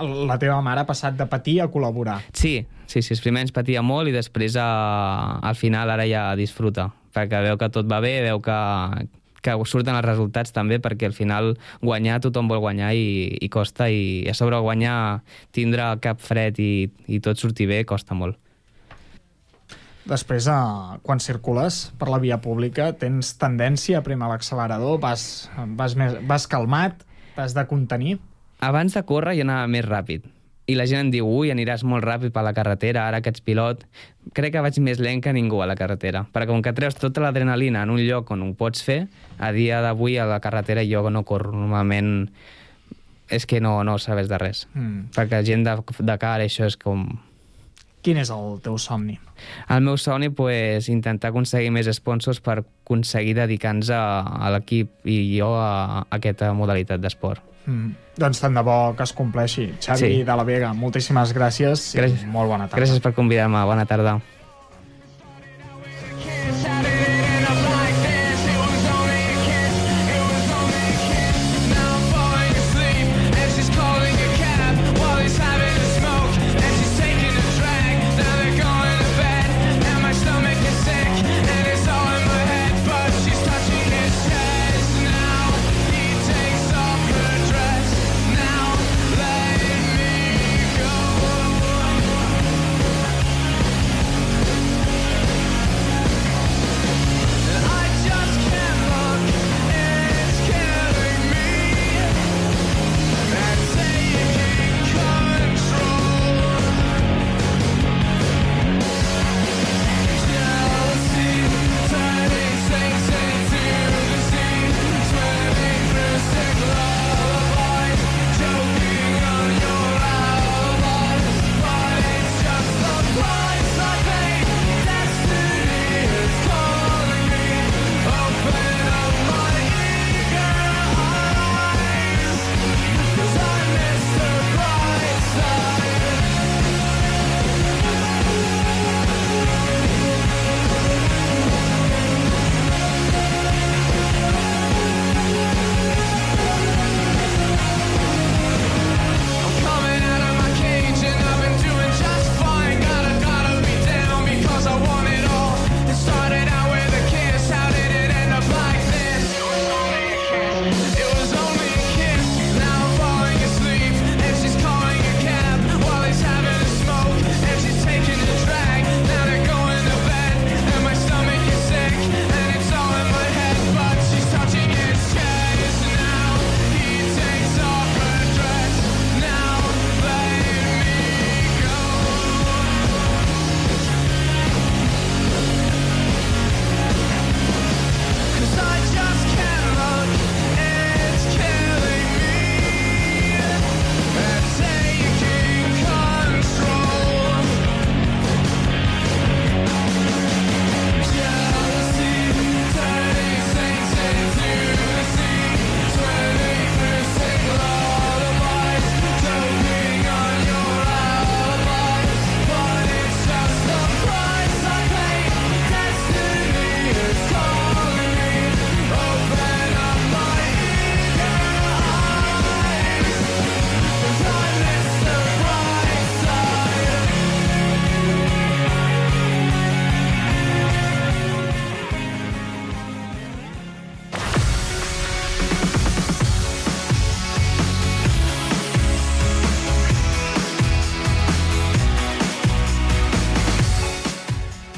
La 0.01 0.39
teva 0.43 0.57
mare 0.65 0.83
ha 0.83 0.89
passat 0.89 1.15
de 1.19 1.27
patir 1.31 1.61
a 1.63 1.69
col·laborar. 1.71 2.19
Sí, 2.35 2.65
sí, 2.91 3.03
sí, 3.05 3.15
primer 3.23 3.45
ens 3.45 3.53
patia 3.55 3.83
molt 3.85 4.11
i 4.11 4.15
després 4.17 4.57
a, 4.59 5.39
al 5.45 5.59
final 5.61 5.93
ara 5.93 6.09
ja 6.09 6.25
disfruta, 6.41 6.89
perquè 7.15 7.45
veu 7.45 7.61
que 7.61 7.69
tot 7.71 7.87
va 7.91 8.01
bé, 8.03 8.17
veu 8.25 8.41
que, 8.43 8.57
que 9.45 9.55
surten 9.71 9.95
els 9.95 10.07
resultats 10.07 10.55
també, 10.57 10.81
perquè 10.83 11.07
al 11.07 11.15
final 11.15 11.53
guanyar 11.85 12.19
tothom 12.25 12.49
vol 12.51 12.65
guanyar 12.65 12.95
i, 12.97 13.37
i 13.39 13.51
costa, 13.53 13.87
i 13.87 14.25
a 14.27 14.35
sobre 14.35 14.59
guanyar, 14.65 15.21
tindre 15.55 15.93
cap 16.03 16.19
fred 16.25 16.59
i, 16.59 16.89
i 17.07 17.21
tot 17.23 17.39
sortir 17.39 17.69
bé, 17.71 17.85
costa 17.87 18.19
molt. 18.19 18.41
Després, 20.05 20.47
eh, 20.53 20.99
quan 21.03 21.21
circules 21.21 21.93
per 21.99 22.11
la 22.13 22.21
via 22.21 22.41
pública, 22.45 22.93
tens 22.93 23.35
tendència 23.41 23.99
a 23.99 24.05
primar 24.05 24.29
l'accelerador, 24.29 24.99
vas, 25.01 25.49
vas, 25.79 25.97
més, 25.97 26.19
vas 26.29 26.47
calmat, 26.47 27.05
t'has 27.35 27.57
de 27.57 27.67
contenir. 27.71 28.19
Abans 28.61 28.95
de 28.95 29.03
córrer 29.03 29.37
jo 29.39 29.47
anava 29.47 29.67
més 29.69 29.85
ràpid. 29.87 30.29
I 30.65 30.79
la 30.79 30.87
gent 30.89 31.03
em 31.07 31.11
diu, 31.13 31.27
ui, 31.29 31.51
aniràs 31.53 31.83
molt 31.85 32.05
ràpid 32.07 32.33
per 32.33 32.41
la 32.45 32.55
carretera, 32.57 33.03
ara 33.09 33.21
que 33.21 33.29
ets 33.33 33.43
pilot. 33.45 33.83
Crec 34.37 34.55
que 34.55 34.63
vaig 34.65 34.79
més 34.81 35.01
lent 35.01 35.21
que 35.25 35.33
ningú 35.37 35.61
a 35.61 35.69
la 35.69 35.77
carretera. 35.77 36.25
Perquè 36.33 36.49
com 36.49 36.63
que 36.65 36.73
treus 36.73 36.97
tota 36.97 37.21
l'adrenalina 37.21 37.83
en 37.85 37.93
un 37.93 38.01
lloc 38.01 38.33
on 38.33 38.47
ho 38.47 38.53
pots 38.57 38.81
fer, 38.85 39.03
a 39.37 39.53
dia 39.53 39.83
d'avui 39.85 40.17
a 40.17 40.25
la 40.29 40.41
carretera 40.41 40.85
jo 40.89 41.05
no 41.13 41.25
corro. 41.29 41.53
Normalment 41.53 42.31
és 43.29 43.45
que 43.45 43.61
no, 43.61 43.77
no 43.85 43.99
sabes 43.99 44.29
de 44.29 44.41
res. 44.41 44.65
Mm. 44.73 45.13
Perquè 45.17 45.43
gent 45.45 45.69
de, 45.69 45.77
de 46.01 46.19
cara, 46.21 46.45
això 46.45 46.69
és 46.69 46.81
com... 46.81 47.09
Quin 48.05 48.19
és 48.21 48.29
el 48.31 48.59
teu 48.61 48.77
somni? 48.79 49.17
El 49.73 49.81
meu 49.87 49.97
somni, 49.97 50.29
pues, 50.29 50.91
intentar 50.93 51.31
aconseguir 51.33 51.71
més 51.73 51.89
sponsors 51.97 52.43
per 52.45 52.59
aconseguir 52.61 53.33
dedicar-nos 53.39 53.89
a, 53.97 54.03
a 54.21 54.51
l'equip 54.53 55.09
i 55.09 55.39
jo 55.39 55.55
a, 55.57 56.03
a 56.03 56.07
aquesta 56.19 56.53
modalitat 56.53 57.01
d'esport. 57.01 57.41
Mm. 57.65 57.95
Doncs 58.21 58.43
tant 58.45 58.55
de 58.55 58.61
bo 58.63 58.77
que 58.95 59.03
es 59.09 59.13
compleixi. 59.17 59.71
Xavi 59.81 59.99
Sí. 59.99 60.23
de 60.23 60.37
la 60.37 60.45
Vega, 60.45 60.75
moltíssimes 60.77 61.33
gràcies, 61.35 61.95
Gràcies. 61.97 62.23
i 62.23 62.27
molt 62.31 62.53
bona 62.53 62.69
tarda. 62.69 62.83
Gràcies 62.85 63.01
per 63.01 63.15
convidar-me. 63.17 63.65
Bona 63.65 63.87
tarda. 63.89 64.19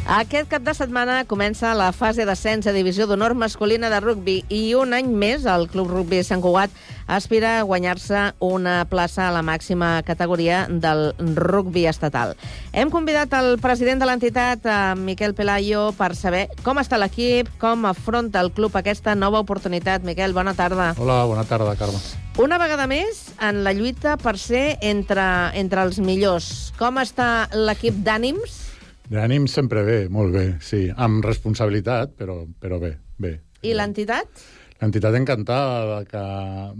Aquest 0.07 0.47
cap 0.47 0.63
de 0.63 0.71
setmana 0.71 1.25
comença 1.27 1.73
la 1.75 1.89
fase 1.91 2.23
d'ascens 2.29 2.69
a 2.71 2.73
Divisió 2.73 3.09
d'Honor 3.11 3.33
masculina 3.35 3.89
de 3.91 3.99
rugbi 3.99 4.37
i 4.55 4.61
un 4.79 4.95
any 4.95 5.09
més 5.11 5.43
el 5.51 5.65
Club 5.67 5.89
Rugbi 5.91 6.21
Sant 6.23 6.39
Cugat 6.45 6.71
aspira 7.11 7.57
a 7.59 7.65
guanyar-se 7.67 8.21
una 8.39 8.77
plaça 8.87 9.25
a 9.27 9.33
la 9.35 9.43
màxima 9.43 10.05
categoria 10.07 10.61
del 10.71 11.11
rugbi 11.35 11.89
estatal. 11.91 12.37
Hem 12.71 12.93
convidat 12.95 13.35
el 13.35 13.59
president 13.59 13.99
de 13.99 14.07
l'entitat, 14.07 14.63
eh, 14.63 14.95
Miquel 14.95 15.35
Pelayo, 15.35 15.89
per 15.99 16.15
saber 16.15 16.45
com 16.63 16.79
està 16.79 17.03
l'equip, 17.03 17.51
com 17.59 17.83
afronta 17.91 18.39
el 18.39 18.53
club 18.55 18.79
aquesta 18.79 19.17
nova 19.19 19.43
oportunitat. 19.43 20.07
Miquel, 20.07 20.33
bona 20.39 20.55
tarda. 20.55 20.95
Hola, 20.99 21.25
bona 21.25 21.43
tarda, 21.43 21.75
Carme. 21.75 21.99
Una 22.39 22.59
vegada 22.63 22.87
més 22.87 23.33
en 23.43 23.65
la 23.65 23.75
lluita 23.75 24.15
per 24.23 24.39
ser 24.39 24.79
entre, 24.83 25.51
entre 25.59 25.83
els 25.83 25.99
millors. 25.99 26.71
Com 26.79 27.03
està 27.03 27.49
l'equip 27.51 28.05
d'ànims? 28.07 28.76
D'ànim 29.11 29.47
sempre 29.51 29.85
bé, 29.87 29.99
molt 30.11 30.35
bé, 30.35 30.47
sí. 30.61 30.87
Amb 30.91 31.25
responsabilitat, 31.25 32.17
però, 32.19 32.41
però 32.61 32.81
bé, 32.83 32.97
bé. 33.23 33.37
I 33.63 33.75
l'entitat? 33.75 34.47
L'entitat 34.81 35.15
encantada 35.17 36.01
de 36.01 36.09
que, 36.11 36.25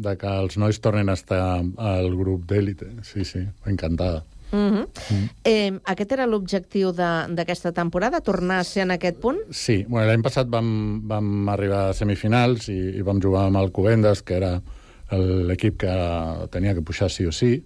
de 0.05 0.17
que 0.21 0.33
els 0.45 0.59
nois 0.61 0.81
tornin 0.85 1.09
a 1.09 1.17
estar 1.17 1.43
al 1.63 2.11
grup 2.19 2.45
d'èlite. 2.51 2.91
Sí, 3.07 3.25
sí, 3.25 3.47
encantada. 3.67 4.25
Uh 4.53 4.59
-huh. 4.59 4.87
mm. 5.11 5.29
eh, 5.45 5.73
aquest 5.85 6.13
era 6.13 6.27
l'objectiu 6.27 6.93
d'aquesta 6.93 7.73
temporada, 7.73 8.21
tornar 8.21 8.59
a 8.61 8.65
ser 8.65 8.83
en 8.83 8.91
aquest 8.91 9.19
punt? 9.19 9.39
Sí, 9.51 9.85
bueno, 9.89 10.07
l'any 10.07 10.23
passat 10.23 10.47
vam, 10.49 11.03
vam 11.09 11.49
arribar 11.49 11.89
a 11.89 11.93
semifinals 11.93 12.69
i, 12.69 12.79
i 12.99 13.03
vam 13.03 13.21
jugar 13.21 13.47
amb 13.47 13.57
el 13.57 13.73
Covendes, 13.73 14.23
que 14.23 14.35
era 14.37 14.63
l'equip 15.11 15.77
que 15.79 16.49
tenia 16.51 16.75
que 16.75 16.83
pujar 16.83 17.11
sí 17.11 17.27
o 17.27 17.33
sí, 17.33 17.65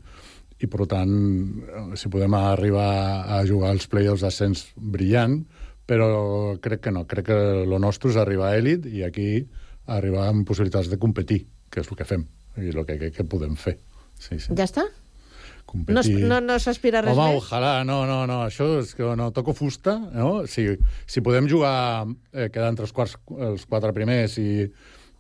i 0.61 0.69
per 0.69 0.87
tant, 0.91 1.13
si 1.97 2.11
podem 2.13 2.37
arribar 2.37 2.91
a 3.33 3.41
jugar 3.49 3.73
als 3.73 3.89
play-offs 3.89 4.25
d'ascens 4.27 4.67
brillant, 4.77 5.41
però 5.89 6.57
crec 6.63 6.85
que 6.87 6.93
no, 6.95 7.07
crec 7.09 7.31
que 7.31 7.39
el 7.65 7.77
nostre 7.83 8.13
és 8.13 8.19
arribar 8.21 8.51
a 8.51 8.59
èlit 8.61 8.85
i 8.87 9.03
aquí 9.07 9.31
arribar 9.91 10.29
amb 10.31 10.47
possibilitats 10.47 10.91
de 10.93 11.01
competir, 11.01 11.43
que 11.73 11.83
és 11.83 11.89
el 11.91 11.99
que 11.99 12.07
fem 12.07 12.27
i 12.61 12.71
el 12.75 12.85
que, 12.85 12.99
que, 13.01 13.11
que 13.15 13.25
podem 13.25 13.57
fer. 13.59 13.79
Sí, 14.21 14.37
sí. 14.37 14.53
Ja 14.53 14.67
està? 14.69 14.85
Competir... 15.71 16.17
No, 16.21 16.37
no, 16.37 16.41
no 16.45 16.59
s'aspira 16.63 17.01
res 17.05 17.15
Home, 17.15 17.37
més? 17.37 17.45
ojalà, 17.45 17.73
no, 17.87 18.03
no, 18.09 18.25
no, 18.29 18.41
això 18.49 18.67
és 18.81 18.93
que 18.99 19.07
no 19.17 19.31
toco 19.35 19.55
fusta, 19.57 19.97
no? 20.13 20.45
Si, 20.51 20.67
si 21.07 21.23
podem 21.25 21.49
jugar, 21.51 22.07
eh, 22.35 22.49
quedar 22.51 22.73
entre 22.75 22.89
els, 22.89 22.95
quarts, 22.95 23.17
els 23.49 23.67
quatre 23.71 23.95
primers 23.97 24.37
i, 24.43 24.67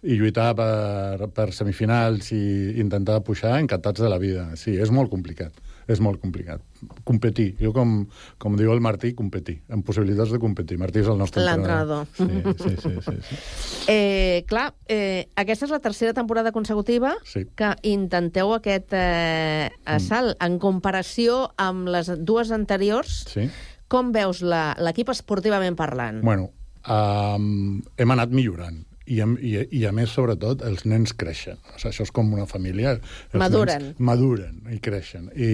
i 0.02 0.14
lluitar 0.16 0.54
per, 0.56 1.26
per 1.36 1.50
semifinals 1.52 2.30
i 2.32 2.40
intentar 2.80 3.18
pujar, 3.26 3.58
encantats 3.60 4.00
de 4.00 4.08
la 4.08 4.16
vida. 4.18 4.46
Sí, 4.56 4.72
és 4.80 4.88
molt 4.90 5.10
complicat, 5.12 5.52
és 5.92 6.00
molt 6.00 6.22
complicat. 6.22 6.62
Competir, 7.04 7.50
jo 7.60 7.74
com, 7.76 8.06
com 8.40 8.56
diu 8.56 8.72
el 8.72 8.80
Martí, 8.80 9.10
competir, 9.18 9.58
amb 9.68 9.84
possibilitats 9.84 10.32
de 10.32 10.40
competir. 10.40 10.78
Martí 10.80 11.02
és 11.02 11.10
el 11.12 11.18
nostre 11.20 11.44
L'entrenador. 11.44 12.06
Sí, 12.16 12.24
sí, 12.62 12.74
sí. 12.80 12.94
sí, 13.04 13.18
sí. 13.28 13.40
Eh, 13.90 14.44
clar, 14.46 14.70
eh, 14.88 15.26
aquesta 15.36 15.66
és 15.66 15.72
la 15.74 15.80
tercera 15.82 16.12
temporada 16.14 16.52
consecutiva 16.52 17.16
Sí. 17.26 17.42
que 17.58 17.72
intenteu 17.90 18.52
aquest 18.54 18.92
eh, 18.96 19.68
assalt. 19.84 20.36
En 20.40 20.58
comparació 20.62 21.48
amb 21.58 21.88
les 21.90 22.08
dues 22.24 22.52
anteriors, 22.54 23.24
sí. 23.34 23.48
com 23.90 24.12
veus 24.14 24.40
la- 24.46 24.76
l'equip 24.78 25.10
esportivament 25.10 25.74
parlant? 25.76 26.22
Bueno, 26.22 26.52
um, 26.88 27.80
hem 27.98 28.14
anat 28.14 28.30
millorant. 28.30 28.86
I, 29.10 29.18
i, 29.42 29.52
I 29.80 29.84
a 29.88 29.92
més, 29.96 30.12
sobretot, 30.14 30.62
els 30.62 30.84
nens 30.86 31.12
creixen. 31.18 31.58
O 31.74 31.78
sigui, 31.80 31.90
això 31.90 32.04
és 32.06 32.12
com 32.14 32.28
una 32.36 32.46
família. 32.46 32.92
Els 33.00 33.40
Maduren. 33.42 33.88
Maduren 33.98 34.60
i 34.70 34.78
creixen. 34.78 35.28
I 35.34 35.50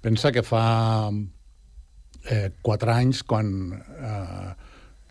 pensa 0.00 0.32
que 0.32 0.40
fa 0.46 0.64
eh, 2.30 2.50
quatre 2.62 2.92
anys, 2.94 3.22
quan, 3.28 3.50
eh, 4.00 4.52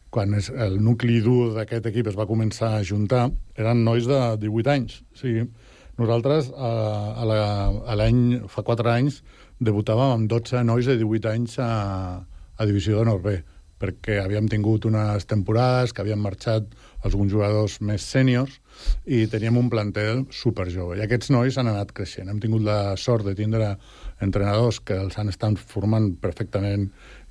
quan 0.09 0.33
és, 0.37 0.49
el 0.49 0.79
nucli 0.81 1.19
dur 1.25 1.51
d'aquest 1.57 1.85
equip 1.91 2.09
es 2.11 2.17
va 2.17 2.25
començar 2.29 2.75
a 2.79 2.83
juntar, 2.85 3.27
eren 3.57 3.83
nois 3.85 4.07
de 4.09 4.19
18 4.41 4.71
anys. 4.73 5.01
O 5.13 5.21
sigui, 5.21 5.45
nosaltres, 5.99 6.49
eh, 6.49 6.55
a 7.21 7.25
la- 7.25 7.69
a 7.85 7.95
l'any, 7.95 8.41
fa 8.47 8.63
quatre 8.63 8.89
anys, 8.91 9.21
debutàvem 9.61 10.13
amb 10.15 10.29
12 10.31 10.63
nois 10.63 10.85
de 10.87 10.97
18 10.97 11.29
anys 11.29 11.59
a, 11.59 12.25
a 12.57 12.65
Divisió 12.65 12.97
d'Honor 12.97 13.21
B, 13.21 13.37
perquè 13.79 14.19
havíem 14.23 14.47
tingut 14.51 14.85
unes 14.89 15.25
temporades 15.29 15.93
que 15.93 16.03
havien 16.03 16.19
marxat 16.19 16.67
alguns 17.07 17.31
jugadors 17.31 17.77
més 17.81 18.03
sèniors 18.03 18.57
i 19.07 19.25
teníem 19.31 19.57
un 19.59 19.69
plantel 19.71 20.25
superjove. 20.35 20.97
I 20.97 21.05
aquests 21.05 21.31
nois 21.31 21.57
han 21.57 21.71
anat 21.71 21.93
creixent. 21.95 22.27
Hem 22.29 22.41
tingut 22.43 22.63
la 22.63 22.97
sort 22.99 23.27
de 23.27 23.35
tindre 23.35 23.77
entrenadors 24.23 24.81
que 24.83 24.99
els 24.99 25.15
han 25.17 25.31
estat 25.31 25.59
formant 25.59 26.11
perfectament 26.19 26.89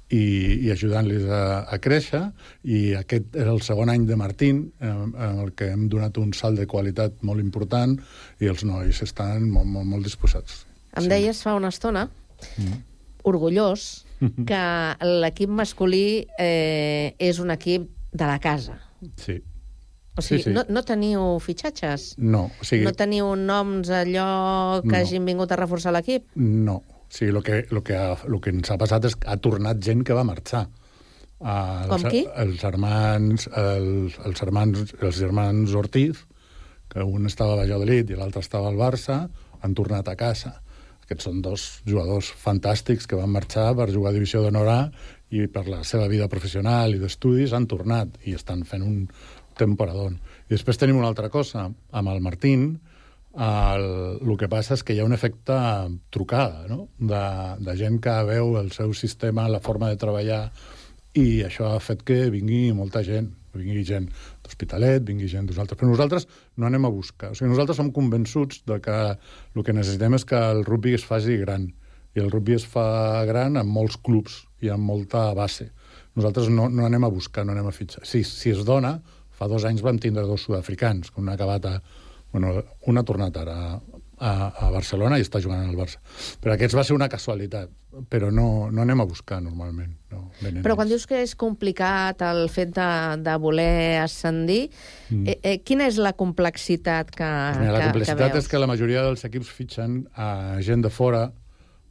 i, 0.08 0.64
i 0.64 0.70
ajudant-los 0.72 1.26
a, 1.28 1.42
a 1.68 1.76
créixer 1.84 2.22
i 2.64 2.94
aquest 2.96 3.36
era 3.36 3.52
el 3.52 3.60
segon 3.64 3.92
any 3.92 4.06
de 4.08 4.16
Martín 4.16 4.62
eh, 4.80 4.88
en 4.88 5.42
el 5.44 5.52
que 5.52 5.68
hem 5.74 5.84
donat 5.92 6.16
un 6.16 6.32
salt 6.32 6.56
de 6.56 6.66
qualitat 6.66 7.20
molt 7.28 7.44
important 7.44 7.98
i 8.40 8.48
els 8.48 8.64
nois 8.64 9.02
estan 9.04 9.50
molt, 9.52 9.68
molt, 9.68 9.84
molt 9.84 10.08
disposats. 10.08 10.62
Em 10.96 11.08
deies 11.12 11.44
fa 11.44 11.54
una 11.58 11.68
estona, 11.74 12.08
Mm. 12.56 12.76
orgullós, 13.26 14.04
que 14.18 14.62
l'equip 15.22 15.50
masculí 15.50 16.26
eh, 16.38 17.14
és 17.18 17.38
un 17.38 17.50
equip 17.54 17.88
de 18.12 18.26
la 18.26 18.38
casa. 18.42 18.78
Sí. 19.16 19.38
O 20.18 20.22
sigui, 20.22 20.42
Sí, 20.42 20.48
sí. 20.48 20.54
No, 20.56 20.64
no 20.68 20.82
teniu 20.82 21.38
fitxatges? 21.38 22.16
No, 22.18 22.48
o 22.60 22.64
sigui, 22.66 22.82
No 22.84 22.90
teniu 22.98 23.28
noms 23.38 23.90
allò 23.94 24.80
que 24.82 24.90
No. 24.90 24.96
hagin 24.98 25.24
vingut 25.28 25.52
a 25.52 25.56
reforçar 25.60 25.92
l'equip? 25.94 26.24
No. 26.34 26.80
O 26.82 27.06
sigui, 27.08 27.30
el 27.30 27.42
que, 27.46 27.60
lo 27.70 27.84
que, 27.86 27.94
ha, 27.96 28.16
lo 28.26 28.40
que 28.40 28.50
ens 28.50 28.70
ha 28.70 28.76
passat 28.80 29.04
és 29.06 29.14
que 29.14 29.28
ha 29.30 29.36
tornat 29.38 29.78
gent 29.80 30.02
que 30.04 30.12
va 30.18 30.24
marxar. 30.26 30.66
Uh, 31.38 31.86
Com 31.86 32.02
els, 32.02 32.08
qui? 32.10 32.24
Els 32.34 32.56
germans, 32.58 33.46
els, 33.54 34.16
els, 34.26 34.40
germans, 34.40 34.94
els 35.00 35.16
germans 35.22 35.74
Ortiz, 35.78 36.24
que 36.90 37.04
un 37.06 37.26
estava 37.30 37.52
a 37.54 37.60
Valladolid 37.62 38.10
i 38.10 38.16
l'altre 38.18 38.42
estava 38.42 38.66
al 38.72 38.80
Barça, 38.80 39.28
han 39.62 39.74
tornat 39.78 40.08
a 40.10 40.16
casa. 40.18 40.56
Aquests 41.08 41.24
són 41.24 41.38
dos 41.40 41.62
jugadors 41.88 42.26
fantàstics 42.36 43.06
que 43.08 43.16
van 43.16 43.30
marxar 43.32 43.70
per 43.78 43.86
jugar 43.88 44.10
a 44.10 44.16
Divisió 44.18 44.42
d'Honor 44.44 44.66
A 44.68 44.80
i 45.32 45.46
per 45.48 45.62
la 45.64 45.78
seva 45.80 46.04
vida 46.12 46.28
professional 46.28 46.92
i 46.92 47.00
d'estudis 47.00 47.54
han 47.56 47.64
tornat 47.64 48.18
i 48.28 48.34
estan 48.36 48.66
fent 48.68 48.84
un 48.84 49.06
temporadón. 49.56 50.18
I 50.48 50.52
després 50.52 50.76
tenim 50.76 51.00
una 51.00 51.08
altra 51.08 51.30
cosa. 51.32 51.64
Amb 51.96 52.12
el 52.12 52.20
Martín, 52.20 52.68
el, 53.32 53.86
el 54.20 54.36
que 54.36 54.50
passa 54.52 54.76
és 54.76 54.84
que 54.84 54.92
hi 54.92 55.00
ha 55.00 55.08
un 55.08 55.16
efecte 55.16 55.56
trucada, 56.12 56.66
no? 56.68 56.90
de, 57.00 57.24
de 57.64 57.76
gent 57.80 57.96
que 58.04 58.18
veu 58.28 58.58
el 58.60 58.68
seu 58.76 58.92
sistema, 58.92 59.48
la 59.48 59.64
forma 59.64 59.88
de 59.88 59.96
treballar, 60.04 60.42
i 61.16 61.40
això 61.48 61.72
ha 61.72 61.80
fet 61.80 62.04
que 62.04 62.26
vingui 62.36 62.66
molta 62.76 63.00
gent, 63.06 63.32
vingui 63.56 63.80
gent 63.88 64.12
d'Hospitalet, 64.48 65.04
vingui 65.06 65.28
gent 65.30 65.46
d'uns 65.48 65.60
altres. 65.60 65.78
Però 65.78 65.90
nosaltres 65.90 66.26
no 66.56 66.68
anem 66.68 66.88
a 66.88 66.92
buscar. 66.92 67.32
O 67.32 67.38
sigui, 67.38 67.50
nosaltres 67.52 67.78
som 67.80 67.92
convençuts 67.94 68.64
de 68.68 68.80
que 68.84 68.96
el 69.12 69.66
que 69.66 69.76
necessitem 69.76 70.16
és 70.16 70.24
que 70.28 70.40
el 70.54 70.64
rugby 70.64 70.96
es 70.96 71.04
faci 71.06 71.36
gran. 71.44 71.68
I 72.16 72.24
el 72.24 72.32
rugby 72.32 72.56
es 72.56 72.64
fa 72.66 73.24
gran 73.28 73.60
amb 73.60 73.70
molts 73.70 74.00
clubs 74.00 74.40
i 74.64 74.72
amb 74.72 74.88
molta 74.88 75.28
base. 75.36 75.68
Nosaltres 76.18 76.48
no, 76.50 76.66
no 76.72 76.88
anem 76.88 77.04
a 77.06 77.12
buscar, 77.12 77.44
no 77.46 77.54
anem 77.54 77.68
a 77.68 77.74
fitxar. 77.74 78.02
Si, 78.08 78.24
si 78.26 78.50
es 78.50 78.64
dona, 78.66 78.96
fa 79.38 79.46
dos 79.50 79.68
anys 79.68 79.84
vam 79.86 80.00
tindre 80.02 80.24
dos 80.26 80.48
sud-africans, 80.48 81.12
que 81.12 81.22
un 81.22 81.30
ha 81.30 81.36
acabat 81.38 81.68
a... 81.70 81.78
Bueno, 82.32 82.50
un 82.90 82.98
ha 82.98 83.04
tornat 83.08 83.36
ara 83.40 83.78
a, 84.20 84.32
a 84.66 84.70
Barcelona 84.74 85.18
i 85.18 85.24
està 85.24 85.40
jugant 85.42 85.64
al 85.64 85.76
Barça. 85.78 86.00
Però 86.42 86.54
aquests 86.54 86.76
va 86.76 86.84
ser 86.86 86.96
una 86.96 87.08
casualitat, 87.10 87.70
però 88.10 88.30
no, 88.34 88.68
no 88.74 88.82
anem 88.84 89.02
a 89.02 89.06
buscar 89.08 89.40
normalment. 89.44 89.94
No, 90.12 90.28
venen 90.42 90.62
Però 90.64 90.76
quan 90.78 90.88
dius 90.90 91.06
que 91.08 91.22
és 91.24 91.34
complicat 91.38 92.22
el 92.26 92.46
fet 92.52 92.72
de, 92.76 92.88
de 93.24 93.34
voler 93.42 93.98
ascendir, 94.02 94.68
mm. 95.10 95.24
eh, 95.26 95.38
eh, 95.42 95.56
quina 95.64 95.88
és 95.88 96.00
la 96.02 96.14
complexitat 96.18 97.12
que, 97.14 97.32
Mira, 97.60 97.74
la 97.74 97.82
que, 97.82 97.90
complexitat 97.92 98.24
que 98.24 98.32
veus? 98.38 98.46
és 98.46 98.52
que 98.52 98.62
la 98.62 98.70
majoria 98.70 99.04
dels 99.08 99.26
equips 99.28 99.52
fitxen 99.52 100.00
a 100.16 100.30
gent 100.64 100.86
de 100.86 100.92
fora, 100.92 101.28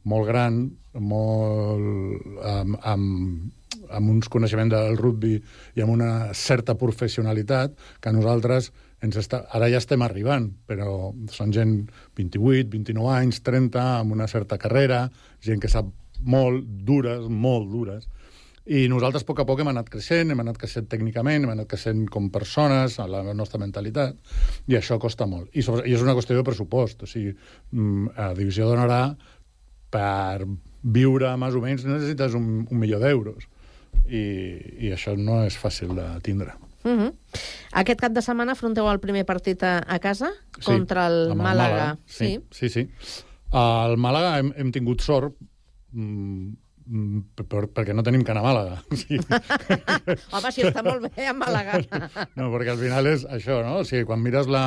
molt 0.08 0.28
gran, 0.28 0.66
molt, 0.98 2.26
amb, 2.48 2.78
amb, 2.82 3.54
amb 3.88 4.10
uns 4.10 4.28
coneixements 4.32 4.72
del 4.74 4.98
rugby 4.98 5.36
i 5.76 5.84
amb 5.84 5.94
una 5.94 6.34
certa 6.36 6.76
professionalitat 6.78 7.74
que 8.02 8.12
nosaltres 8.14 8.72
ens 9.04 9.16
està, 9.20 9.44
ara 9.54 9.68
ja 9.70 9.80
estem 9.82 10.02
arribant, 10.02 10.50
però 10.66 11.12
són 11.32 11.54
gent 11.54 11.74
28, 12.18 12.70
29 12.72 13.14
anys, 13.14 13.42
30, 13.46 13.82
amb 14.02 14.16
una 14.16 14.26
certa 14.30 14.58
carrera, 14.58 15.06
gent 15.44 15.62
que 15.62 15.70
sap 15.70 15.90
molt, 16.26 16.64
dures, 16.88 17.28
molt 17.30 17.70
dures, 17.70 18.08
i 18.68 18.84
nosaltres, 18.92 19.24
a 19.24 19.28
poc 19.28 19.38
a 19.40 19.46
poc, 19.48 19.62
hem 19.62 19.70
anat 19.70 19.86
creixent, 19.88 20.28
hem 20.28 20.42
anat 20.42 20.58
creixent 20.60 20.90
tècnicament, 20.92 21.46
hem 21.46 21.54
anat 21.54 21.70
creixent 21.70 22.02
com 22.12 22.26
persones, 22.32 22.98
a 23.00 23.06
la 23.08 23.22
nostra 23.32 23.60
mentalitat, 23.62 24.18
i 24.68 24.76
això 24.76 24.98
costa 25.00 25.24
molt. 25.30 25.48
I, 25.56 25.64
sobre, 25.64 25.86
i 25.88 25.96
és 25.96 26.04
una 26.04 26.12
qüestió 26.18 26.36
de 26.36 26.44
pressupost. 26.44 27.06
O 27.06 27.08
sigui, 27.08 27.32
mm, 27.72 28.12
a 28.12 28.34
Divisió 28.36 28.68
d'Honor 28.68 28.92
A, 28.92 29.02
per 29.88 30.44
viure, 30.84 31.32
més 31.40 31.56
o 31.56 31.64
menys, 31.64 31.88
necessites 31.88 32.36
un, 32.36 32.66
un 32.68 32.84
milió 32.84 33.00
d'euros. 33.00 33.48
I, 34.04 34.24
I 34.84 34.92
això 34.92 35.16
no 35.16 35.40
és 35.48 35.56
fàcil 35.56 35.96
de 35.96 36.10
tindre. 36.26 36.52
Uh 36.88 36.96
-huh. 36.96 37.12
Aquest 37.82 38.00
cap 38.00 38.12
de 38.12 38.22
setmana 38.24 38.52
afronteu 38.52 38.88
el 38.90 39.00
primer 39.00 39.24
partit 39.26 39.62
a, 39.62 39.82
a 39.86 39.98
casa 39.98 40.32
contra 40.64 41.06
el 41.08 41.32
amb 41.32 41.42
Màlaga. 41.42 41.98
Sí, 42.06 42.40
sí, 42.50 42.68
sí. 42.68 42.88
Al 43.50 43.96
Màlaga 43.96 44.38
hem, 44.38 44.52
hem 44.56 44.72
tingut 44.72 45.04
sort. 45.04 45.36
Mm, 45.92 46.56
per, 47.36 47.66
perquè 47.74 47.94
no 47.94 48.02
tenim 48.06 48.24
can 48.24 48.40
a 48.40 48.44
Màlaga. 48.44 48.80
O 48.92 48.96
sigui, 48.96 49.20
Home, 50.34 50.52
si 50.54 50.64
està 50.64 50.82
molt 50.84 51.08
bé 51.08 51.28
a 51.28 51.34
Màlaga. 51.36 51.80
no, 52.38 52.50
perquè 52.54 52.74
al 52.74 52.80
final 52.80 53.08
és 53.10 53.24
això, 53.28 53.60
no? 53.64 53.80
O 53.82 53.88
sigui, 53.88 54.06
quan 54.08 54.22
mires 54.24 54.50
la... 54.50 54.64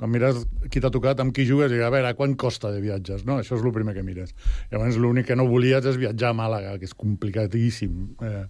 Quan 0.00 0.08
mires 0.08 0.46
qui 0.72 0.80
t'ha 0.80 0.88
tocat, 0.88 1.18
amb 1.20 1.34
qui 1.36 1.44
jugues, 1.44 1.74
i 1.76 1.82
a 1.84 1.90
veure, 1.92 2.14
quant 2.16 2.32
costa 2.40 2.70
de 2.72 2.78
viatges, 2.80 3.26
no? 3.28 3.36
Això 3.42 3.58
és 3.58 3.64
el 3.66 3.74
primer 3.74 3.92
que 3.92 4.04
mires. 4.06 4.32
Llavors, 4.70 4.96
l'únic 4.96 5.26
que 5.28 5.36
no 5.36 5.44
volies 5.44 5.84
és 5.84 5.98
viatjar 6.00 6.30
a 6.30 6.36
Màlaga, 6.38 6.78
que 6.80 6.88
és 6.88 6.96
complicadíssim. 6.96 8.14
Eh, 8.24 8.46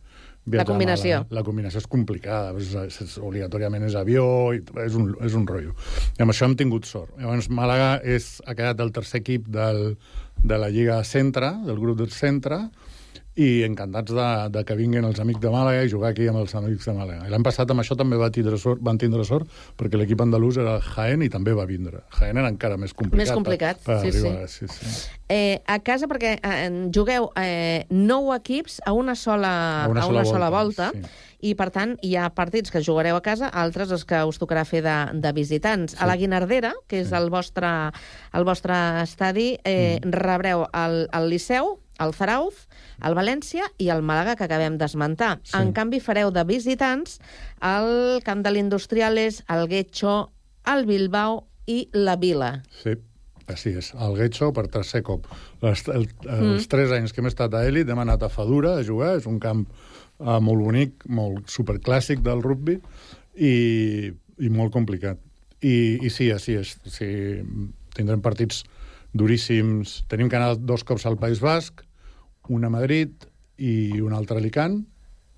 viatjar 0.50 0.66
a 0.66 0.70
combinació. 0.72 1.20
Màlaga. 1.22 1.38
La 1.38 1.44
combinació 1.46 1.82
és 1.82 1.88
complicada, 1.90 2.52
és, 2.58 2.74
és, 2.86 3.00
és, 3.06 3.16
obligatòriament 3.22 3.86
és 3.88 3.96
avió, 3.98 4.26
i 4.56 4.62
és 4.84 4.98
un, 4.98 5.10
és 5.26 5.36
un 5.38 5.46
rotllo. 5.48 5.74
I 6.18 6.24
amb 6.26 6.34
això 6.34 6.48
hem 6.48 6.56
tingut 6.60 6.88
sort. 6.90 7.14
Llavors, 7.20 7.50
Màlaga 7.54 7.92
és, 8.02 8.32
ha 8.46 8.56
quedat 8.58 8.82
el 8.84 8.92
tercer 8.96 9.22
equip 9.22 9.48
del, 9.52 9.94
de 10.42 10.60
la 10.60 10.70
Lliga 10.72 11.00
Centre, 11.08 11.54
del 11.66 11.80
grup 11.80 12.00
del 12.02 12.12
Centre, 12.14 12.64
i 13.38 13.62
encantats 13.62 14.10
de, 14.10 14.26
de 14.50 14.64
que 14.66 14.74
vinguin 14.74 15.06
els 15.06 15.20
amics 15.22 15.40
de 15.42 15.52
Màlaga 15.52 15.84
i 15.86 15.90
jugar 15.92 16.10
aquí 16.10 16.26
amb 16.28 16.40
els 16.42 16.54
amics 16.58 16.88
de 16.88 16.94
Màlaga. 16.96 17.28
L'any 17.30 17.44
passat 17.46 17.70
amb 17.70 17.82
això 17.84 17.94
també 17.98 18.18
va 18.18 18.30
tindre 18.34 18.58
sort, 18.58 18.82
van 18.82 18.98
tindre 18.98 19.24
sort 19.24 19.48
perquè 19.78 20.00
l'equip 20.00 20.20
andalús 20.24 20.58
era 20.60 20.78
Jaén 20.82 21.22
i 21.22 21.30
també 21.30 21.54
va 21.56 21.66
vindre. 21.68 22.02
Jaén 22.18 22.40
era 22.40 22.50
encara 22.50 22.76
més 22.80 22.92
complicat. 22.92 23.22
Més 23.22 23.32
complicat, 23.34 23.82
per, 23.86 24.00
per 24.00 24.10
sí, 24.10 24.18
arribar, 24.18 24.48
sí. 24.50 24.68
sí. 24.74 24.92
Eh, 25.30 25.60
a 25.62 25.78
casa, 25.86 26.10
perquè 26.10 26.36
eh, 26.42 26.68
jugueu 26.90 27.30
eh, 27.38 27.86
nou 27.94 28.32
equips 28.34 28.80
a 28.84 28.94
una 28.98 29.14
sola, 29.14 29.52
A 29.84 29.90
una 29.92 30.02
a 30.02 30.10
una 30.10 30.24
sola 30.24 30.30
sola 30.34 30.50
volta, 30.50 30.90
volta, 30.90 31.28
i, 31.40 31.54
per 31.56 31.70
tant, 31.72 31.94
hi 32.04 32.16
ha 32.18 32.28
partits 32.36 32.72
que 32.74 32.82
jugareu 32.84 33.16
a 33.16 33.22
casa, 33.24 33.48
altres 33.48 33.92
els 33.94 34.04
que 34.04 34.18
us 34.28 34.40
tocarà 34.42 34.66
fer 34.68 34.82
de, 34.84 34.96
de 35.22 35.32
visitants. 35.36 35.94
Sí. 35.94 36.00
A 36.02 36.08
la 36.10 36.18
Guinardera, 36.20 36.74
que 36.90 37.00
és 37.04 37.08
Sí. 37.10 37.16
el, 37.16 37.30
vostre, 37.30 37.70
el 38.34 38.44
vostre 38.44 38.74
estadi, 39.02 39.54
eh, 39.64 40.00
mm. 40.02 40.12
rebreu 40.18 40.66
el, 40.74 41.06
el 41.14 41.30
Liceu, 41.30 41.78
el 42.00 42.14
Zarauz, 42.16 42.66
el 43.04 43.16
València 43.18 43.68
i 43.78 43.90
el 43.92 44.02
Màlaga, 44.06 44.36
que 44.38 44.46
acabem 44.46 44.78
d'esmentar. 44.80 45.38
Sí. 45.44 45.54
En 45.60 45.74
canvi, 45.76 46.00
fareu 46.00 46.32
de 46.34 46.44
visitants 46.48 47.18
el 47.64 48.20
Camp 48.26 48.42
de 48.46 48.54
l'Industriales, 48.54 49.42
el 49.52 49.68
Guetxo, 49.70 50.16
el 50.70 50.86
Bilbao 50.88 51.44
i 51.70 51.84
la 51.96 52.16
Vila. 52.20 52.50
Sí, 52.82 52.96
així 53.50 53.74
és. 53.78 53.92
El 53.94 54.16
Getxo 54.18 54.50
per 54.56 54.66
tercer 54.72 55.02
cop. 55.06 55.28
Les, 55.62 55.84
el, 55.92 56.08
els 56.26 56.64
mm. 56.64 56.68
tres 56.72 56.94
anys 56.96 57.14
que 57.14 57.22
hem 57.22 57.30
estat 57.30 57.54
a 57.56 57.64
Elit 57.68 57.90
hem 57.90 58.02
anat 58.02 58.24
a 58.26 58.32
Fadura 58.32 58.76
a 58.78 58.86
jugar, 58.86 59.14
és 59.20 59.28
un 59.30 59.40
camp 59.42 59.66
uh, 59.66 60.38
molt 60.42 60.64
bonic, 60.64 61.06
molt 61.08 61.48
superclàssic 61.50 62.24
del 62.26 62.42
rugby 62.46 62.78
i, 63.36 63.54
i 64.40 64.52
molt 64.52 64.74
complicat. 64.76 65.20
I, 65.60 66.00
i 66.00 66.12
sí, 66.12 66.30
així 66.32 66.56
és. 66.60 66.76
Sí, 66.88 67.08
tindrem 67.96 68.22
partits 68.24 68.64
duríssims. 69.12 70.00
Tenim 70.08 70.30
que 70.30 70.38
anar 70.38 70.56
dos 70.56 70.84
cops 70.86 71.06
al 71.08 71.18
País 71.20 71.42
Basc, 71.44 71.82
un 72.50 72.66
a 72.66 72.70
Madrid 72.72 73.26
i 73.60 74.00
un 74.02 74.14
altre 74.16 74.38
a 74.38 74.42
Alicant, 74.42 74.80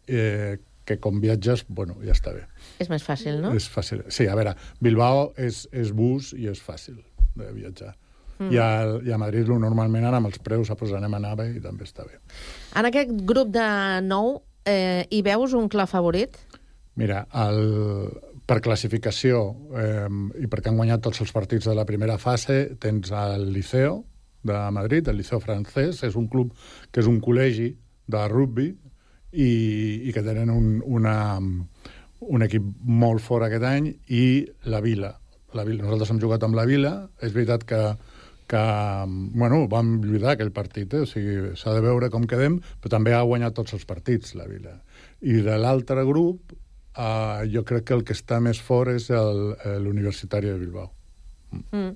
eh, 0.07 0.59
que 0.85 0.99
com 0.99 1.21
viatges, 1.23 1.65
bueno, 1.69 1.97
ja 2.03 2.15
està 2.15 2.33
bé. 2.35 2.45
És 2.83 2.91
més 2.91 3.05
fàcil, 3.07 3.39
no? 3.43 3.53
És 3.55 3.69
fàcil. 3.71 4.03
Sí, 4.11 4.27
a 4.27 4.37
veure, 4.39 4.57
Bilbao 4.83 5.29
és, 5.39 5.65
és 5.71 5.93
bus 5.95 6.33
i 6.35 6.49
és 6.51 6.63
fàcil 6.63 6.99
de 7.39 7.51
viatjar. 7.55 7.93
Mm. 8.39 8.49
I, 8.51 8.59
a, 8.59 8.69
I 9.07 9.15
a 9.15 9.21
Madrid 9.21 9.49
lo 9.49 9.59
normalment 9.63 10.09
ara 10.09 10.19
amb 10.19 10.33
els 10.33 10.41
preus 10.43 10.73
pues, 10.79 10.95
anem 10.97 11.15
a 11.15 11.23
nave 11.23 11.49
i 11.55 11.63
també 11.63 11.87
està 11.87 12.07
bé. 12.09 12.19
En 12.79 12.89
aquest 12.89 13.15
grup 13.29 13.53
de 13.55 13.69
nou, 14.09 14.41
eh, 14.67 15.07
hi 15.11 15.23
veus 15.23 15.55
un 15.59 15.69
clar 15.71 15.87
favorit? 15.91 16.41
Mira, 16.99 17.23
el, 17.47 17.63
per 18.49 18.59
classificació 18.65 19.45
eh, 19.79 20.09
i 20.43 20.49
perquè 20.51 20.73
han 20.73 20.81
guanyat 20.81 21.05
tots 21.05 21.23
els 21.25 21.33
partits 21.33 21.69
de 21.71 21.77
la 21.79 21.87
primera 21.89 22.19
fase, 22.21 22.75
tens 22.83 23.13
el 23.15 23.53
Liceo 23.55 24.03
de 24.43 24.59
Madrid, 24.75 25.09
el 25.09 25.21
Liceo 25.21 25.41
francès, 25.41 26.03
és 26.07 26.17
un 26.19 26.29
club 26.29 26.53
que 26.91 27.03
és 27.03 27.11
un 27.11 27.21
col·legi 27.23 27.73
de 28.13 28.23
rugby 28.29 28.71
i, 29.33 29.51
i 30.09 30.13
que 30.15 30.23
tenen 30.25 30.51
un, 30.53 30.81
una, 30.85 31.17
un 31.41 32.47
equip 32.47 32.65
molt 32.85 33.23
fort 33.25 33.47
aquest 33.47 33.67
any, 33.67 33.93
i 34.09 34.25
la 34.71 34.83
Vila. 34.85 35.13
La 35.57 35.67
Vila. 35.69 35.85
Nosaltres 35.85 36.13
hem 36.13 36.23
jugat 36.23 36.45
amb 36.47 36.59
la 36.59 36.67
Vila, 36.69 36.95
és 37.21 37.35
veritat 37.35 37.67
que, 37.69 37.83
que 38.51 38.65
bueno, 39.09 39.67
vam 39.73 39.95
lluitar 40.05 40.35
aquell 40.35 40.53
partit, 40.55 40.95
eh? 40.95 41.05
o 41.05 41.09
sigui, 41.09 41.53
s'ha 41.59 41.77
de 41.77 41.85
veure 41.85 42.11
com 42.13 42.27
quedem, 42.29 42.59
però 42.81 42.97
també 42.97 43.15
ha 43.17 43.23
guanyat 43.29 43.57
tots 43.57 43.77
els 43.77 43.87
partits, 43.89 44.35
la 44.39 44.49
Vila. 44.51 44.75
I 45.23 45.41
de 45.47 45.59
l'altre 45.61 46.05
grup, 46.09 46.55
eh, 46.97 47.47
jo 47.53 47.65
crec 47.69 47.89
que 47.89 47.97
el 47.99 48.05
que 48.09 48.17
està 48.17 48.41
més 48.45 48.61
fort 48.61 48.93
és 48.97 49.09
l'Universitari 49.13 50.53
de 50.53 50.59
Bilbao. 50.61 50.91
Mm. 51.71 51.91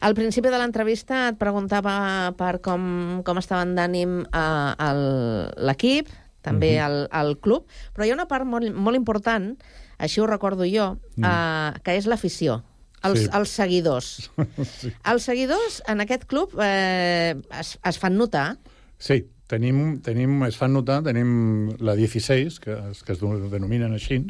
Al 0.00 0.14
principi 0.14 0.48
de 0.48 0.58
l'entrevista 0.58 1.28
et 1.30 1.38
preguntava 1.40 2.32
per 2.36 2.60
com, 2.60 3.22
com 3.24 3.38
estaven 3.40 3.74
d'ànim 3.76 4.20
eh, 4.26 5.50
l'equip, 5.56 6.08
també 6.42 6.78
Mhm. 6.78 6.84
el, 6.86 7.08
el 7.20 7.38
club, 7.38 7.66
però 7.94 8.06
hi 8.06 8.10
ha 8.10 8.14
una 8.16 8.26
part 8.28 8.46
molt, 8.48 8.72
molt 8.72 8.96
important, 8.96 9.56
així 9.98 10.20
ho 10.22 10.26
recordo 10.26 10.64
jo, 10.64 10.98
eh, 11.22 11.72
que 11.84 11.96
és 11.96 12.06
l'afició, 12.06 12.62
els, 13.02 13.20
Sí. 13.20 13.28
els 13.32 13.48
seguidors. 13.50 14.30
sí. 14.80 14.92
Els 15.04 15.22
seguidors 15.22 15.82
en 15.86 16.00
aquest 16.00 16.24
club 16.24 16.54
eh, 16.60 17.34
es, 17.58 17.78
es 17.84 17.98
fan 17.98 18.16
notar. 18.16 18.56
Sí, 18.98 19.26
tenim, 19.50 19.98
tenim, 20.06 20.36
es 20.46 20.56
fan 20.60 20.72
notar, 20.76 21.00
tenim 21.02 21.72
la 21.82 21.96
16, 21.98 22.60
que, 22.62 22.76
que 23.06 23.16
es 23.16 23.22
denominen 23.50 23.96
així, 23.96 24.20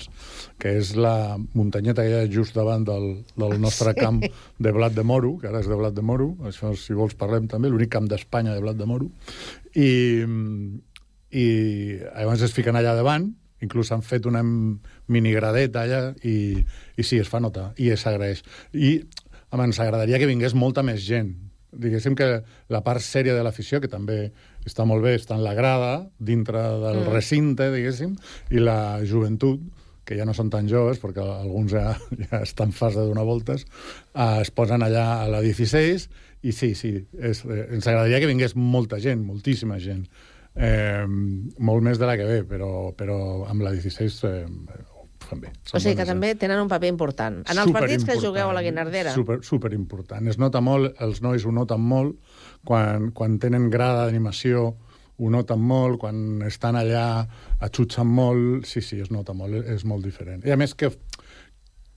que 0.61 0.73
és 0.81 0.95
la 0.97 1.37
muntanyeta 1.53 2.07
que 2.07 2.11
hi 2.11 2.17
ha 2.23 2.31
just 2.33 2.57
davant 2.57 2.87
del, 2.89 3.11
del 3.37 3.59
nostre 3.61 3.93
Sí. 3.93 4.01
camp 4.01 4.23
de 4.25 4.73
blat 4.73 4.97
de 4.97 5.05
moro, 5.05 5.35
que 5.41 5.51
ara 5.51 5.61
és 5.61 5.69
de 5.69 5.77
blat 5.77 5.95
de 5.97 6.05
moro, 6.07 6.31
això 6.49 6.73
si 6.79 6.97
vols 6.97 7.17
parlem 7.21 7.49
també, 7.51 7.69
l'únic 7.69 7.93
camp 7.93 8.09
d'Espanya 8.09 8.55
de 8.57 8.65
blat 8.65 8.79
de 8.81 8.89
moro, 8.89 9.11
i, 9.77 10.25
i 11.31 11.47
llavors 12.01 12.43
es 12.49 12.57
fiquen 12.57 12.79
allà 12.79 12.97
davant, 12.97 13.29
inclús 13.61 13.93
han 13.93 14.01
fet 14.01 14.25
una 14.27 14.41
minigradeta 14.43 15.85
allà 15.85 16.01
i, 16.25 16.65
i 16.97 17.05
sí, 17.05 17.21
es 17.21 17.29
fa 17.29 17.43
notar 17.45 17.71
i 17.77 17.91
s'agraeix. 17.93 18.41
I 18.73 18.97
home, 19.51 19.67
ens 19.69 19.81
agradaria 19.83 20.19
que 20.19 20.31
vingués 20.31 20.57
molta 20.57 20.85
més 20.87 21.05
gent. 21.05 21.35
Diguéssim 21.71 22.17
que 22.19 22.41
la 22.73 22.81
part 22.87 23.05
sèria 23.05 23.37
de 23.37 23.45
l'afició, 23.47 23.79
que 23.83 23.91
també 23.91 24.31
està 24.67 24.85
molt 24.87 25.03
bé, 25.03 25.15
està 25.17 25.35
en 25.37 25.45
la 25.45 25.55
grada, 25.55 26.09
dintre 26.19 26.59
del 26.61 27.05
Mm. 27.05 27.13
recinte, 27.13 27.71
diguéssim, 27.73 28.17
i 28.51 28.59
la 28.61 29.01
joventut, 29.05 29.61
que 30.05 30.17
ja 30.19 30.25
no 30.27 30.35
són 30.35 30.51
tan 30.51 30.67
joves, 30.69 30.99
perquè 30.99 31.23
alguns 31.23 31.71
ja, 31.73 31.95
ja 32.31 32.43
estan 32.43 32.69
en 32.69 32.73
fase 32.73 32.99
de 32.99 33.07
donar 33.07 33.25
voltes, 33.25 33.67
eh, 34.15 34.39
es 34.43 34.51
posen 34.51 34.83
allà 34.83 35.23
a 35.23 35.29
la 35.29 35.41
16, 35.41 36.09
i 36.43 36.53
sí, 36.53 36.75
sí, 36.75 36.95
és, 37.21 37.45
eh, 37.45 37.67
ens 37.71 37.87
agradaria 37.87 38.19
que 38.21 38.27
vingués 38.27 38.57
molta 38.57 38.99
gent, 38.99 39.23
moltíssima 39.25 39.79
gent. 39.79 40.07
Eh, 40.57 41.05
molt 41.07 41.83
més 41.85 41.99
de 42.01 42.07
la 42.09 42.17
que 42.19 42.25
ve, 42.27 42.41
però, 42.49 42.91
però 42.97 43.47
amb 43.49 43.63
la 43.63 43.71
16 43.71 44.25
eh, 44.27 44.47
ho 44.49 45.05
fan 45.23 45.41
bé. 45.45 45.53
O 45.73 45.79
sigui 45.79 45.95
que 45.95 46.07
també 46.09 46.33
tenen 46.35 46.59
un 46.65 46.69
paper 46.69 46.89
important. 46.91 47.43
En 47.47 47.61
els 47.63 47.71
partits 47.71 48.05
que 48.09 48.17
jugueu 48.19 48.51
a 48.51 48.57
la 48.57 48.63
Guinardera. 48.65 49.13
Super, 49.15 49.39
super 49.47 49.71
important. 49.77 50.27
Es 50.27 50.39
nota 50.43 50.61
molt, 50.61 50.97
els 50.99 51.23
nois 51.23 51.45
ho 51.47 51.53
noten 51.55 51.81
molt, 51.81 52.17
quan, 52.65 53.11
quan 53.17 53.39
tenen 53.43 53.69
grada 53.73 54.07
d'animació 54.07 54.71
ho 55.21 55.29
noten 55.29 55.61
molt, 55.61 55.99
quan 56.01 56.41
estan 56.47 56.79
allà 56.81 57.05
atxutxen 57.61 58.09
molt, 58.09 58.67
sí, 58.69 58.81
sí, 58.81 59.01
es 59.05 59.11
nota 59.13 59.35
molt, 59.37 59.59
és 59.69 59.85
molt 59.85 60.07
diferent. 60.07 60.47
I 60.49 60.55
a 60.55 60.57
més 60.57 60.73
que, 60.73 60.89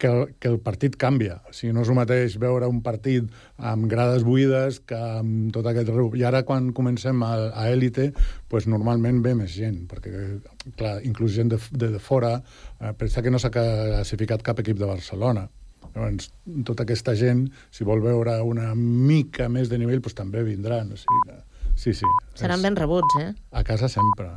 que, 0.03 0.09
el, 0.09 0.33
que 0.43 0.51
el 0.51 0.59
partit 0.59 0.97
canvia. 0.99 1.37
O 1.47 1.53
sigui, 1.55 1.71
no 1.75 1.85
és 1.85 1.91
el 1.91 1.95
mateix 1.95 2.35
veure 2.41 2.67
un 2.67 2.81
partit 2.83 3.29
amb 3.71 3.87
grades 3.91 4.25
buides 4.27 4.81
que 4.89 4.99
amb 4.99 5.53
tot 5.55 5.69
aquest 5.71 5.93
reu. 5.93 6.11
I 6.19 6.25
ara, 6.27 6.43
quan 6.47 6.73
comencem 6.75 7.23
a, 7.23 7.31
a 7.55 7.69
élite, 7.71 8.09
pues, 8.51 8.67
normalment 8.67 9.23
ve 9.23 9.37
més 9.39 9.55
gent, 9.55 9.85
perquè, 9.87 10.27
clar, 10.75 10.97
inclús 11.07 11.37
gent 11.37 11.55
de, 11.55 11.61
de, 11.71 11.93
de 11.95 12.03
fora, 12.03 12.35
eh, 12.81 12.91
pensa 12.99 13.23
que 13.23 13.31
no 13.31 13.39
s'ha 13.39 13.53
classificat 13.55 14.43
cap 14.43 14.59
equip 14.65 14.83
de 14.83 14.89
Barcelona. 14.89 15.47
Llavors, 15.95 16.31
tota 16.65 16.83
aquesta 16.83 17.13
gent, 17.15 17.47
si 17.71 17.83
vol 17.85 18.01
veure 18.01 18.39
una 18.41 18.73
mica 18.75 19.49
més 19.49 19.69
de 19.69 19.77
nivell, 19.77 20.01
pues, 20.01 20.15
també 20.17 20.41
vindran. 20.43 20.91
O 20.91 20.97
sigui 20.97 21.19
que, 21.27 21.35
sí, 21.75 21.93
sí. 21.93 22.05
Seran 22.35 22.57
és- 22.59 22.63
ben 22.63 22.75
rebuts, 22.75 23.19
eh? 23.21 23.33
a 23.51 23.63
casa 23.63 23.87
sempre. 23.89 24.29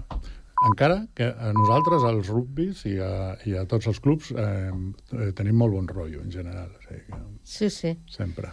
Encara 0.65 1.03
que 1.15 1.25
a 1.29 1.51
nosaltres, 1.53 2.01
als 2.09 2.31
rugbis 2.33 2.79
i 2.89 2.95
a, 3.05 3.35
i 3.45 3.53
a 3.61 3.67
tots 3.69 3.87
els 3.91 3.99
clubs, 4.01 4.31
eh, 4.33 4.71
eh, 5.13 5.27
tenim 5.37 5.59
molt 5.61 5.75
bon 5.77 5.87
rotllo, 5.91 6.23
en 6.25 6.31
general. 6.33 6.71
O 6.73 6.81
sigui 6.87 7.03
que 7.11 7.19
Sí, 7.47 7.69
sí. 7.71 7.93
sempre. 8.11 8.49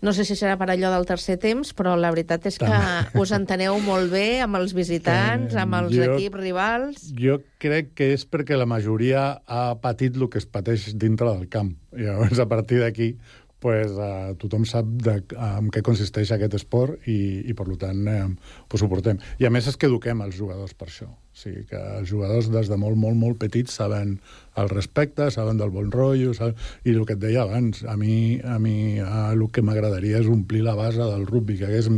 No 0.00 0.12
sé 0.16 0.24
si 0.24 0.36
serà 0.38 0.54
per 0.56 0.70
allò 0.70 0.92
del 0.94 1.04
tercer 1.10 1.36
temps, 1.42 1.74
però 1.76 1.96
la 1.98 2.12
veritat 2.14 2.46
és 2.46 2.56
que 2.56 2.70
També. 2.70 3.18
us 3.20 3.32
enteneu 3.36 3.80
molt 3.82 4.12
bé 4.14 4.40
amb 4.40 4.56
els 4.56 4.72
visitants, 4.72 5.54
amb 5.58 5.74
els 5.74 5.92
Jo- 5.92 6.14
equips 6.14 6.38
rivals. 6.40 7.10
Jo 7.18 7.40
crec 7.58 7.92
que 7.98 8.12
és 8.14 8.24
perquè 8.30 8.56
la 8.56 8.64
majoria 8.70 9.42
ha 9.46 9.74
patit 9.82 10.16
el 10.16 10.28
que 10.30 10.38
es 10.38 10.46
pateix 10.46 10.94
dintre 10.96 11.26
del 11.34 11.48
camp. 11.48 11.74
I 11.92 12.06
llavors, 12.06 12.38
a 12.38 12.46
partir 12.46 12.78
d'aquí, 12.78 13.16
pues, 13.60 13.92
uh, 13.92 14.32
tothom 14.40 14.64
sap 14.68 14.88
de, 15.04 15.18
en 15.36 15.68
què 15.72 15.82
consisteix 15.84 16.32
aquest 16.32 16.56
esport 16.56 17.08
i, 17.08 17.44
i 17.44 17.56
per 17.56 17.66
tant, 17.80 18.06
eh, 18.08 18.26
pues, 18.68 18.82
ho 18.82 18.88
portem. 18.88 19.20
I 19.38 19.46
a 19.46 19.50
més 19.52 19.68
és 19.68 19.76
que 19.76 19.88
eduquem 19.90 20.22
els 20.24 20.38
jugadors 20.38 20.72
per 20.74 20.88
això. 20.88 21.08
O 21.10 21.38
sigui, 21.40 21.62
que 21.68 21.78
els 22.00 22.08
jugadors 22.10 22.48
des 22.52 22.68
de 22.68 22.76
molt, 22.80 22.98
molt, 22.98 23.16
molt 23.16 23.38
petits 23.40 23.76
saben 23.78 24.16
el 24.60 24.68
respecte, 24.72 25.28
saben 25.30 25.60
del 25.60 25.70
bon 25.72 25.92
rotllo, 25.92 26.32
saben... 26.36 26.56
i 26.84 26.94
el 26.96 27.04
que 27.08 27.14
et 27.16 27.22
deia 27.22 27.44
abans, 27.44 27.84
a 27.84 27.96
mi, 28.00 28.40
a 28.42 28.58
mi 28.60 28.98
a, 29.00 29.30
el 29.34 29.46
que 29.52 29.64
m'agradaria 29.64 30.20
és 30.20 30.28
omplir 30.32 30.64
la 30.66 30.74
base 30.78 31.00
del 31.00 31.26
rugby, 31.28 31.58
que 31.60 31.68
hagués 31.68 31.88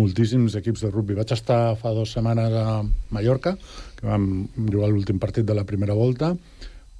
moltíssims 0.00 0.56
equips 0.60 0.86
de 0.86 0.90
rugby. 0.90 1.16
Vaig 1.20 1.36
estar 1.36 1.76
fa 1.80 1.94
dues 1.96 2.16
setmanes 2.16 2.56
a 2.58 2.80
Mallorca, 3.14 3.54
que 4.00 4.08
vam 4.08 4.48
jugar 4.58 4.90
l'últim 4.90 5.20
partit 5.22 5.46
de 5.46 5.56
la 5.56 5.68
primera 5.68 5.96
volta, 5.96 6.34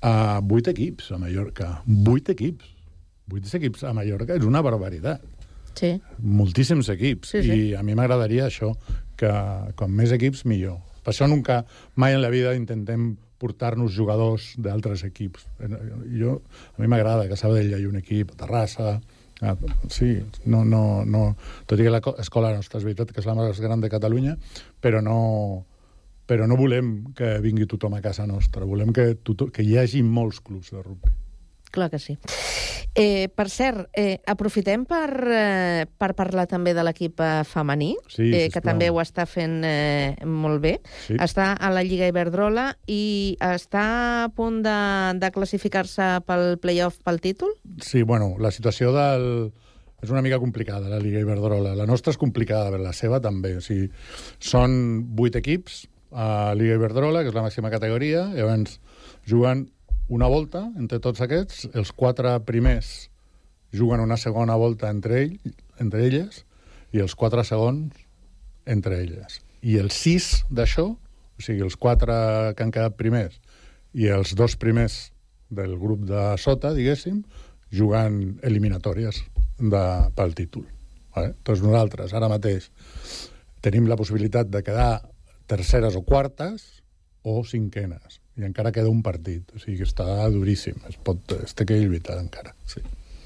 a 0.03 0.40
vuit 0.42 0.68
equips 0.68 1.12
a 1.14 1.18
Mallorca. 1.22 1.75
Vuit 1.87 2.29
equips 2.33 2.71
vuit 3.30 3.46
equips 3.46 3.85
a 3.85 3.92
Mallorca 3.96 4.37
és 4.37 4.46
una 4.46 4.62
barbaritat. 4.64 5.22
Sí. 5.78 5.94
Moltíssims 6.18 6.90
equips. 6.92 7.35
Sí, 7.35 7.42
sí. 7.42 7.58
I 7.58 7.74
a 7.78 7.82
mi 7.87 7.96
m'agradaria 7.98 8.46
això, 8.48 8.72
que 9.16 9.32
com 9.78 9.92
més 9.96 10.12
equips, 10.12 10.44
millor. 10.48 10.80
Per 11.02 11.12
això 11.14 11.26
nunca, 11.30 11.62
mai 11.98 12.14
en 12.14 12.22
la 12.22 12.30
vida 12.30 12.54
intentem 12.54 13.14
portar-nos 13.42 13.90
jugadors 13.94 14.52
d'altres 14.62 15.02
equips. 15.08 15.48
Jo, 16.14 16.38
a 16.76 16.82
mi 16.82 16.90
m'agrada 16.90 17.26
que 17.26 17.35
a 17.35 17.40
Sabadell 17.40 17.72
hi 17.72 17.76
hagi 17.78 17.88
un 17.90 17.98
equip, 17.98 18.35
a 18.35 18.38
Terrassa, 18.44 18.92
a, 19.42 19.56
sí, 19.90 20.12
no, 20.46 20.62
no, 20.64 21.02
no, 21.04 21.24
tot 21.66 21.80
i 21.80 21.88
que 21.88 21.94
l'escola 21.96 22.52
nostra 22.54 22.78
és 22.78 22.87
veritat 22.87 23.11
que 23.11 23.18
és 23.18 23.26
la 23.26 23.35
més 23.35 23.58
gran 23.64 23.82
de 23.82 23.90
Catalunya, 23.90 24.37
però 24.80 25.02
no, 25.02 25.18
però 26.30 26.46
no 26.46 26.58
volem 26.61 26.94
que 27.18 27.35
vingui 27.42 27.66
tothom 27.66 27.98
a 27.98 28.04
casa 28.04 28.28
nostra, 28.30 28.68
volem 28.68 28.94
que, 28.94 29.16
tothom, 29.18 29.50
que 29.50 29.66
hi 29.66 29.74
hagi 29.80 30.04
molts 30.06 30.38
clubs 30.38 30.70
de 30.70 30.85
rugby. 30.85 31.11
Clar 31.72 31.88
que 31.90 31.98
sí. 31.98 32.18
Eh, 32.94 33.30
per 33.32 33.48
cert, 33.48 33.87
eh, 33.96 34.20
aprofitem 34.28 34.85
per, 34.85 35.08
eh, 35.32 35.87
per 35.88 36.11
parlar 36.12 36.44
també 36.46 36.74
de 36.76 36.85
l'equip 36.85 37.22
eh, 37.24 37.40
femení, 37.48 37.94
Sí, 38.12 38.28
eh, 38.28 38.50
que 38.52 38.61
també 38.61 38.90
ho 38.92 39.00
està 39.00 39.24
fent 39.24 39.62
eh, 39.64 40.12
molt 40.28 40.61
bé. 40.61 40.74
Sí. 41.06 41.16
Està 41.16 41.54
a 41.56 41.70
la 41.72 41.80
Lliga 41.87 42.11
Iberdrola 42.12 42.66
i 42.92 43.38
està 43.40 43.87
a 44.26 44.28
punt 44.37 44.61
de, 44.66 44.76
de 45.16 45.32
classificar-se 45.32 46.11
pel 46.28 46.58
playoff 46.61 47.00
pel 47.00 47.22
títol? 47.24 47.56
Sí, 47.80 48.04
bueno, 48.04 48.35
la 48.38 48.52
situació 48.52 48.92
del... 48.92 49.52
És 50.02 50.11
una 50.11 50.20
mica 50.20 50.40
complicada, 50.42 50.90
la 50.90 50.98
Lliga 51.00 51.22
Iberdrola. 51.22 51.76
La 51.78 51.87
nostra 51.87 52.12
és 52.12 52.18
complicada, 52.18 52.74
però 52.74 52.82
la 52.82 52.92
seva 52.92 53.22
també. 53.22 53.54
O 53.56 53.64
sigui, 53.64 53.87
són 54.42 54.74
vuit 55.16 55.38
equips 55.38 55.87
a 56.12 56.52
Lliga 56.58 56.76
Iberdrola, 56.76 57.22
que 57.22 57.32
és 57.32 57.37
la 57.38 57.46
màxima 57.46 57.70
categoria, 57.72 58.26
i 58.35 58.42
llavors 58.42 58.80
juguen 59.24 59.70
una 60.08 60.28
volta 60.28 60.64
entre 60.78 61.00
tots 61.00 61.22
aquests, 61.24 61.68
els 61.74 61.92
quatre 61.92 62.34
primers 62.46 63.08
juguen 63.72 64.00
una 64.00 64.18
segona 64.20 64.56
volta 64.56 64.90
entre, 64.90 65.22
ell, 65.22 65.54
entre 65.80 66.04
elles 66.06 66.42
i 66.92 67.00
els 67.00 67.14
quatre 67.14 67.44
segons 67.44 67.94
entre 68.66 69.00
elles. 69.00 69.40
I 69.62 69.78
els 69.80 69.96
sis 69.96 70.28
d'això, 70.50 70.88
o 70.92 71.42
sigui, 71.42 71.62
els 71.64 71.78
quatre 71.80 72.14
que 72.56 72.66
han 72.66 72.74
quedat 72.74 72.98
primers 72.98 73.38
i 73.94 74.08
els 74.12 74.34
dos 74.36 74.56
primers 74.56 75.12
del 75.52 75.76
grup 75.78 76.04
de 76.08 76.32
sota, 76.40 76.72
diguéssim, 76.76 77.22
jugant 77.72 78.38
eliminatòries 78.44 79.22
de, 79.58 79.84
pel 80.16 80.34
títol. 80.36 80.66
Vale? 81.14 81.34
Doncs 81.44 81.62
nosaltres, 81.64 82.14
ara 82.16 82.30
mateix, 82.32 82.70
tenim 83.64 83.88
la 83.88 83.98
possibilitat 84.00 84.48
de 84.52 84.62
quedar 84.64 85.02
terceres 85.46 85.96
o 85.96 86.02
quartes 86.04 86.82
o 87.22 87.42
cinquenes. 87.44 88.21
I 88.40 88.45
encara 88.49 88.73
queda 88.73 88.88
un 88.88 89.03
partit. 89.05 89.45
O 89.55 89.61
sigui 89.61 89.79
que 89.83 89.85
està 89.88 90.07
duríssim. 90.33 90.79
Es, 90.88 90.97
pot, 90.97 91.21
es 91.45 91.53
té 91.55 91.66
que 91.68 91.77
lluitar 91.83 92.18
encara. 92.23 92.55
Sí, 92.66 92.81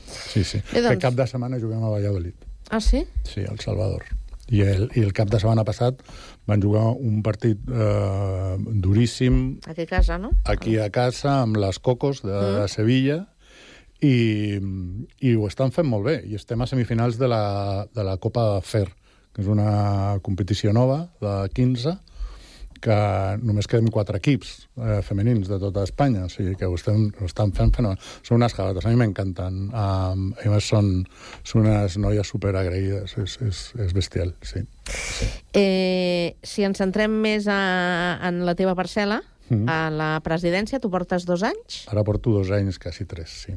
sí. 0.06 0.42
sí. 0.44 0.58
Bé, 0.72 0.80
doncs- 0.82 0.86
Aquest 0.96 1.02
cap 1.06 1.14
de 1.18 1.26
setmana 1.30 1.60
juguem 1.62 1.84
a 1.84 1.90
Valladolid. 1.94 2.34
Ah, 2.70 2.80
sí? 2.80 3.04
Sí, 3.22 3.44
al 3.48 3.60
Salvador. 3.62 4.02
I 4.50 4.60
el, 4.62 4.84
I 4.94 5.02
el 5.02 5.12
cap 5.14 5.30
de 5.30 5.38
setmana 5.42 5.64
passat 5.66 6.02
van 6.46 6.62
jugar 6.62 6.84
un 7.02 7.20
partit 7.26 7.58
eh, 7.66 8.56
duríssim 8.78 9.58
Aquí 9.66 9.82
a 9.82 9.86
casa, 9.90 10.18
no? 10.22 10.30
aquí 10.44 10.76
a 10.78 10.86
casa 10.94 11.40
amb 11.42 11.56
les 11.58 11.80
Cocos 11.82 12.22
de, 12.22 12.30
Mm. 12.30 12.60
de 12.60 12.68
Sevilla 12.70 13.16
i, 14.02 14.60
i 15.26 15.34
ho 15.34 15.46
estan 15.48 15.72
fent 15.72 15.88
molt 15.88 16.04
bé. 16.06 16.16
I 16.30 16.34
estem 16.38 16.62
a 16.62 16.66
semifinals 16.70 17.18
de 17.18 17.28
la, 17.30 17.86
de 17.94 18.04
la 18.06 18.16
Copa 18.22 18.60
FER, 18.62 18.88
que 19.34 19.42
és 19.42 19.48
una 19.50 20.18
competició 20.22 20.72
nova 20.72 21.08
de 21.20 21.34
15 21.54 21.96
que 22.82 22.96
només 23.42 23.68
queden 23.70 23.90
quatre 23.92 24.18
equips 24.20 24.68
eh, 24.76 25.00
femenins 25.06 25.48
de 25.48 25.58
tota 25.62 25.84
Espanya, 25.86 26.24
o 26.26 26.32
sigui 26.32 26.56
que 26.58 26.68
ho 26.68 26.74
estem, 26.78 27.08
ho 27.20 27.28
estan 27.28 27.52
fent 27.56 27.72
fenomenal. 27.76 28.02
Són 28.26 28.40
unes 28.40 28.54
jalates, 28.56 28.86
a 28.86 28.92
mi 28.92 29.00
m'encanten. 29.00 29.62
Um, 29.70 30.26
a 30.36 30.50
més, 30.52 30.68
són, 30.68 30.90
són 31.46 31.66
unes 31.66 31.96
noies 32.02 32.32
superagraïdes, 32.34 33.16
és, 33.22 33.38
és, 33.46 33.62
és 33.86 33.94
bestial, 33.96 34.34
sí. 34.42 34.64
Eh, 35.56 36.36
si 36.44 36.66
ens 36.66 36.78
centrem 36.78 37.10
més 37.22 37.48
a, 37.50 37.60
en 38.28 38.44
la 38.46 38.54
teva 38.58 38.76
parcel·la, 38.78 39.22
Mhm. 39.46 39.68
a 39.70 39.90
la 39.94 40.20
presidència, 40.26 40.80
tu 40.82 40.90
portes 40.90 41.22
dos 41.22 41.44
anys 41.46 41.84
Ara 41.86 42.02
porto 42.02 42.32
dos 42.34 42.50
anys, 42.50 42.80
quasi 42.82 43.04
tres, 43.06 43.30
sí. 43.46 43.52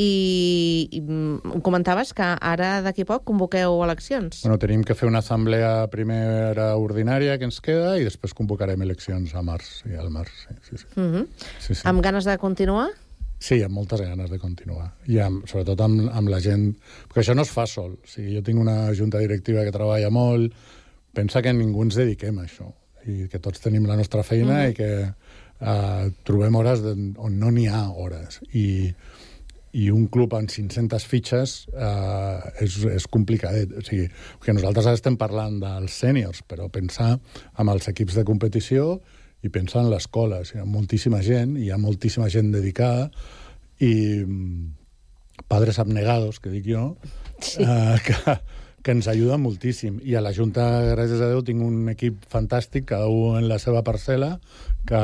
I, 0.00 0.88
i 0.96 1.00
mm, 1.02 1.60
comentaves 1.66 2.14
que 2.16 2.24
ara 2.24 2.70
d'aquí 2.84 3.04
poc 3.08 3.26
convoqueu 3.28 3.82
eleccions. 3.84 4.40
Bueno, 4.46 4.56
tenim 4.62 4.84
que 4.86 4.96
fer 4.96 5.08
una 5.10 5.20
assemblea 5.20 5.86
primera 5.92 6.70
ordinària 6.80 7.36
que 7.38 7.48
ens 7.48 7.60
queda 7.64 7.96
i 8.00 8.06
després 8.06 8.34
convocarem 8.36 8.80
eleccions 8.86 9.34
a 9.36 9.44
març, 9.44 9.82
i 9.90 9.98
al 10.00 10.10
març, 10.14 10.32
sí, 10.46 10.56
sí, 10.70 10.80
sí. 10.82 10.90
Uh 10.96 11.04
-huh. 11.04 11.26
sí, 11.58 11.74
sí. 11.74 11.82
Amb 11.84 12.02
ganes 12.02 12.24
de 12.24 12.38
continuar? 12.38 12.88
Sí, 13.40 13.62
amb 13.62 13.72
moltes 13.74 14.00
ganes 14.00 14.30
de 14.30 14.38
continuar. 14.38 14.92
I 15.06 15.18
amb, 15.18 15.46
sobretot 15.48 15.80
amb, 15.80 16.10
amb 16.12 16.28
la 16.28 16.40
gent... 16.40 16.74
Perquè 17.08 17.20
això 17.22 17.34
no 17.34 17.42
es 17.42 17.50
fa 17.50 17.66
sol. 17.66 17.92
O 17.92 18.06
sigui, 18.06 18.34
jo 18.36 18.42
tinc 18.42 18.60
una 18.60 18.92
junta 18.94 19.18
directiva 19.18 19.64
que 19.64 19.72
treballa 19.72 20.10
molt, 20.10 20.52
pensa 21.14 21.40
que 21.42 21.52
ningú 21.52 21.82
ens 21.82 21.96
dediquem 21.96 22.38
a 22.38 22.42
això 22.44 22.68
i 23.06 23.28
que 23.28 23.38
tots 23.38 23.60
tenim 23.60 23.86
la 23.86 23.96
nostra 23.96 24.22
feina 24.22 24.66
Mhm. 24.66 24.70
i 24.70 24.74
que 24.74 25.14
uh, 25.60 26.10
trobem 26.22 26.54
hores 26.54 26.80
on 27.16 27.38
no 27.38 27.50
n'hi 27.50 27.66
ha 27.66 27.88
hores. 27.90 28.40
I, 28.52 28.94
i 29.76 29.86
un 29.94 30.08
club 30.10 30.34
amb 30.34 30.50
500 30.50 31.06
fitxes 31.06 31.54
eh, 31.70 32.64
és, 32.64 32.76
és 32.90 33.06
complicadet. 33.10 33.76
O 33.78 33.84
sigui, 33.86 34.08
que 34.42 34.54
nosaltres 34.56 34.88
ara 34.90 34.98
estem 34.98 35.18
parlant 35.20 35.60
dels 35.62 36.00
sèniors, 36.02 36.42
però 36.48 36.68
pensar 36.72 37.12
en 37.58 37.70
els 37.70 37.86
equips 37.92 38.18
de 38.18 38.26
competició 38.26 38.96
i 39.46 39.52
pensar 39.52 39.84
en 39.84 39.92
l'escola. 39.92 40.42
O 40.42 40.48
sigui, 40.48 40.60
hi 40.60 40.66
ha 40.66 40.70
moltíssima 40.70 41.22
gent, 41.26 41.56
hi 41.60 41.70
ha 41.70 41.78
moltíssima 41.80 42.28
gent 42.32 42.50
dedicada 42.54 43.08
i 43.80 43.94
mm, 44.24 45.44
padres 45.48 45.78
abnegados, 45.78 46.40
que 46.42 46.52
dic 46.52 46.66
jo, 46.68 46.96
sí. 47.38 47.62
eh, 47.62 47.96
que, 48.04 48.36
que 48.82 48.94
ens 48.96 49.08
ajuden 49.10 49.42
moltíssim. 49.42 49.98
I 50.06 50.16
a 50.16 50.22
la 50.24 50.32
Junta, 50.36 50.64
gràcies 50.94 51.20
a 51.20 51.28
Déu, 51.32 51.42
tinc 51.46 51.62
un 51.64 51.90
equip 51.92 52.24
fantàstic, 52.32 52.86
cada 52.92 53.10
un 53.12 53.38
en 53.40 53.48
la 53.50 53.60
seva 53.62 53.84
parcel·la, 53.86 54.34
que, 54.88 55.02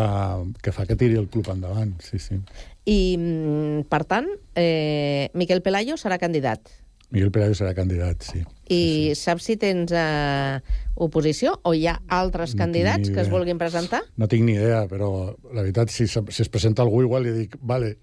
que 0.62 0.72
fa 0.72 0.86
que 0.88 0.96
tiri 0.96 1.18
el 1.20 1.28
club 1.32 1.50
endavant. 1.52 1.94
Sí, 2.04 2.20
sí. 2.22 2.40
I, 2.86 2.98
mm, 3.18 3.86
per 3.92 4.04
tant, 4.08 4.28
eh, 4.54 5.28
Miquel 5.34 5.62
Pelayo 5.62 5.98
serà 6.00 6.20
candidat. 6.22 6.72
Miguel 7.10 7.30
Pelayo 7.30 7.54
serà 7.54 7.70
candidat, 7.74 8.24
sí. 8.26 8.40
I 8.66 8.76
sí, 8.76 9.14
sí. 9.14 9.20
saps 9.20 9.44
si 9.46 9.54
tens 9.62 9.92
eh, 9.94 10.58
oposició 10.98 11.52
o 11.62 11.70
hi 11.76 11.84
ha 11.86 12.00
altres 12.10 12.56
No 12.56 12.64
candidats 12.64 13.12
que 13.14 13.20
es 13.22 13.30
vulguin 13.30 13.60
presentar? 13.60 14.00
No 14.18 14.26
tinc 14.26 14.42
ni 14.42 14.56
idea, 14.58 14.82
però 14.90 15.36
la 15.52 15.62
veritat, 15.62 15.92
si, 15.94 16.08
si 16.08 16.42
es 16.42 16.50
presenta 16.50 16.82
algú, 16.82 17.04
igual 17.06 17.28
li 17.28 17.34
dic, 17.36 17.54
vale, 17.62 17.94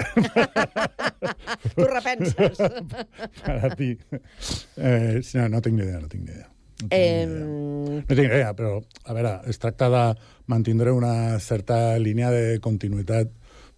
Tu 1.75 1.85
repenses. 1.85 2.57
para 3.43 3.75
ti. 3.75 3.93
Eh, 4.77 5.21
no, 5.35 5.47
no 5.49 5.61
tinc 5.61 5.77
ni 5.77 5.85
idea, 5.85 6.01
no 6.01 6.09
tinc 6.11 6.25
ni 6.25 6.33
idea. 6.33 6.49
No 6.49 6.89
tinc, 6.89 6.97
eh, 6.97 7.23
idea. 7.23 7.45
no 8.01 8.15
tinc 8.15 8.27
idea, 8.27 8.51
però, 8.57 8.73
a 9.05 9.15
veure, 9.15 9.37
es 9.51 9.61
tracta 9.61 9.89
de 9.93 10.03
mantindre 10.51 10.91
una 10.91 11.39
certa 11.39 11.97
línia 11.99 12.31
de 12.33 12.59
continuïtat 12.63 13.31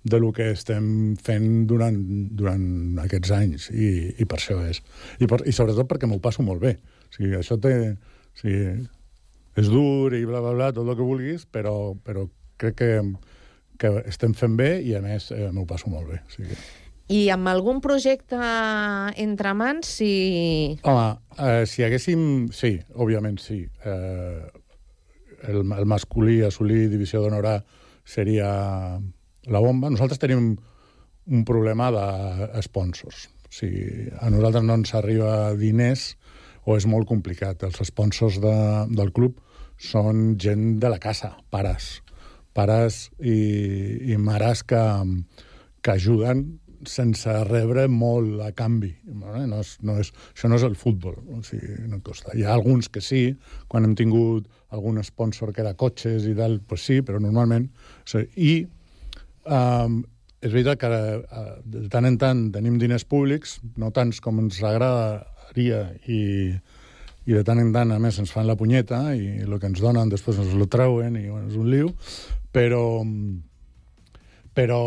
de 0.06 0.20
lo 0.22 0.32
que 0.32 0.52
estem 0.54 1.16
fent 1.18 1.66
durant, 1.66 1.96
durant 2.38 3.00
aquests 3.02 3.32
anys, 3.34 3.70
i, 3.74 4.12
i 4.22 4.28
per 4.30 4.38
això 4.38 4.60
és. 4.70 4.84
I, 5.18 5.26
per, 5.26 5.42
I 5.50 5.54
sobretot 5.56 5.90
perquè 5.90 6.10
m'ho 6.10 6.22
passo 6.22 6.46
molt 6.46 6.62
bé. 6.62 6.76
O 7.10 7.16
sigui, 7.16 7.34
això 7.40 7.58
té... 7.62 7.74
O 7.96 8.38
sigui, 8.38 8.86
és 9.56 9.70
dur 9.72 10.14
i 10.14 10.26
bla, 10.28 10.42
bla, 10.44 10.52
bla, 10.54 10.72
tot 10.76 10.86
el 10.86 10.98
que 11.00 11.08
vulguis, 11.08 11.46
però, 11.48 11.96
però 12.06 12.28
crec 12.62 12.76
que, 12.82 12.90
que 13.82 13.92
estem 14.12 14.36
fent 14.38 14.58
bé 14.60 14.76
i, 14.84 14.94
a 14.98 15.02
més, 15.04 15.30
eh, 15.34 15.48
m'ho 15.56 15.66
passo 15.70 15.90
molt 15.90 16.12
bé. 16.12 16.20
O 16.22 16.34
sigui, 16.36 16.58
I 17.14 17.28
amb 17.30 17.48
algun 17.52 17.82
projecte 17.86 18.38
entre 19.22 19.54
mans, 19.54 19.90
si... 20.00 20.78
Home, 20.82 21.10
eh, 21.38 21.66
si 21.70 21.86
haguéssim... 21.86 22.48
Sí, 22.50 22.80
òbviament 22.98 23.38
sí. 23.42 23.60
Eh, 23.86 24.42
el, 25.52 25.62
el 25.62 25.86
masculí 25.86 26.40
assolir 26.48 26.88
divisió 26.90 27.22
d'honorar 27.22 27.60
seria 28.06 28.50
la 29.46 29.62
bomba. 29.62 29.92
Nosaltres 29.94 30.22
tenim 30.22 30.56
un 31.26 31.46
problema 31.46 31.92
de 31.94 32.64
sponsors. 32.66 33.28
O 33.46 33.54
sigui, 33.54 34.10
a 34.18 34.32
nosaltres 34.34 34.66
no 34.66 34.80
ens 34.82 34.96
arriba 34.98 35.54
diners 35.60 36.16
o 36.66 36.74
és 36.80 36.90
molt 36.90 37.06
complicat. 37.10 37.68
Els 37.70 37.86
sponsors 37.86 38.42
de, 38.42 38.58
del 38.90 39.14
club 39.14 39.38
són 39.78 40.40
gent 40.42 40.80
de 40.82 40.90
la 40.90 40.98
casa, 41.04 41.36
pares. 41.54 42.00
Pares 42.56 43.10
i, 43.20 43.38
i 44.10 44.18
mares 44.18 44.64
que, 44.66 44.82
que 45.86 45.98
ajuden 46.00 46.48
sense 46.92 47.32
rebre 47.48 47.88
molt 47.92 48.42
a 48.46 48.52
canvi. 48.56 48.92
No 49.14 49.36
és, 49.60 49.76
no 49.86 49.98
és, 50.02 50.12
això 50.34 50.52
no 50.52 50.60
és 50.60 50.66
el 50.68 50.78
futbol, 50.80 51.18
o 51.34 51.42
sigui, 51.46 51.80
no 51.90 52.02
costa. 52.06 52.34
Hi 52.36 52.46
ha 52.46 52.54
alguns 52.56 52.90
que 52.90 53.04
sí, 53.04 53.28
quan 53.72 53.88
hem 53.88 53.96
tingut 53.98 54.50
algun 54.76 55.02
sponsor 55.04 55.54
que 55.54 55.64
era 55.64 55.76
cotxes 55.80 56.28
i 56.28 56.36
tal, 56.38 56.60
pues 56.68 56.86
sí, 56.88 57.02
però 57.06 57.22
normalment... 57.24 57.70
O 58.04 58.12
sigui, 58.16 58.30
I 58.36 58.54
um, 59.46 60.04
és 60.46 60.54
veritat 60.54 60.80
que 60.82 60.90
uh, 60.92 61.52
de 61.66 61.88
tant 61.90 62.06
en 62.06 62.18
tant 62.22 62.48
tenim 62.54 62.78
diners 62.82 63.06
públics, 63.10 63.58
no 63.82 63.92
tants 63.96 64.22
com 64.22 64.44
ens 64.44 64.60
agradaria, 64.62 65.86
i, 66.06 66.20
i 67.26 67.34
de 67.34 67.42
tant 67.46 67.62
en 67.62 67.72
tant, 67.74 67.94
a 67.96 68.00
més, 68.02 68.20
ens 68.22 68.34
fan 68.34 68.46
la 68.46 68.58
punyeta 68.60 69.02
i 69.18 69.42
el 69.46 69.58
que 69.58 69.72
ens 69.72 69.82
donen 69.82 70.12
després 70.12 70.38
ens 70.42 70.54
lo 70.58 70.70
treuen 70.72 71.18
i 71.18 71.26
bueno, 71.30 71.50
és 71.50 71.58
un 71.58 71.70
liu, 71.72 71.90
però, 72.54 72.84
però 74.54 74.80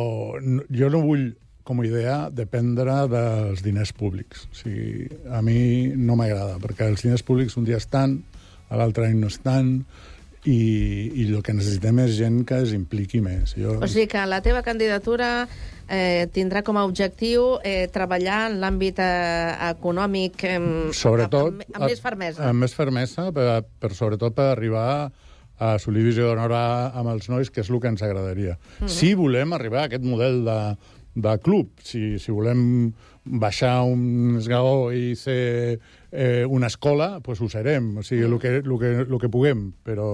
jo 0.71 0.91
no 0.95 1.03
vull 1.05 1.29
com 1.69 1.83
a 1.83 1.87
idea 1.87 2.17
dependre 2.33 3.03
dels 3.13 3.63
diners 3.65 3.93
públics. 3.93 4.47
O 4.49 4.57
sigui, 4.57 5.09
a 5.29 5.43
mi 5.45 5.93
no 5.97 6.17
m'agrada, 6.17 6.57
perquè 6.63 6.89
els 6.89 7.05
diners 7.05 7.25
públics 7.27 7.59
un 7.61 7.69
dia 7.69 7.81
estan, 7.81 8.23
a 8.69 8.81
l'altre 8.81 9.09
any 9.09 9.21
no 9.21 9.29
estan, 9.29 9.75
i, 10.49 10.59
i 11.19 11.27
el 11.29 11.43
que 11.45 11.53
necessitem 11.57 11.99
és 12.07 12.15
gent 12.17 12.43
que 12.49 12.63
es 12.65 12.73
impliqui 12.77 13.21
més. 13.25 13.53
Jo... 13.59 13.77
O 13.83 13.89
sigui 13.91 14.09
que 14.15 14.25
la 14.31 14.41
teva 14.45 14.63
candidatura 14.65 15.31
eh, 15.45 16.29
tindrà 16.33 16.63
com 16.65 16.79
a 16.79 16.85
objectiu 16.89 17.57
eh, 17.67 17.89
treballar 17.93 18.45
en 18.49 18.59
l'àmbit 18.63 19.01
eh, 19.03 19.71
econòmic 19.73 20.45
eh, 20.49 20.59
sobretot, 20.97 21.53
amb, 21.53 21.65
amb, 21.67 21.81
amb 21.81 21.89
més 21.91 22.05
fermesa. 22.05 22.45
Amb 22.49 22.65
més 22.65 22.77
fermesa, 22.77 23.31
per, 23.35 23.49
per 23.81 23.93
sobretot 23.97 24.37
per 24.37 24.53
arribar 24.55 24.89
a 25.59 25.73
assolir 25.75 26.05
visió 26.07 26.29
d'honor 26.29 26.55
amb 26.55 27.11
els 27.11 27.27
nois, 27.33 27.51
que 27.51 27.65
és 27.65 27.71
el 27.73 27.81
que 27.83 27.91
ens 27.91 28.05
agradaria. 28.07 28.55
Mm 28.55 28.87
-hmm. 28.87 28.95
Si 28.95 29.15
volem 29.19 29.53
arribar 29.53 29.83
a 29.83 29.85
aquest 29.91 30.05
model 30.05 30.45
de, 30.45 30.77
de 31.19 31.37
club. 31.45 31.71
Si, 31.85 32.19
si 32.23 32.35
volem 32.35 32.93
baixar 33.29 33.83
un 33.85 34.39
esglaó 34.39 34.91
i 34.95 35.15
ser 35.19 35.79
eh, 36.13 36.45
una 36.49 36.67
escola, 36.67 37.19
doncs 37.25 37.41
ho 37.43 37.49
serem. 37.53 37.91
O 37.99 38.05
sigui, 38.07 38.25
el 38.27 38.39
que, 38.41 38.57
el 38.63 38.75
que, 38.81 38.93
el 39.05 39.19
que 39.21 39.31
puguem, 39.33 39.69
però, 39.85 40.09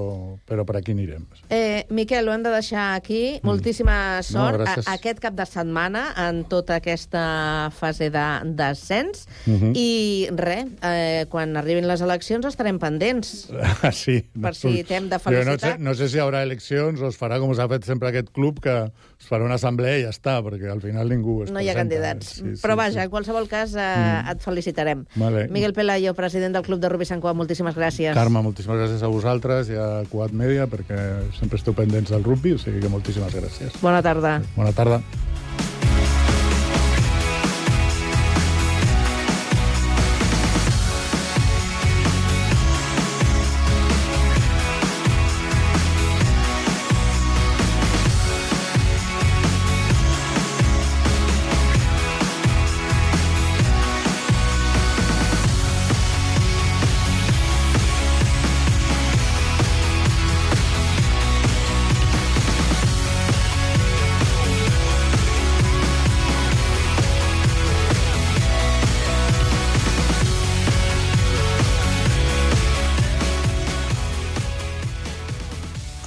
però 0.48 0.64
per 0.66 0.78
aquí 0.80 0.94
anirem. 0.94 1.26
Eh, 1.48 1.84
Miquel, 1.94 2.28
ho 2.28 2.34
hem 2.34 2.44
de 2.44 2.52
deixar 2.54 2.94
aquí. 2.94 3.38
Mm. 3.38 3.46
Moltíssima 3.48 3.98
sort 4.26 4.64
no, 4.64 4.68
a, 4.70 4.76
aquest 4.96 5.22
cap 5.22 5.36
de 5.38 5.46
setmana 5.48 6.06
en 6.26 6.42
tota 6.50 6.78
aquesta 6.80 7.70
fase 7.76 8.10
de 8.14 8.26
descens. 8.56 9.26
Mm 9.46 9.58
-hmm. 9.60 9.72
I 9.76 10.28
res, 10.34 10.66
eh, 10.82 11.26
quan 11.28 11.56
arribin 11.56 11.88
les 11.88 12.00
eleccions 12.00 12.46
estarem 12.46 12.78
pendents. 12.78 13.50
Ah, 13.84 13.92
sí. 13.92 14.24
Per 14.40 14.54
si 14.54 14.84
t'hem 14.84 15.08
de 15.08 15.18
felicitar. 15.18 15.52
no, 15.52 15.58
sé, 15.58 15.78
no 15.78 15.94
sé 15.94 16.08
si 16.08 16.16
hi 16.16 16.20
haurà 16.20 16.42
eleccions 16.42 17.00
o 17.00 17.08
es 17.08 17.18
farà 17.20 17.38
com 17.38 17.52
s'ha 17.54 17.68
fet 17.68 17.84
sempre 17.84 18.08
aquest 18.08 18.30
club, 18.32 18.60
que 18.60 18.90
es 19.20 19.26
farà 19.28 19.44
una 19.44 19.54
assemblea 19.54 19.98
i 19.98 20.02
ja 20.04 20.12
està, 20.12 20.38
perquè 20.44 20.70
al 20.70 20.80
final 20.80 21.08
ningú 21.08 21.42
es 21.44 21.50
No 21.50 21.60
hi 21.60 21.68
ha 21.68 21.74
candidats. 21.74 22.26
Sí, 22.38 22.56
sí, 22.56 22.62
Però 22.62 22.76
vaja, 22.76 23.00
sí. 23.00 23.04
en 23.04 23.10
qualsevol 23.10 23.48
cas 23.48 23.74
eh, 23.74 23.80
mm. 23.80 24.30
et 24.32 24.40
felicitarem. 24.40 25.04
Vale. 25.16 25.48
Miguel 25.48 25.72
Pelayo, 25.84 26.14
president 26.14 26.54
del 26.54 26.62
Club 26.64 26.80
de 26.80 26.88
Rugby 26.88 27.04
Sant 27.04 27.20
Cugat, 27.20 27.36
moltíssimes 27.36 27.76
gràcies. 27.76 28.16
Carme, 28.16 28.40
moltíssimes 28.40 28.80
gràcies 28.80 29.04
a 29.04 29.10
vosaltres 29.12 29.68
i 29.68 29.76
a 29.76 29.88
Cugat 30.08 30.32
Mèdia, 30.32 30.64
perquè 30.64 30.96
sempre 31.36 31.60
esteu 31.60 31.76
pendents 31.76 32.08
del 32.14 32.24
rugby, 32.24 32.56
o 32.56 32.62
sigui 32.62 32.80
que 32.80 32.88
moltíssimes 32.88 33.36
gràcies. 33.36 33.76
Bona 33.84 34.00
tarda. 34.00 34.38
Bona 34.56 34.72
tarda. 34.72 35.02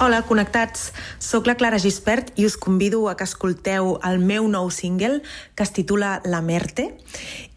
Hola, 0.00 0.20
connectats. 0.22 0.92
Soc 1.18 1.48
la 1.50 1.56
Clara 1.58 1.80
Gispert 1.82 2.28
i 2.38 2.44
us 2.46 2.54
convido 2.56 3.08
a 3.10 3.16
que 3.18 3.26
escolteu 3.26 3.96
el 4.06 4.20
meu 4.22 4.44
nou 4.46 4.68
single 4.70 5.24
que 5.58 5.64
es 5.66 5.72
titula 5.74 6.20
La 6.22 6.38
Merte. 6.38 6.84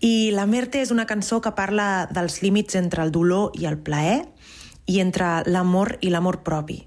I 0.01 0.31
La 0.33 0.47
Merte 0.49 0.81
és 0.81 0.89
una 0.89 1.05
cançó 1.05 1.37
que 1.45 1.51
parla 1.53 2.07
dels 2.09 2.39
límits 2.41 2.79
entre 2.79 3.05
el 3.05 3.13
dolor 3.13 3.53
i 3.53 3.69
el 3.69 3.77
plaer 3.77 4.23
i 4.89 4.97
entre 5.05 5.43
l'amor 5.45 5.99
i 6.01 6.09
l'amor 6.09 6.39
propi. 6.41 6.79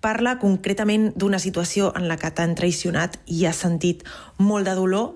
Parla 0.00 0.38
concretament 0.40 1.10
d'una 1.12 1.42
situació 1.44 1.92
en 1.92 2.08
la 2.08 2.16
que 2.16 2.32
t'han 2.32 2.56
traicionat 2.56 3.20
i 3.28 3.44
has 3.44 3.60
sentit 3.68 4.00
molt 4.40 4.64
de 4.64 4.80
dolor. 4.80 5.12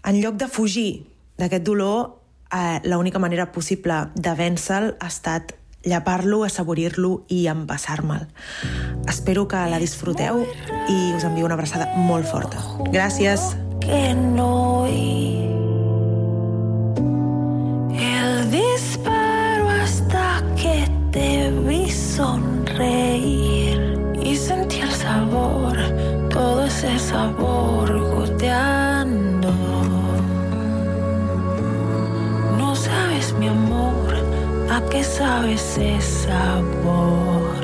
En 0.00 0.16
lloc 0.16 0.40
de 0.40 0.48
fugir 0.48 1.04
d'aquest 1.36 1.68
dolor, 1.68 2.22
eh, 2.56 2.80
l'única 2.88 3.20
manera 3.20 3.52
possible 3.52 4.06
de 4.14 4.32
vèncer-lo 4.32 4.96
ha 4.96 5.12
estat 5.12 5.58
llepar-lo, 5.88 6.44
assaborir-lo 6.44 7.24
i 7.28 7.46
empassar-me'l. 7.50 8.26
Espero 9.08 9.46
que 9.48 9.60
la 9.70 9.80
disfruteu 9.80 10.44
i 10.88 10.98
us 11.16 11.24
envio 11.24 11.48
una 11.48 11.56
abraçada 11.58 11.88
molt 11.96 12.28
forta. 12.30 12.62
Gràcies. 12.92 13.54
Que 13.80 14.12
no 14.14 14.86
hi 14.90 15.48
El 17.98 18.50
disparo 18.50 19.68
hasta 19.70 20.42
que 20.56 20.88
te 21.10 21.50
vi 21.50 21.90
sonreír 21.90 23.80
y 24.22 24.36
sentí 24.36 24.80
el 24.80 24.90
sabor, 24.90 25.76
todo 26.30 26.64
ese 26.64 26.98
sabor 26.98 27.98
goteando. 28.14 29.52
No 32.58 32.76
sabes, 32.76 33.34
mi 33.38 33.48
amor, 33.48 33.97
a 34.78 34.80
qué 34.90 35.02
sabe 35.02 35.54
ese 35.54 36.00
sabor. 36.00 37.56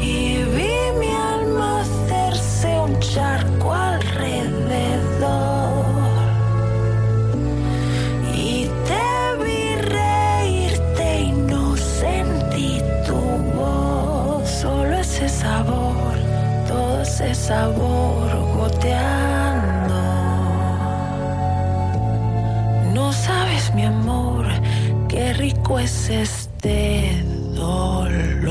Y 0.00 0.42
vi 0.54 0.74
mi 1.00 1.10
alma 1.34 1.68
hacerse 1.82 2.68
un 2.86 2.98
charco 3.00 3.72
alrededor. 3.72 5.20
Y 8.34 8.70
te 8.88 9.06
vi 9.42 9.62
reírte 9.98 11.06
y 11.28 11.32
no 11.52 11.76
sentí 11.76 12.70
tu 13.06 13.20
voz. 13.56 14.48
Solo 14.62 14.92
ese 15.06 15.28
sabor, 15.28 16.14
todo 16.68 17.02
ese 17.02 17.34
sabor 17.34 18.28
goteando. 18.56 20.00
No 22.94 23.12
sabes, 23.12 23.74
mi 23.74 23.84
amor, 23.84 24.31
qué 25.12 25.34
rico 25.34 25.78
es 25.78 26.08
este 26.08 27.22
dolor. 27.54 28.50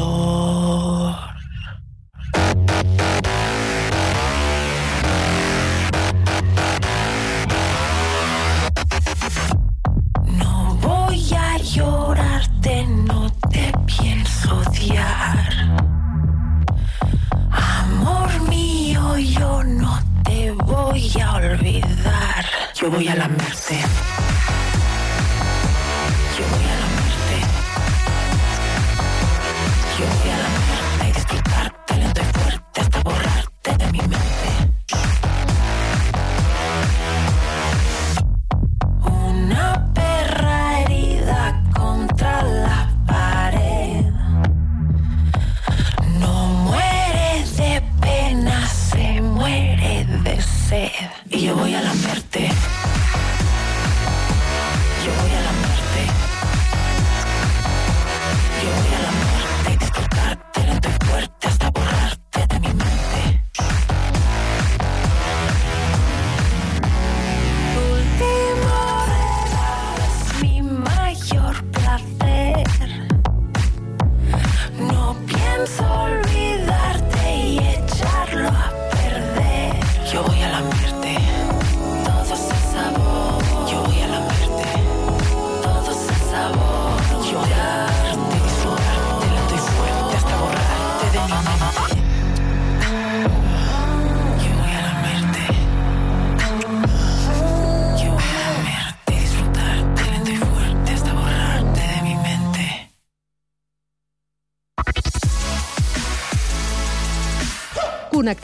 No 10.28 10.78
voy 10.82 11.34
a 11.34 11.58
llorarte, 11.58 12.86
no 12.86 13.32
te 13.52 13.74
pienso 13.88 14.58
odiar. 14.58 15.40
Amor 17.50 18.50
mío, 18.50 19.18
yo 19.18 19.64
no 19.64 20.00
te 20.24 20.52
voy 20.52 21.12
a 21.20 21.36
olvidar. 21.38 22.46
Yo 22.76 22.92
voy 22.92 23.08
a 23.08 23.16
lamerte. 23.16 23.80
Yo 23.80 24.11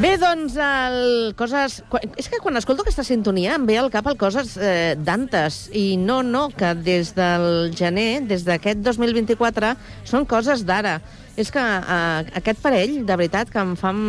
Bé, 0.00 0.14
doncs, 0.16 0.54
el 0.56 1.34
coses... 1.36 1.82
És 2.16 2.30
que 2.32 2.38
quan 2.40 2.56
escolto 2.56 2.86
aquesta 2.86 3.02
sintonia 3.04 3.58
em 3.58 3.66
ve 3.68 3.74
al 3.76 3.90
cap 3.92 4.06
el 4.08 4.16
coses 4.16 4.54
eh, 4.56 4.94
d'antes. 4.96 5.66
I 5.76 5.98
no, 6.00 6.22
no, 6.24 6.46
que 6.56 6.70
des 6.72 7.10
del 7.12 7.74
gener, 7.76 8.22
des 8.24 8.46
d'aquest 8.46 8.80
2024, 8.86 9.74
són 10.08 10.24
coses 10.30 10.64
d'ara. 10.64 10.94
És 11.36 11.52
que 11.52 11.60
eh, 11.60 12.30
aquest 12.40 12.62
parell, 12.64 12.94
de 13.04 13.18
veritat, 13.20 13.52
que 13.52 13.60
em 13.60 13.74
fan, 13.76 14.00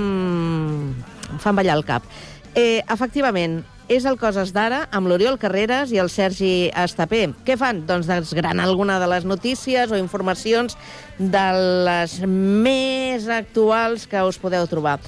em 1.27 1.43
fan 1.43 1.59
ballar 1.59 1.75
el 1.81 1.83
cap. 1.89 2.07
Eh, 2.55 2.79
efectivament, 2.87 3.59
és 3.91 4.05
el 4.07 4.15
Coses 4.15 4.53
d'ara 4.55 4.85
amb 4.95 5.09
l'Oriol 5.11 5.35
Carreras 5.39 5.91
i 5.91 5.99
el 5.99 6.07
Sergi 6.11 6.69
Estapé. 6.71 7.25
Què 7.43 7.57
fan? 7.59 7.81
Doncs 7.89 8.07
desgranar 8.07 8.63
alguna 8.63 8.95
de 9.03 9.09
les 9.11 9.27
notícies 9.27 9.91
o 9.91 9.99
informacions 9.99 10.77
de 11.19 11.43
les 11.89 12.15
més 12.23 13.27
actuals 13.27 14.07
que 14.07 14.23
us 14.23 14.39
podeu 14.39 14.69
trobar. 14.71 15.01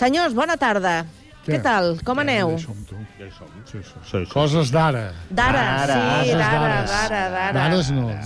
Senyors, 0.00 0.32
bona 0.36 0.56
tarda. 0.56 1.02
Què, 1.40 1.56
tal? 1.64 1.94
Com 2.04 2.18
aneu? 2.20 2.50
Ja 2.52 3.24
hi 3.24 3.30
som. 3.32 3.48
Sí, 3.64 3.78
sí, 3.78 3.78
sí, 3.88 4.00
sí. 4.10 4.18
Coses 4.30 4.68
d'ara. 4.70 5.06
D'ara, 5.32 5.62
sí, 5.88 6.34
d'ara, 6.36 6.58
d'ara. 6.60 6.82
d'ara, 6.90 7.20
d'ara. 7.32 7.62
No, 7.72 7.78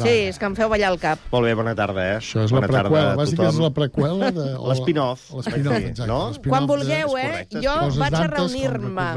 Sí, 0.03 0.15
és 0.33 0.39
que 0.39 0.49
em 0.51 0.57
feu 0.59 0.69
ballar 0.69 0.91
el 0.93 0.99
cap. 1.01 1.23
Molt 1.33 1.47
bé, 1.47 1.53
bona 1.57 1.77
tarda, 1.79 2.05
eh? 2.11 2.17
Això 2.19 2.43
és 2.45 2.51
la 2.53 2.59
bona 2.59 2.69
tarda 2.73 2.83
preqüela. 2.91 3.13
a 3.13 3.17
Vas 3.21 3.31
dir 3.31 3.39
que 3.39 3.47
és 3.49 3.61
la 3.63 3.71
preqüela 3.79 4.31
de... 4.35 4.47
la- 4.59 4.67
L'espin-off. 4.73 5.29
L'espin-off, 5.39 5.79
Sí, 5.79 5.85
exacte. 5.93 6.09
no? 6.11 6.19
Quan 6.49 6.67
de- 6.67 6.73
vulgueu, 6.75 7.17
eh? 7.23 7.47
Jo 7.55 7.77
Coses 7.85 8.01
vaig 8.03 8.19
a 8.19 8.27
reunir-me. 8.35 9.09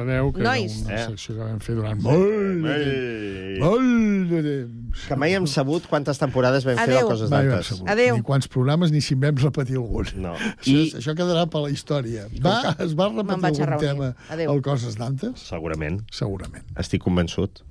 Nois. 0.45 0.77
Era 0.77 0.87
una 0.87 1.01
Eh? 1.01 1.05
secció 1.09 1.35
que 1.35 1.41
vam 1.43 1.59
fer 1.59 1.75
durant 1.81 2.01
molt 2.01 2.65
de 2.69 2.77
temps. 2.85 3.59
Molt 3.65 4.29
de 4.35 4.43
temps. 4.49 4.86
Que 5.07 5.15
mai 5.15 5.35
hem 5.37 5.45
sabut 5.47 5.85
quantes 5.87 6.17
temporades 6.17 6.65
vam 6.65 6.75
fer 6.79 6.83
Adéu. 6.87 7.05
de 7.07 7.11
coses 7.11 7.29
saber. 7.29 7.91
Adéu. 7.93 8.15
Ni 8.17 8.23
quants 8.25 8.47
programes 8.51 8.91
ni 8.91 9.01
si 9.01 9.13
en 9.13 9.21
vam 9.21 9.35
repetir 9.43 9.77
algun. 9.77 10.05
No. 10.15 10.33
Això, 10.33 10.73
I, 10.73 10.91
això 10.97 11.13
quedarà 11.15 11.45
per 11.51 11.61
la 11.63 11.69
història. 11.69 12.25
Va, 12.43 12.75
es 12.83 12.95
va 12.97 13.07
repetir 13.13 13.63
algun 13.63 13.77
tema 13.79 14.09
Adéu. 14.29 14.51
al 14.51 14.61
Coses 14.65 14.97
d'antes? 14.97 15.39
segurament, 15.47 16.01
Segurament. 16.11 16.65
estic 16.77 17.03
convençut. 17.03 17.61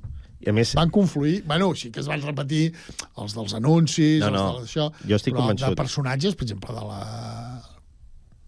I 0.46 0.50
a 0.50 0.52
més, 0.52 0.74
Van 0.76 0.90
confluir... 0.90 1.42
Bueno, 1.48 1.74
sí 1.74 1.90
que 1.90 1.98
es 2.00 2.06
van 2.06 2.20
repetir 2.22 2.72
els 3.18 3.34
dels 3.34 3.54
anuncis, 3.56 4.20
No, 4.20 4.30
no. 4.30 4.44
els 4.60 4.68
d'això... 4.68 4.92
Jo 5.08 5.16
estic 5.16 5.34
però 5.34 5.40
convençut. 5.46 5.72
de 5.72 5.80
personatges, 5.80 6.34
per 6.36 6.44
exemple, 6.46 6.74
de 6.76 6.84
la... 6.86 7.62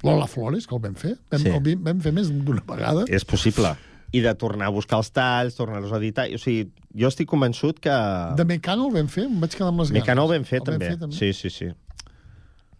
Lola 0.04 0.28
Flores, 0.30 0.66
que 0.68 0.76
el 0.76 0.80
vam 0.84 0.94
fer. 0.94 1.16
Vam, 1.32 1.40
Sí. 1.42 1.48
el 1.50 1.76
vam 1.82 2.00
fer 2.00 2.12
més 2.14 2.28
d'una 2.30 2.62
vegada. 2.68 3.04
és 3.08 3.24
possible. 3.24 3.72
I 4.12 4.22
de 4.24 4.32
tornar 4.40 4.70
a 4.70 4.72
buscar 4.72 5.02
els 5.02 5.10
talls, 5.12 5.56
tornar-los 5.58 5.92
a 5.92 5.98
editar... 6.00 6.24
O 6.32 6.38
sigui, 6.40 6.70
jo 6.96 7.10
estic 7.12 7.28
convençut 7.28 7.80
que... 7.84 7.92
De 8.38 8.46
Mecano 8.48 8.86
el 8.88 8.94
vam 8.94 9.10
fer, 9.12 9.26
em 9.28 9.36
vaig 9.42 9.52
quedar 9.52 9.68
amb 9.68 9.82
les 9.82 9.90
ganes. 9.92 10.00
Mecano 10.00 10.24
el 10.24 10.32
vam 10.32 10.46
fer, 10.48 10.62
El 10.62 10.68
també. 10.70 10.88
també. 10.96 11.16
Sí, 11.18 11.34
sí, 11.36 11.52
sí. 11.52 11.68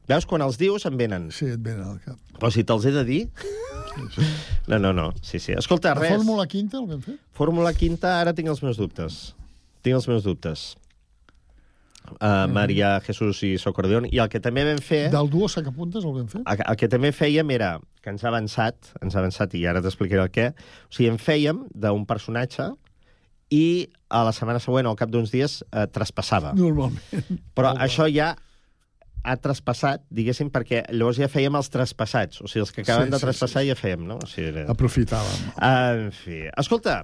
Veus, 0.09 0.24
quan 0.24 0.41
els 0.41 0.57
dius, 0.57 0.87
em 0.89 0.97
venen. 0.97 1.29
Sí, 1.37 1.51
et 1.53 1.61
venen 1.61 1.85
al 1.85 1.99
cap. 2.01 2.16
Però 2.39 2.49
si 2.55 2.64
te'ls 2.64 2.89
he 2.89 2.95
de 2.97 3.05
dir... 3.05 3.22
No, 4.70 4.79
no, 4.79 4.93
no. 4.95 5.11
Sí, 5.20 5.41
sí. 5.43 5.53
Escolta, 5.59 5.93
La 5.93 6.01
res. 6.01 6.12
Fórmula 6.16 6.47
Quinta 6.49 6.79
el 6.79 6.87
vam 6.89 7.01
fer? 7.05 7.16
Fórmula 7.37 7.72
Quinta, 7.76 8.14
ara 8.22 8.33
tinc 8.37 8.49
els 8.49 8.62
meus 8.62 8.79
dubtes. 8.81 9.16
Tinc 9.85 9.99
els 9.99 10.07
meus 10.09 10.24
dubtes. 10.24 10.68
Uh, 12.09 12.47
Maria 12.49 12.95
Jesús 13.05 13.43
i 13.45 13.51
Socordion. 13.61 14.07
I 14.09 14.22
el 14.22 14.31
que 14.33 14.41
també 14.41 14.64
vam 14.64 14.79
fer... 14.81 15.09
Del 15.12 15.29
duo 15.29 15.49
sacapuntes 15.53 16.07
el 16.07 16.14
vam 16.14 16.29
fer? 16.31 16.41
El, 16.47 16.62
el 16.64 16.79
que 16.81 16.89
també 16.89 17.11
fèiem 17.12 17.51
era, 17.53 17.74
que 18.09 18.16
ens 18.16 18.24
ha 18.24 18.32
avançat, 18.32 18.92
ens 19.04 19.14
ha 19.14 19.20
avançat 19.20 19.54
i 19.59 19.64
ara 19.68 19.84
t'explicaré 19.84 20.24
el 20.24 20.32
què, 20.32 20.50
o 20.88 20.94
sigui, 20.96 21.11
en 21.12 21.20
fèiem 21.20 21.66
d'un 21.76 22.06
personatge 22.09 22.70
i 23.54 23.88
a 24.12 24.24
la 24.24 24.32
setmana 24.36 24.61
següent, 24.64 24.88
o 24.88 24.92
al 24.94 25.00
cap 25.00 25.12
d'uns 25.12 25.32
dies, 25.32 25.61
eh, 25.68 25.86
traspassava. 25.92 26.54
Normalment. 26.56 27.02
Però 27.56 27.74
això 27.76 28.09
ja 28.12 28.34
ha 29.28 29.34
traspassat, 29.42 30.04
diguéssim, 30.14 30.48
perquè 30.54 30.84
llavors 30.94 31.18
ja 31.20 31.28
fèiem 31.28 31.56
els 31.59 31.68
traspassats. 31.72 32.40
O 32.40 32.48
sigui, 32.48 32.64
els 32.64 32.72
que 32.72 32.84
acaben 32.84 33.09
Sí, 33.09 33.12
de 33.12 33.20
sí, 33.20 33.26
traspassar 33.26 33.64
ja 33.66 33.76
fèiem, 33.76 34.04
no? 34.09 34.18
O 34.22 34.28
sigui, 34.30 34.48
era... 34.54 34.66
Aprofitàvem. 34.72 35.48
En 35.68 36.12
fi. 36.16 36.44
Escolta, 36.56 37.02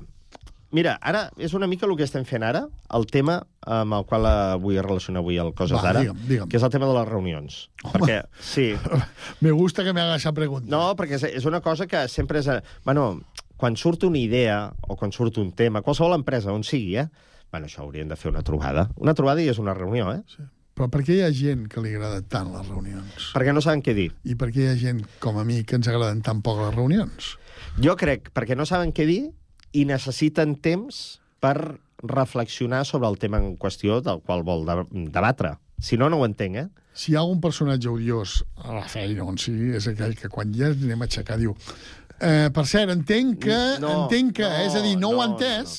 mira, 0.75 0.97
ara 1.01 1.29
és 1.39 1.55
una 1.55 1.69
mica 1.71 1.87
el 1.87 1.95
que 1.97 2.07
estem 2.07 2.27
fent 2.29 2.45
ara, 2.47 2.65
el 2.99 3.07
tema 3.11 3.39
amb 3.65 3.97
el 3.97 4.07
qual 4.09 4.27
eh, 4.29 4.57
vull 4.61 4.81
relacionar 4.83 5.23
avui 5.23 5.39
el 5.41 5.53
Coses 5.57 5.81
d'ara, 5.83 6.03
que 6.29 6.59
és 6.59 6.67
el 6.67 6.73
tema 6.75 6.89
de 6.91 6.97
les 6.99 7.09
reunions. 7.09 7.61
Perquè, 7.85 8.23
sí, 8.43 8.73
Me 9.45 9.53
gusta 9.55 9.85
que 9.85 9.93
me 9.93 10.03
haga 10.03 10.17
esa 10.17 10.33
pregunta. 10.33 10.69
no, 10.71 10.83
perquè 10.99 11.21
és, 11.21 11.29
és 11.41 11.47
una 11.49 11.63
cosa 11.65 11.87
que 11.87 12.07
sempre 12.09 12.43
és... 12.43 12.51
Bueno, 12.85 13.23
quan 13.57 13.77
surt 13.77 14.05
una 14.05 14.19
idea 14.19 14.59
o 14.89 14.97
quan 14.97 15.13
surt 15.13 15.39
un 15.39 15.53
tema, 15.53 15.83
qualsevol 15.83 16.19
empresa, 16.19 16.53
on 16.53 16.67
sigui, 16.67 16.99
eh? 16.99 17.09
Bueno, 17.55 17.71
això 17.71 17.85
haurien 17.85 18.11
de 18.11 18.19
fer 18.19 18.33
una 18.33 18.43
trobada. 18.43 18.89
Una 18.99 19.15
trobada 19.15 19.41
i 19.41 19.49
és 19.49 19.61
una 19.63 19.77
reunió, 19.79 20.11
eh? 20.13 20.23
Sí. 20.27 20.43
Però 20.75 20.89
per 20.91 21.05
què 21.07 21.21
hi 21.21 21.23
ha 21.23 21.31
gent 21.31 21.69
que 21.71 21.79
li 21.85 21.93
agrada 21.95 22.19
tant 22.27 22.51
les 22.51 22.67
reunions? 22.67 23.29
Perquè 23.37 23.53
no 23.55 23.63
saben 23.63 23.83
què 23.87 23.95
dir. 23.95 24.09
I 24.27 24.35
per 24.35 24.49
què 24.51 24.65
hi 24.65 24.73
ha 24.73 24.75
gent, 24.81 25.05
com 25.23 25.39
a 25.39 25.45
mi, 25.47 25.61
que 25.63 25.79
ens 25.79 25.87
agraden 25.87 26.19
tan 26.27 26.43
poc 26.43 26.59
les 26.65 26.75
reunions? 26.75 27.37
Jo 27.79 27.95
crec 27.99 28.33
perquè 28.35 28.57
no 28.59 28.67
saben 28.67 28.91
què 28.95 29.07
dir 29.07 29.23
i 29.75 29.85
necessiten 29.89 30.57
temps 30.63 31.19
per 31.43 31.57
reflexionar 32.05 32.85
sobre 32.87 33.09
el 33.11 33.19
tema 33.19 33.41
en 33.41 33.57
qüestió 33.61 34.01
del 34.05 34.23
qual 34.25 34.45
vol 34.47 34.65
de 34.69 34.81
debatre. 35.13 35.57
Si 35.81 35.99
no, 36.01 36.09
no 36.09 36.21
ho 36.21 36.27
entenc, 36.29 36.57
eh? 36.63 36.69
Si 36.95 37.11
hi 37.13 37.17
ha 37.17 37.25
algun 37.25 37.41
personatge 37.43 37.91
odiós 37.91 38.39
a 38.63 38.77
la 38.77 38.85
feina 38.89 39.25
on 39.27 39.39
sigui, 39.41 39.73
és 39.75 39.89
aquell 39.91 40.15
que 40.19 40.31
quan 40.31 40.53
ja 40.55 40.71
anem 40.71 41.03
a 41.03 41.09
aixecar 41.09 41.41
diu 41.41 41.57
eh, 42.21 42.51
per 42.55 42.65
cert, 42.71 42.93
entenc 42.95 43.41
que... 43.47 43.59
No, 43.83 44.05
entenc 44.05 44.39
que 44.39 44.47
no, 44.47 44.63
és 44.69 44.79
a 44.79 44.85
dir, 44.85 44.95
no, 45.01 45.11
no, 45.11 45.19
ho 45.19 45.25
ha 45.25 45.29
entès, 45.33 45.75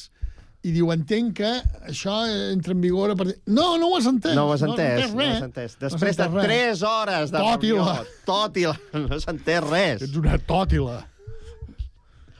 i 0.66 0.74
diu, 0.74 0.90
entenc 0.94 1.36
que 1.40 1.52
això 1.86 2.18
entra 2.52 2.74
en 2.76 2.84
vigor 2.84 3.14
a 3.14 3.18
partir... 3.18 3.38
No, 3.48 3.76
no 3.82 3.92
ho 3.92 3.98
has 4.00 4.08
entès. 4.10 4.36
No 4.38 4.48
ho 4.50 4.54
has 4.56 4.64
entès, 4.66 5.14
no 5.14 5.24
has 5.24 5.44
entès. 5.46 5.76
No 5.80 5.88
has 5.88 5.94
Després 5.94 6.18
de 6.20 6.28
entès 6.28 6.48
res. 6.50 6.80
3 6.82 6.86
hores 6.90 7.34
de 7.34 7.44
Tòtila. 7.44 7.84
reunió, 7.84 8.16
tòtila, 8.28 8.78
no 9.06 9.20
s'ha 9.22 9.36
entès 9.36 9.68
res. 9.70 10.08
Ets 10.10 10.18
una 10.22 10.40
tòtila. 10.42 11.04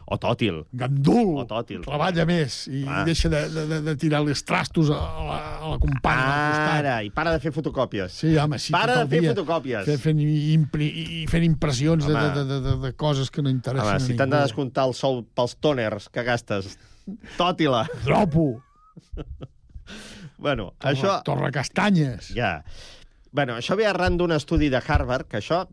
O 0.06 0.20
tòtil. 0.22 0.60
Gandul. 0.78 1.32
O 1.42 1.46
tòtil. 1.50 1.80
Treballa 1.82 2.26
més 2.30 2.68
i 2.70 2.84
Ah. 2.88 3.00
deixa 3.08 3.30
de, 3.30 3.40
de, 3.50 3.80
de, 3.82 3.96
tirar 3.98 4.20
els 4.22 4.44
trastos 4.46 4.92
a 4.94 5.00
la, 5.00 5.38
a 5.64 5.70
la 5.72 5.80
companya 5.82 6.28
costat. 6.52 6.74
Ara, 6.76 6.96
i 7.04 7.10
para 7.10 7.32
de 7.34 7.40
fer 7.42 7.52
fotocòpies. 7.56 8.12
Sí, 8.14 8.36
home, 8.38 8.60
sí, 8.62 8.72
Para 8.76 9.00
de 9.04 9.08
fer 9.10 9.24
fotocòpies. 9.32 9.86
Fent, 9.90 10.00
fent, 10.04 10.22
impri, 10.22 10.92
i 11.24 11.26
fent 11.32 11.44
impressions 11.48 12.06
de, 12.06 12.14
Home. 12.14 12.36
de, 12.36 12.44
de, 12.52 12.60
de, 12.68 12.76
de 12.86 12.94
coses 12.94 13.32
que 13.34 13.42
no 13.42 13.50
interessen 13.50 13.88
Home, 13.88 13.96
a 13.98 14.00
si 14.04 14.12
ningú. 14.14 14.20
t'han 14.22 14.36
de 14.36 14.44
descomptar 14.46 14.86
el 14.92 14.94
sou 14.94 15.24
pels 15.34 15.58
tòners 15.58 16.10
que 16.14 16.24
gastes, 16.24 16.78
tòtila. 17.40 17.88
Dropo, 18.06 18.62
Bueno, 20.38 20.74
torre, 20.78 20.94
això... 20.94 21.16
torre 21.24 21.50
castanyes. 21.52 22.30
Ja. 22.36 22.60
Bueno, 23.32 23.56
això 23.60 23.76
ve 23.80 23.86
arran 23.88 24.18
d'un 24.20 24.32
estudi 24.36 24.70
de 24.70 24.82
Harvard, 24.86 25.28
que 25.32 25.40
això 25.40 25.64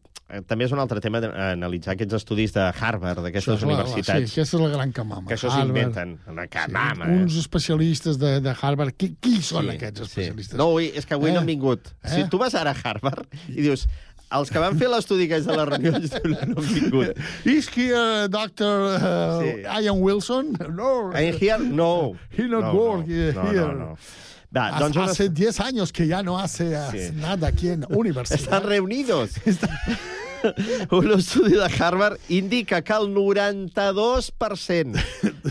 també 0.48 0.64
és 0.64 0.72
un 0.72 0.78
altre 0.80 1.00
tema 1.04 1.20
d'analitzar 1.20 1.92
aquests 1.94 2.14
estudis 2.20 2.52
de 2.54 2.60
Harvard, 2.72 3.20
d'aquestes 3.22 3.54
és 3.58 3.62
la- 3.62 3.68
la- 3.68 3.74
universitats, 3.84 4.30
sí, 4.30 4.40
aquesta 4.40 4.56
és 4.56 4.62
la 4.62 4.68
gran 4.76 4.92
camama. 4.92 5.26
que 5.28 5.34
això 5.34 5.50
s'inventen. 5.52 6.18
Una 6.28 6.46
camama. 6.48 7.04
Sí, 7.06 7.10
uns 7.22 7.36
especialistes 7.36 8.18
de, 8.18 8.40
de 8.40 8.54
Harvard. 8.60 8.94
Qui, 8.96 9.14
qui 9.20 9.42
són 9.42 9.68
Sí, 9.68 9.76
aquests 9.76 10.00
sí. 10.00 10.06
especialistes? 10.22 10.56
No, 10.58 10.70
avui, 10.70 10.90
és 10.94 11.04
que 11.06 11.14
avui 11.14 11.30
Eh? 11.30 11.34
no 11.34 11.40
han 11.40 11.46
vingut. 11.46 11.92
Si 12.04 12.20
Eh? 12.22 12.28
tu 12.30 12.38
vas 12.38 12.54
ara 12.54 12.70
a 12.72 12.76
Harvard 12.90 13.26
i 13.48 13.60
dius 13.60 13.86
els 14.32 14.48
que 14.48 14.58
van 14.58 14.78
fer 14.80 14.88
l'estudi 14.88 15.26
aquests 15.28 15.44
de 15.46 15.56
les 15.58 15.68
reunions 15.68 16.12
no 16.24 16.38
han 16.40 16.54
vingut. 16.56 17.18
Is 17.44 17.68
here 17.76 18.28
Dr. 18.32 18.64
Uh, 18.96 19.40
Sí. 19.42 19.84
Ian 19.84 20.00
Wilson? 20.00 20.56
No. 20.72 21.10
I'm 21.12 21.36
here? 21.38 21.58
No. 21.58 22.16
He 22.30 22.48
not 22.48 22.64
no, 22.64 22.72
work 22.74 23.06
no, 23.06 23.12
here. 23.12 23.32
no, 23.34 23.52
no, 23.52 23.72
no. 23.72 23.98
Va, 24.54 24.68
Hace- 24.68 24.80
doncs 24.84 24.96
Hace 24.98 25.28
10 25.30 25.60
años 25.60 25.92
que 25.92 26.06
ya 26.06 26.22
no 26.22 26.38
hace 26.38 26.76
Sí. 26.90 27.14
nada 27.14 27.48
aquí 27.48 27.68
en 27.68 27.86
universidad. 27.90 28.40
Estan 28.40 28.62
reunidos. 28.64 29.30
Un 30.90 31.12
estudi 31.12 31.52
de 31.52 31.64
Harvard 31.78 32.18
indica 32.28 32.82
que 32.82 32.92
el 32.92 33.14
92%, 33.14 34.98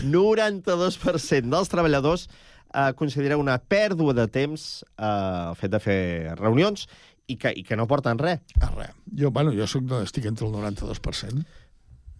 92% 0.04 1.50
dels 1.50 1.68
treballadors 1.72 2.28
eh, 2.74 2.92
considera 2.96 3.36
una 3.40 3.58
pèrdua 3.58 4.12
de 4.14 4.26
temps 4.28 4.84
eh, 4.98 5.48
el 5.48 5.56
fet 5.56 5.72
de 5.72 5.80
fer 5.80 6.34
reunions 6.38 6.86
i 7.30 7.36
que, 7.40 7.52
i 7.56 7.62
que 7.64 7.76
no 7.78 7.86
porten 7.88 8.18
res. 8.20 8.40
A 8.60 8.68
res. 8.74 8.92
Jo, 9.16 9.30
bueno, 9.30 9.52
jo 9.56 9.66
soc, 9.70 9.88
estic 10.02 10.26
entre 10.28 10.46
el 10.48 10.52
92%. 10.52 11.44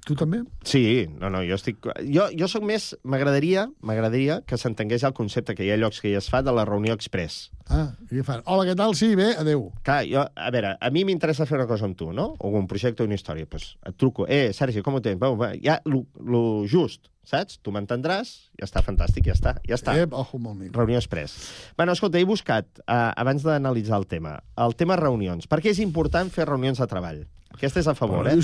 Tu 0.03 0.17
també? 0.19 0.41
Sí, 0.67 1.07
no, 1.21 1.29
no, 1.31 1.45
jo 1.47 1.55
estic... 1.55 1.79
Jo, 2.11 2.27
jo 2.35 2.49
sóc 2.51 2.65
més... 2.67 2.89
M'agradaria 3.07 3.69
m'agradaria 3.87 4.41
que 4.49 4.59
s'entengués 4.59 5.05
el 5.07 5.15
concepte 5.15 5.55
que 5.55 5.63
hi 5.63 5.71
ha 5.71 5.79
llocs 5.79 6.01
que 6.03 6.11
ja 6.11 6.19
es 6.19 6.27
fa 6.31 6.41
de 6.43 6.55
la 6.55 6.65
reunió 6.67 6.97
express. 6.97 7.53
Ah, 7.71 7.93
i 8.11 8.25
fan? 8.27 8.43
Hola, 8.51 8.65
què 8.67 8.75
tal? 8.79 8.97
Sí, 8.99 9.13
bé, 9.19 9.31
adeu. 9.39 9.69
Clar, 9.87 10.01
jo, 10.11 10.25
a 10.27 10.51
veure, 10.55 10.75
a 10.75 10.91
mi 10.91 11.05
m'interessa 11.07 11.47
fer 11.47 11.61
una 11.61 11.69
cosa 11.71 11.87
amb 11.87 11.95
tu, 11.99 12.11
no? 12.11 12.33
O 12.43 12.51
un 12.59 12.67
projecte 12.71 13.05
o 13.05 13.07
una 13.07 13.15
història. 13.15 13.47
Pues 13.47 13.77
et 13.87 13.95
truco. 13.97 14.27
Eh, 14.27 14.51
Sergi, 14.57 14.83
com 14.83 14.99
ho 14.99 15.03
tens? 15.05 15.21
Va, 15.23 15.31
va, 15.39 15.53
ja, 15.63 15.79
lo, 15.87 16.03
lo 16.19 16.43
just, 16.67 17.07
saps? 17.29 17.61
Tu 17.63 17.75
m'entendràs, 17.75 18.33
ja 18.59 18.67
està 18.67 18.83
fantàstic, 18.83 19.29
ja 19.31 19.37
està. 19.39 19.55
Ja 19.69 19.79
està. 19.79 19.95
Ep, 20.03 20.17
ojo 20.19 20.41
micro. 20.43 20.81
Reunió 20.81 20.99
express. 20.99 21.39
Bueno, 21.79 21.95
escolta, 21.95 22.19
he 22.19 22.27
buscat, 22.27 22.67
eh, 22.83 22.99
abans 23.23 23.47
d'analitzar 23.47 24.03
el 24.03 24.09
tema, 24.11 24.41
el 24.59 24.75
tema 24.75 24.99
reunions. 24.99 25.47
Per 25.47 25.61
què 25.63 25.71
és 25.71 25.83
important 25.85 26.27
fer 26.35 26.49
reunions 26.51 26.83
de 26.83 26.91
treball? 26.91 27.23
Aquesta 27.55 27.81
és 27.81 27.87
a 27.89 27.95
favor, 27.95 28.27
¿eh? 28.29 28.37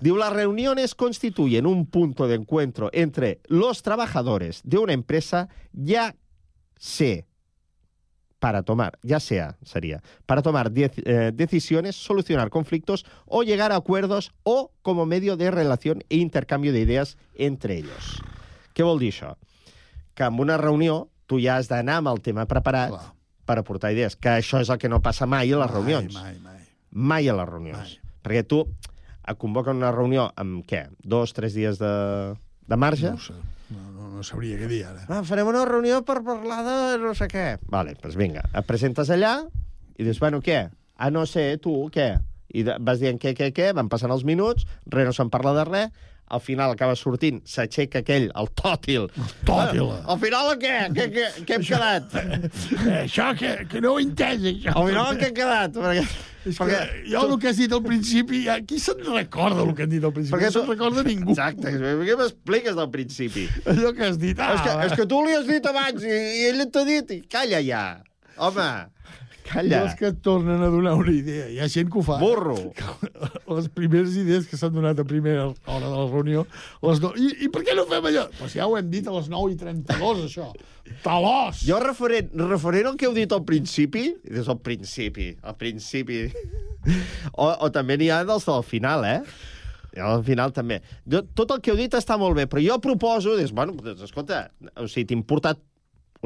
Diu, 0.00 0.16
las 0.16 0.32
reuniones 0.32 0.94
constituyen 0.94 1.66
un 1.66 1.86
punto 1.86 2.26
de 2.28 2.34
encuentro 2.36 2.90
entre 2.92 3.40
los 3.48 3.82
trabajadores 3.82 4.60
de 4.64 4.78
una 4.78 4.92
empresa, 4.92 5.48
ya 5.72 6.14
sea 6.76 7.24
para 8.38 8.62
tomar, 8.62 8.98
ya 9.02 9.18
sea, 9.18 9.56
sería, 9.64 10.00
para 10.24 10.42
tomar 10.42 10.70
diez- 10.70 11.02
eh, 11.04 11.32
decisiones, 11.34 11.96
solucionar 11.96 12.50
conflictos 12.50 13.04
o 13.26 13.42
llegar 13.42 13.72
a 13.72 13.76
acuerdos 13.76 14.32
o 14.44 14.70
como 14.82 15.06
medio 15.06 15.36
de 15.36 15.50
relación 15.50 16.04
e 16.08 16.18
intercambio 16.18 16.72
de 16.72 16.78
ideas 16.80 17.16
entre 17.34 17.78
ellos. 17.78 18.22
Què 18.74 18.84
vol 18.86 19.00
dir 19.00 19.10
això? 19.10 19.34
Que 20.14 20.22
en 20.22 20.38
una 20.38 20.56
reunió 20.56 21.08
tu 21.26 21.40
ja 21.42 21.56
has 21.58 21.66
d'anar 21.68 21.96
amb 21.98 22.08
el 22.14 22.20
tema 22.22 22.46
preparat 22.46 22.90
Clar. 22.94 23.12
per 23.44 23.58
aportar 23.58 23.90
idees, 23.92 24.14
que 24.14 24.28
això 24.38 24.60
és 24.62 24.70
el 24.70 24.78
que 24.78 24.88
no 24.88 25.02
passa 25.02 25.26
mai 25.26 25.50
a 25.52 25.58
les 25.58 25.70
reunions. 25.70 26.14
Mai, 26.14 26.38
mai. 26.38 26.62
Mai 26.92 27.28
a 27.28 27.34
les 27.34 27.48
reunions. 27.48 27.98
Perquè 28.28 28.44
tu 28.44 28.60
et 29.28 29.36
convoquen 29.40 29.80
una 29.80 29.90
reunió 29.92 30.28
amb 30.40 30.62
què? 30.68 30.84
Dos, 31.00 31.32
tres 31.36 31.56
dies 31.56 31.80
de, 31.80 31.92
de 32.68 32.76
marge? 32.80 33.08
No 33.08 33.16
ho 33.16 33.24
sé. 33.24 33.36
No, 33.68 33.82
no, 33.92 34.06
no 34.16 34.22
sabria 34.24 34.56
què 34.60 34.68
dir 34.70 34.82
ara. 34.88 35.02
Ah, 35.12 35.22
farem 35.28 35.48
una 35.50 35.64
reunió 35.68 36.00
per 36.08 36.22
parlar 36.24 36.62
de 36.64 36.76
no 37.02 37.10
sé 37.16 37.26
què. 37.28 37.46
Vale, 37.68 37.92
doncs 38.00 38.16
vinga, 38.16 38.44
et 38.56 38.64
presentes 38.68 39.10
allà 39.12 39.34
i 39.98 40.04
dius, 40.06 40.20
bueno, 40.22 40.40
què? 40.44 40.62
Ah, 40.96 41.10
no 41.12 41.24
sé, 41.28 41.50
tu, 41.60 41.74
què? 41.92 42.14
I 42.56 42.62
de- 42.64 42.78
vas 42.80 43.00
dient 43.02 43.18
què, 43.20 43.34
què, 43.36 43.50
què, 43.52 43.72
van 43.76 43.90
passant 43.92 44.12
els 44.14 44.24
minuts, 44.24 44.64
res 44.88 45.04
no 45.08 45.12
se'n 45.12 45.28
parla 45.28 45.52
de 45.58 45.66
res, 45.68 46.06
al 46.32 46.40
final 46.44 46.72
acaba 46.72 46.96
sortint, 46.96 47.42
s'aixeca 47.48 48.00
aquell, 48.02 48.26
el 48.36 48.48
tòtil. 48.56 49.06
El 49.16 49.30
tòtil. 49.48 49.86
Al 50.12 50.18
final 50.20 50.50
què? 50.60 50.74
Què, 50.96 51.06
què, 51.12 51.26
què 51.48 51.56
hem 51.58 51.68
quedat? 51.68 52.16
Eh, 52.20 52.40
això, 53.04 53.30
que, 53.36 53.52
que 53.68 53.80
no 53.84 53.94
ho 53.94 54.00
he 54.00 54.04
entès, 54.08 54.44
això. 54.54 54.74
Al 54.76 54.88
final 54.90 55.20
què 55.20 55.28
hem 55.30 55.36
quedat? 55.38 55.76
Perquè, 55.76 56.02
És 56.48 56.58
que 56.58 56.80
jo 57.12 57.22
el 57.26 57.34
que 57.42 57.50
has 57.52 57.60
dit 57.60 57.72
al 57.76 57.82
principi, 57.84 58.42
ja, 58.46 58.58
qui 58.64 58.80
se'n 58.82 59.00
recorda 59.06 59.64
el 59.64 59.72
que 59.76 59.86
han 59.86 59.92
dit 59.92 60.04
al 60.04 60.14
principi? 60.16 60.34
Perquè 60.36 60.50
no 60.50 60.56
se'n 60.58 60.68
recorda 60.72 61.06
ningú. 61.06 61.32
Exacte, 61.36 61.74
què 61.78 62.18
m'expliques 62.20 62.76
del 62.78 62.90
principi? 62.94 63.46
Allò 63.68 63.94
que 63.96 64.06
has 64.08 64.20
dit, 64.20 64.40
ah, 64.42 64.54
és, 64.54 64.62
que, 64.64 64.76
és 64.88 64.98
que 65.02 65.08
tu 65.10 65.22
li 65.26 65.36
has 65.36 65.48
dit 65.48 65.72
abans 65.72 66.04
i, 66.04 66.14
i 66.42 66.46
ell 66.52 66.64
t'ha 66.72 66.84
dit... 66.88 67.16
I 67.18 67.20
calla 67.30 67.60
ja. 67.64 67.82
Home, 68.38 68.68
calla. 69.48 69.82
Els 69.84 69.96
que 69.98 70.10
et 70.12 70.20
tornen 70.24 70.62
a 70.62 70.70
donar 70.72 70.94
una 71.00 71.12
idea. 71.14 71.48
Hi 71.52 71.58
ha 71.62 71.68
gent 71.72 71.90
que 71.92 72.00
ho 72.00 72.04
fa. 72.06 72.18
Burro. 72.22 72.56
Les 73.58 73.68
primeres 73.74 74.16
idees 74.20 74.46
que 74.48 74.58
s'han 74.60 74.74
donat 74.76 75.00
a 75.00 75.06
primera 75.08 75.48
hora 75.48 75.84
de 75.84 75.92
la 75.94 76.06
reunió, 76.06 76.46
les 76.84 77.02
do... 77.02 77.12
I, 77.18 77.30
I 77.46 77.50
per 77.54 77.64
què 77.66 77.76
no 77.78 77.86
fem 77.90 78.08
allò? 78.10 78.28
Pues 78.38 78.56
ja 78.58 78.68
ho 78.68 78.76
hem 78.78 78.90
dit 78.92 79.08
a 79.08 79.14
les 79.16 79.30
9 79.32 79.54
i 79.54 79.60
32, 79.60 80.24
això. 80.28 80.50
Talós! 81.04 81.62
Jo 81.66 81.80
referent, 81.82 82.32
referent 82.48 82.92
al 82.92 82.96
que 83.00 83.08
heu 83.08 83.14
dit 83.16 83.32
al 83.34 83.44
principi, 83.48 84.08
des 84.24 84.48
del 84.48 84.60
principi, 84.64 85.32
al 85.42 85.58
principi... 85.60 86.26
O, 87.34 87.48
o 87.48 87.68
també 87.74 87.98
n'hi 88.00 88.06
ha 88.14 88.22
dels 88.24 88.46
del 88.48 88.62
final, 88.64 89.02
eh? 89.04 89.20
Al 89.98 90.22
final 90.24 90.52
també. 90.54 90.78
Jo, 91.10 91.22
tot 91.36 91.52
el 91.54 91.62
que 91.64 91.72
heu 91.72 91.78
dit 91.78 91.94
està 91.96 92.16
molt 92.20 92.36
bé, 92.38 92.46
però 92.50 92.62
jo 92.62 92.78
proposo, 92.84 93.34
dius, 93.38 93.52
bueno, 93.56 93.74
doncs, 93.82 94.04
escolta, 94.06 94.46
o 94.76 94.86
sigui, 94.86 95.08
t'he 95.10 95.18
portat 95.28 95.60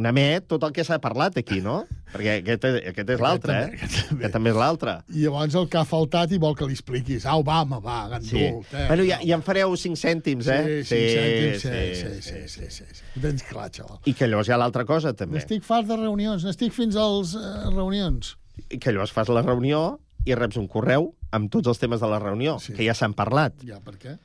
una 0.01 0.13
met 0.17 0.47
tot 0.49 0.63
el 0.65 0.73
que 0.73 0.85
s'ha 0.87 0.97
parlat 1.03 1.37
aquí, 1.37 1.61
no? 1.65 1.83
Perquè 2.13 2.39
aquest, 2.41 2.65
aquest 2.93 3.11
és 3.15 3.21
l'altre, 3.21 3.57
eh? 3.57 3.89
Aquest 4.17 4.33
també 4.33 4.53
és 4.53 4.57
l'altre. 4.57 4.95
I 5.13 5.25
llavors 5.27 5.57
el 5.61 5.69
que 5.73 5.79
ha 5.81 5.85
faltat 5.89 6.33
i 6.33 6.39
vol 6.41 6.57
que 6.57 6.69
li 6.69 6.77
expliquis. 6.77 7.27
Au, 7.29 7.45
va, 7.45 7.61
home, 7.65 7.81
va, 7.85 7.99
Sí. 8.21 8.39
gandult. 8.41 8.73
Eh? 8.73 8.87
Bueno, 8.89 9.07
ja, 9.09 9.19
ja 9.21 9.37
em 9.37 9.45
fareu 9.45 9.77
5 9.77 10.01
cèntims, 10.01 10.49
eh? 10.49 10.61
Sí, 10.83 10.89
sí, 10.89 11.01
cèntims, 11.17 11.63
sí, 11.63 11.69
sí, 11.69 12.23
sí, 12.23 12.49
sí, 12.49 12.71
sí, 12.71 12.87
sí. 13.01 13.05
Ho 13.17 13.25
tens 13.25 13.45
clar, 13.49 13.69
xaval. 13.73 14.01
I 14.09 14.15
que 14.17 14.29
llavors 14.29 14.49
hi 14.49 14.57
ha 14.57 14.61
l'altra 14.61 14.87
cosa, 14.89 15.13
també. 15.13 15.37
N'estic 15.41 15.65
fart 15.67 15.89
de 15.89 16.01
reunions, 16.01 16.45
n'estic 16.49 16.73
fins 16.73 16.97
als 16.97 17.37
eh, 17.37 17.53
reunions. 17.73 18.37
I 18.71 18.81
que 18.81 18.93
llavors 18.93 19.13
fas 19.13 19.29
la 19.33 19.45
reunió 19.45 19.99
i 20.25 20.37
reps 20.39 20.57
un 20.61 20.69
correu 20.73 21.13
amb 21.33 21.51
tots 21.53 21.69
els 21.69 21.81
temes 21.81 22.01
de 22.01 22.09
la 22.09 22.21
reunió, 22.23 22.59
sí. 22.61 22.73
que 22.77 22.85
ja 22.85 22.95
s'han 22.97 23.17
parlat. 23.17 23.57
Ja, 23.67 23.81
per 23.85 23.97
què? 24.01 24.17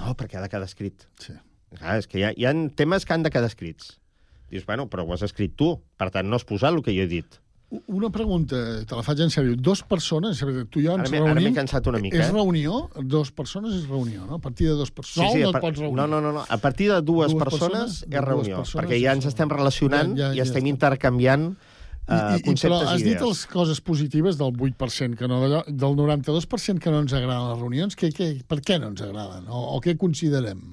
No, 0.00 0.14
perquè 0.16 0.38
ha 0.38 0.44
de 0.44 0.48
quedar 0.52 0.68
escrit. 0.68 1.06
Sí. 1.20 1.32
Clar, 1.76 1.98
és 2.00 2.08
que 2.10 2.18
hi 2.20 2.24
ha, 2.26 2.32
hi 2.36 2.46
ha 2.48 2.52
temes 2.76 3.04
que 3.06 3.14
han 3.14 3.22
de 3.24 3.30
quedar 3.30 3.50
escrits. 3.50 3.99
Dius, 4.50 4.66
bueno, 4.66 4.88
però 4.90 5.04
ho 5.06 5.12
has 5.14 5.22
escrit 5.22 5.54
tu, 5.56 5.76
per 5.96 6.10
tant 6.10 6.26
no 6.28 6.36
has 6.36 6.44
posat 6.44 6.74
el 6.74 6.82
que 6.82 6.92
jo 6.96 7.04
he 7.04 7.08
dit. 7.10 7.38
Una 7.86 8.08
pregunta, 8.10 8.56
te 8.82 8.96
la 8.98 9.02
faig 9.06 9.20
en 9.22 9.30
sèrio. 9.30 9.54
Dos 9.54 9.84
persones, 9.86 10.40
tu 10.74 10.80
i 10.82 10.88
jo 10.88 10.96
ens 10.98 11.04
Ara 11.06 11.10
m'he- 11.12 11.20
ara 11.22 11.34
reunim... 11.36 11.52
m'he 11.52 11.54
cansat 11.60 11.86
una 11.86 12.00
mica, 12.02 12.18
És 12.18 12.26
eh? 12.26 12.32
reunió? 12.34 12.88
Dos 12.98 13.30
persones 13.30 13.76
és 13.76 13.84
reunió, 13.86 14.24
no? 14.26 14.40
A 14.40 14.42
partir 14.42 14.66
de 14.66 14.74
dos 14.74 14.90
persones. 14.90 15.30
Sí, 15.30 15.38
Sol 15.38 15.46
no 15.46 15.52
par- 15.54 15.60
et 15.62 15.66
pots 15.68 15.78
reunir. 15.78 15.96
no, 16.00 16.06
no, 16.10 16.18
no, 16.20 16.32
no. 16.34 16.42
A 16.48 16.58
partir 16.58 16.88
de 16.90 16.96
dues, 17.00 17.30
Dues 17.30 17.44
persones, 17.44 17.70
persones, 17.70 18.02
és 18.10 18.24
reunió, 18.26 18.56
persones 18.64 18.74
perquè 18.82 18.98
ja 19.04 19.12
ens 19.14 19.28
estem 19.30 19.48
relacionant 19.54 20.16
Ja, 20.18 20.32
ja, 20.32 20.34
i 20.34 20.40
ja 20.42 20.48
estem 20.48 20.64
està. 20.66 20.72
intercanviant 20.74 21.46
I, 21.52 21.54
uh, 22.10 22.34
i, 22.34 22.40
i, 22.40 22.42
conceptes 22.42 22.64
però 22.82 22.90
has 22.90 22.98
i 22.98 23.04
dit 23.06 23.12
idees. 23.14 23.28
les 23.28 23.46
coses 23.46 23.80
positives 23.80 24.36
del 24.42 24.50
8%, 24.50 25.14
que 25.14 25.28
no 25.30 25.38
del 25.46 25.94
92% 26.02 26.80
que 26.82 26.90
no 26.90 27.04
ens 27.06 27.12
agraden 27.14 27.52
les 27.52 27.58
reunions. 27.62 27.94
Que, 27.94 28.10
que, 28.10 28.32
per 28.50 28.58
què 28.66 28.80
no 28.82 28.88
ens 28.90 29.02
agraden? 29.06 29.46
O, 29.46 29.76
o 29.76 29.80
què 29.80 29.94
considerem? 29.96 30.72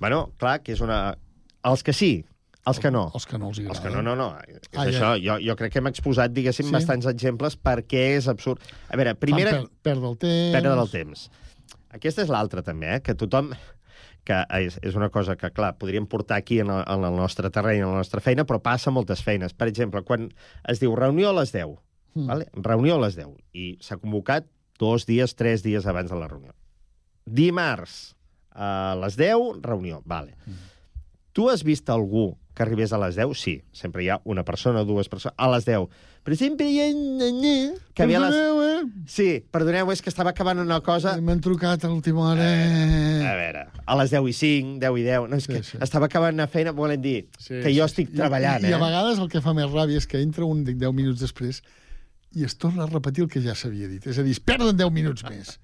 Bueno, 0.00 0.30
clar, 0.40 0.62
que 0.64 0.72
és 0.72 0.80
una... 0.80 1.18
Els 1.64 1.82
que 1.84 1.92
sí, 1.92 2.24
els 2.66 2.78
que 2.80 2.90
no. 2.90 3.10
Els 3.14 3.26
que 3.26 3.38
no 3.38 3.48
els 3.50 3.58
Els 3.58 3.68
agraden. 3.78 3.90
que 3.90 3.96
no, 3.96 4.02
no, 4.02 4.14
no. 4.16 4.38
És 4.48 4.68
Ah, 4.74 4.84
ja. 4.84 4.90
això. 4.90 5.10
Jo, 5.22 5.38
jo 5.44 5.56
crec 5.56 5.72
que 5.72 5.78
hem 5.82 5.86
exposat, 5.90 6.32
diguéssim, 6.32 6.66
Sí. 6.66 6.72
bastants 6.72 7.06
exemples 7.06 7.56
perquè 7.60 8.16
és 8.16 8.28
absurd. 8.28 8.60
A 8.88 8.96
veure, 8.96 9.14
primera... 9.14 9.50
Fan 9.50 9.66
per, 9.68 9.92
perdre 9.92 10.08
el 10.08 10.16
temps... 10.18 10.52
Perdre 10.56 10.80
el 10.80 10.90
temps. 10.90 11.30
Aquesta 11.94 12.22
és 12.22 12.28
l'altra, 12.32 12.62
també, 12.62 12.96
eh? 12.96 13.00
que 13.02 13.14
tothom 13.14 13.52
que 14.24 14.38
és, 14.56 14.78
és 14.82 14.94
una 14.96 15.10
cosa 15.12 15.36
que, 15.36 15.50
clar, 15.52 15.74
podríem 15.76 16.06
portar 16.08 16.38
aquí 16.38 16.58
en 16.60 16.70
el, 16.70 16.82
en 16.88 17.04
el 17.04 17.14
nostre 17.14 17.50
terreny, 17.52 17.82
en 17.82 17.90
la 17.92 17.98
nostra 18.00 18.22
feina, 18.24 18.46
però 18.48 18.56
passa 18.62 18.88
a 18.88 18.92
moltes 18.96 19.20
feines. 19.22 19.52
Per 19.52 19.68
exemple, 19.68 20.00
quan 20.02 20.30
es 20.66 20.80
diu 20.80 20.96
reunió 20.96 21.28
a 21.30 21.40
les 21.40 21.52
10, 21.52 21.76
Mm. 22.14 22.26
vale? 22.28 22.46
reunió 22.54 22.94
a 22.94 23.00
les 23.02 23.16
10, 23.16 23.28
i 23.52 23.76
s'ha 23.82 23.96
convocat 23.98 24.46
dos 24.78 25.04
dies, 25.04 25.34
tres 25.34 25.62
dies 25.64 25.84
abans 25.84 26.08
de 26.10 26.16
la 26.16 26.28
reunió. 26.28 26.52
Dimarts, 27.26 28.14
a 28.54 28.94
les 29.00 29.16
10, 29.16 29.60
reunió, 29.62 30.00
vale. 30.04 30.36
Tu 31.34 31.48
has 31.50 31.64
vist 31.66 31.88
algú 31.90 32.36
que 32.54 32.62
arribés 32.62 32.92
a 32.94 32.98
les 33.02 33.16
10? 33.18 33.32
Sí, 33.34 33.56
sempre 33.74 34.04
hi 34.04 34.08
ha 34.14 34.20
una 34.30 34.44
persona, 34.46 34.84
dues 34.86 35.08
persones, 35.10 35.34
a 35.36 35.48
les 35.50 35.64
10. 35.66 35.88
Però 36.22 36.36
sempre 36.38 36.68
hi 36.70 36.76
ha... 36.78 36.86
Que 37.92 38.04
havia 38.04 38.20
les... 38.22 38.36
Eh? 38.38 38.84
Sí, 39.10 39.26
perdoneu, 39.50 39.90
és 39.90 39.98
que 40.04 40.12
estava 40.12 40.30
acabant 40.30 40.60
una 40.62 40.78
cosa... 40.86 41.16
M'han 41.18 41.42
trucat 41.42 41.82
a 41.82 41.90
l'última 41.90 42.28
hora. 42.30 42.46
A 42.46 43.34
veure, 43.40 43.64
a 43.82 43.96
les 43.98 44.14
10 44.14 44.30
i 44.30 44.36
5, 44.38 44.78
10 44.86 45.00
i 45.02 45.06
10... 45.08 45.26
No, 45.32 45.40
és 45.42 45.48
que 45.50 45.58
Sí, 45.64 45.72
sí. 45.74 45.80
estava 45.82 46.06
acabant 46.06 46.38
una 46.38 46.46
feina, 46.46 46.70
volen 46.70 47.02
dir 47.02 47.24
Sí, 47.40 47.58
que 47.58 47.74
jo 47.74 47.82
sí, 47.82 47.90
estic 47.90 48.12
sí. 48.14 48.20
treballant, 48.22 48.62
I, 48.62 48.70
I 48.70 48.76
eh? 48.76 48.78
a 48.78 48.82
vegades 48.84 49.18
el 49.18 49.28
que 49.34 49.42
fa 49.42 49.56
més 49.58 49.66
ràbia 49.74 49.98
és 49.98 50.06
que 50.06 50.22
entra 50.22 50.46
un 50.46 50.62
dic, 50.64 50.78
10 50.78 50.94
minuts 50.94 51.26
després 51.26 51.64
i 52.38 52.46
es 52.46 52.54
torna 52.58 52.86
a 52.86 52.90
repetir 52.90 53.26
el 53.26 53.30
que 53.34 53.42
ja 53.42 53.58
s'havia 53.58 53.90
dit. 53.90 54.06
És 54.06 54.18
a 54.18 54.22
dir, 54.26 54.32
es 54.38 54.40
perden 54.42 54.78
10 54.78 54.94
minuts 54.94 55.26
més. 55.26 55.56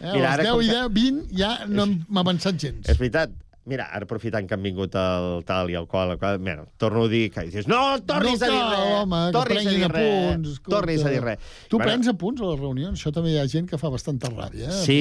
Eh? 0.00 0.12
Mira, 0.12 0.12
a 0.12 0.20
les 0.20 0.30
ara 0.36 0.46
10 0.50 0.52
com 0.52 0.62
i 0.62 0.68
que- 0.68 0.76
10, 0.76 0.94
20 1.00 1.36
ja 1.40 1.50
no 1.72 1.88
m'ha 1.88 2.20
avançat 2.24 2.60
gens. 2.60 2.84
És 2.88 3.00
veritat. 3.00 3.32
Mira, 3.66 3.88
ara 3.90 4.06
aprofitant 4.06 4.46
que 4.46 4.54
han 4.54 4.62
vingut 4.62 4.94
el 4.94 5.40
tal 5.46 5.72
i 5.72 5.74
el 5.74 5.88
qual, 5.90 6.12
el 6.14 6.18
qual 6.20 6.38
bueno, 6.38 6.68
torno 6.78 7.02
a 7.02 7.08
dir 7.10 7.32
que 7.34 7.42
dius, 7.50 7.66
no 7.66 7.98
tornis 8.06 8.38
no 8.38 8.46
a 8.46 8.50
dir 8.52 8.60
cal, 8.60 8.70
res, 8.70 8.92
home, 9.00 9.22
tornis 9.34 9.66
a 9.66 9.72
dir 9.74 9.88
res, 9.90 10.10
apunts. 10.12 10.50
escolta. 10.52 10.76
tornis 10.76 11.02
a 11.02 11.10
dir 11.10 11.22
res. 11.24 11.48
Tu 11.72 11.80
prens 11.82 12.10
apunts 12.12 12.44
a 12.44 12.50
les 12.52 12.60
reunions? 12.60 13.00
Això 13.00 13.10
també 13.16 13.32
hi 13.34 13.40
ha 13.42 13.46
gent 13.50 13.66
que 13.66 13.80
fa 13.82 13.90
bastanta 13.90 14.30
ràbia. 14.30 14.68
Eh? 14.70 14.82
Sí, 14.84 15.00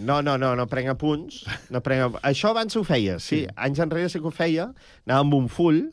no, 0.00 0.22
no, 0.24 0.38
no, 0.40 0.54
no 0.56 0.66
prenc 0.72 0.94
apunts. 0.94 1.42
No 1.68 1.82
prenc... 1.84 2.16
Això 2.24 2.54
abans 2.54 2.78
ho 2.80 2.84
feia, 2.88 3.18
sí. 3.20 3.42
sí. 3.42 3.52
Anys 3.68 3.82
enrere 3.84 4.08
sí 4.08 4.22
que 4.24 4.30
ho 4.30 4.32
feia, 4.32 4.70
anava 5.04 5.26
amb 5.26 5.36
un 5.42 5.52
full, 5.52 5.84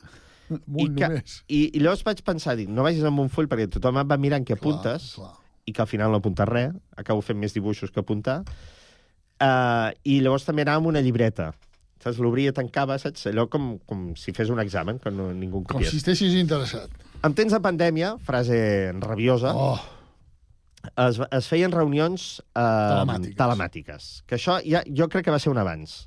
i, 0.47 0.55
Un 0.55 0.95
que, 0.95 1.07
només. 1.09 1.39
i, 1.49 1.61
i 1.73 1.81
llavors 1.81 2.05
vaig 2.05 2.21
pensar, 2.23 2.55
dic, 2.55 2.69
no 2.71 2.85
vagis 2.85 3.03
amb 3.03 3.23
un 3.23 3.31
full 3.33 3.49
perquè 3.51 3.67
tothom 3.75 3.97
et 3.99 4.07
va 4.07 4.17
mirant 4.21 4.45
què 4.45 4.55
apuntes 4.55 5.15
clar. 5.17 5.33
i 5.65 5.73
que 5.73 5.81
al 5.83 5.89
final 5.89 6.13
no 6.13 6.21
apuntes 6.21 6.47
res, 6.47 6.71
acabo 6.95 7.25
fent 7.25 7.39
més 7.41 7.55
dibuixos 7.57 7.91
que 7.91 7.99
apuntar. 8.03 8.43
Uh, 9.35 9.91
I 10.07 10.21
llavors 10.23 10.45
també 10.47 10.63
anava 10.63 10.83
amb 10.83 10.93
una 10.93 11.01
llibreta. 11.03 11.49
Saps? 12.05 12.19
L'obria, 12.21 12.53
tancava, 12.53 12.99
saps? 13.01 13.25
Allò 13.31 13.47
com, 13.49 13.75
com 13.89 14.11
si 14.19 14.31
fes 14.37 14.51
un 14.53 14.61
examen, 14.61 14.99
que 15.01 15.09
no, 15.09 15.31
ningú 15.33 15.63
en 15.63 15.69
Com 15.71 15.81
si 15.83 15.97
estessis 15.97 16.35
interessat. 16.37 16.93
En 17.25 17.33
temps 17.33 17.51
de 17.55 17.59
pandèmia, 17.65 18.13
frase 18.21 18.59
rabiosa, 19.01 19.55
Oh, 19.57 19.79
es, 21.01 21.17
es 21.33 21.47
feien 21.49 21.73
reunions 21.73 22.27
eh, 22.53 22.61
Telemàtiques. 22.61 23.37
telemàtiques. 23.39 24.09
Que 24.29 24.37
això 24.37 24.59
ja, 24.61 24.83
jo 24.85 25.07
crec 25.09 25.25
que 25.25 25.33
va 25.33 25.39
ser 25.41 25.49
un 25.49 25.57
abans. 25.57 26.03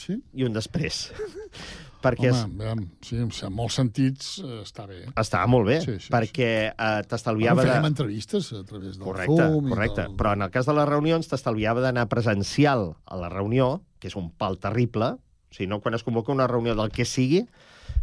Sí? 0.00 0.16
i 0.32 0.46
un 0.48 0.54
després. 0.56 1.10
perquè 2.04 2.30
és, 2.30 2.40
Home, 2.44 2.56
veiem, 2.60 2.80
sí, 3.04 3.16
en 3.20 3.52
molts 3.56 3.76
sentits 3.78 4.30
eh, 4.42 4.62
està 4.64 4.84
bé. 4.88 5.02
estava 5.20 5.46
molt 5.48 5.68
bé, 5.68 5.76
Sí, 5.84 5.94
sí, 6.04 6.10
perquè 6.12 6.48
eh, 6.70 6.72
Bueno, 6.76 7.08
t'estalviava 7.12 7.62
fèiem 7.64 7.84
de... 7.86 7.90
entrevistes 7.92 8.50
a 8.56 8.62
través 8.68 8.96
del 8.98 9.04
Correcte, 9.06 9.36
Zoom 9.44 9.68
correcte. 9.72 10.02
del... 10.02 10.16
Però 10.20 10.32
en 10.36 10.44
el 10.44 10.50
cas 10.52 10.66
de 10.68 10.74
les 10.76 10.88
reunions 10.88 11.28
t'estalviava 11.30 11.84
d'anar 11.84 12.08
presencial 12.12 12.94
a 13.04 13.16
la 13.20 13.28
reunió, 13.32 13.82
que 14.00 14.08
és 14.12 14.16
un 14.20 14.28
pal 14.32 14.58
terrible, 14.60 15.14
sigui, 15.54 15.68
no 15.70 15.80
quan 15.80 15.96
es 15.96 16.04
convoca 16.06 16.34
una 16.34 16.48
reunió 16.50 16.74
del 16.78 16.92
que 16.94 17.06
sigui, 17.08 17.44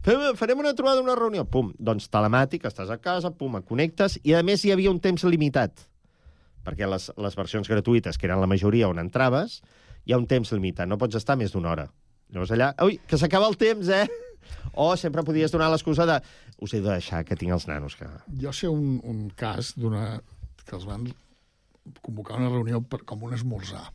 fem, 0.06 0.24
farem 0.39 0.64
una 0.64 0.74
trobada, 0.78 1.04
una 1.04 1.18
reunió, 1.20 1.45
pum, 1.45 1.74
doncs 1.80 2.10
telemàtic, 2.12 2.66
estàs 2.70 2.91
a 2.93 2.99
casa, 3.02 3.34
pum, 3.36 3.60
et 3.60 3.68
connectes, 3.68 4.18
i 4.24 4.36
a 4.38 4.43
més 4.47 4.66
hi 4.66 4.74
havia 4.74 4.93
un 4.93 5.02
temps 5.04 5.28
limitat, 5.28 5.86
perquè 6.66 6.89
les, 6.89 7.10
les 7.18 7.38
versions 7.38 7.70
gratuïtes, 7.70 8.18
que 8.18 8.30
eren 8.30 8.41
la 8.41 8.49
majoria 8.49 8.89
on 8.89 9.02
entraves, 9.02 9.62
hi 10.06 10.16
ha 10.16 10.20
un 10.22 10.28
temps 10.30 10.52
limitat, 10.56 10.89
no 10.89 10.99
pots 11.02 11.20
estar 11.20 11.38
més 11.38 11.54
d'una 11.54 11.74
hora. 11.74 11.88
Llavors 12.32 12.54
allà, 12.56 12.72
ui, 12.88 12.97
que 13.08 13.20
s'acaba 13.20 13.49
el 13.52 13.58
temps, 13.60 13.89
eh? 13.91 14.06
O 14.74 14.93
sempre 14.97 15.24
podies 15.24 15.52
donar 15.54 15.70
l'excusa 15.72 16.08
de 16.08 16.18
us 16.62 16.74
he 16.74 16.80
de 16.82 16.89
deixar 16.89 17.24
que 17.28 17.38
tinc 17.38 17.54
els 17.56 17.68
nanos. 17.70 17.97
Que... 17.99 18.08
Jo 18.41 18.54
sé 18.56 18.70
un, 18.72 18.99
un 19.04 19.28
cas 19.38 19.74
d'una 19.78 20.22
que 20.64 20.76
els 20.78 20.86
van 20.88 21.08
convocar 22.06 22.39
una 22.39 22.52
reunió 22.52 22.82
per, 22.82 23.02
com 23.08 23.24
un 23.28 23.36
esmorzar. 23.38 23.89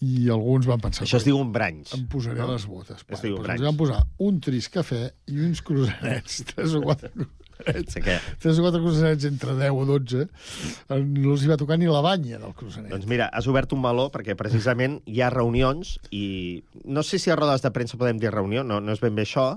I 0.00 0.30
alguns 0.32 0.68
van 0.68 0.80
pensar... 0.80 1.04
Això 1.04 1.18
es 1.20 1.26
diu 1.26 1.36
un 1.36 1.50
branys. 1.52 1.92
Em 1.96 2.06
posaré 2.08 2.40
no? 2.40 2.52
les 2.54 2.64
botes. 2.68 3.02
Es 3.04 3.20
diu 3.24 3.36
doncs 3.42 3.66
van 3.66 3.76
posar 3.76 4.00
un 4.24 4.40
trist 4.40 4.72
cafè 4.72 5.02
i 5.28 5.42
uns 5.44 5.60
croissants, 5.66 6.40
tres 6.54 6.76
o 6.78 6.80
quatre. 6.84 7.12
Sí. 7.60 8.00
Tres 8.40 8.56
o 8.56 8.62
quatre 8.64 8.80
croissants 8.80 9.26
entre 9.28 9.52
10 9.58 9.76
o 9.76 9.84
12. 9.84 10.22
Eh, 10.24 11.00
No 11.04 11.34
els 11.34 11.44
hi 11.44 11.50
va 11.50 11.58
tocar 11.60 11.76
ni 11.76 11.90
la 11.90 12.00
banya 12.04 12.38
del 12.40 12.54
croissanet. 12.56 12.88
Doncs 12.92 13.04
mira, 13.10 13.28
has 13.28 13.48
obert 13.52 13.74
un 13.76 13.82
meló 13.84 14.08
perquè 14.14 14.36
precisament 14.38 15.00
hi 15.04 15.20
ha 15.20 15.28
reunions 15.32 15.98
i 16.16 16.62
no 16.88 17.04
sé 17.04 17.20
si 17.20 17.28
a 17.28 17.36
rodes 17.36 17.60
de 17.60 17.72
premsa 17.74 18.00
podem 18.00 18.20
dir 18.22 18.32
reunió, 18.32 18.64
no, 18.64 18.80
no 18.80 18.96
és 18.96 19.02
ben 19.04 19.16
bé 19.18 19.26
això, 19.28 19.50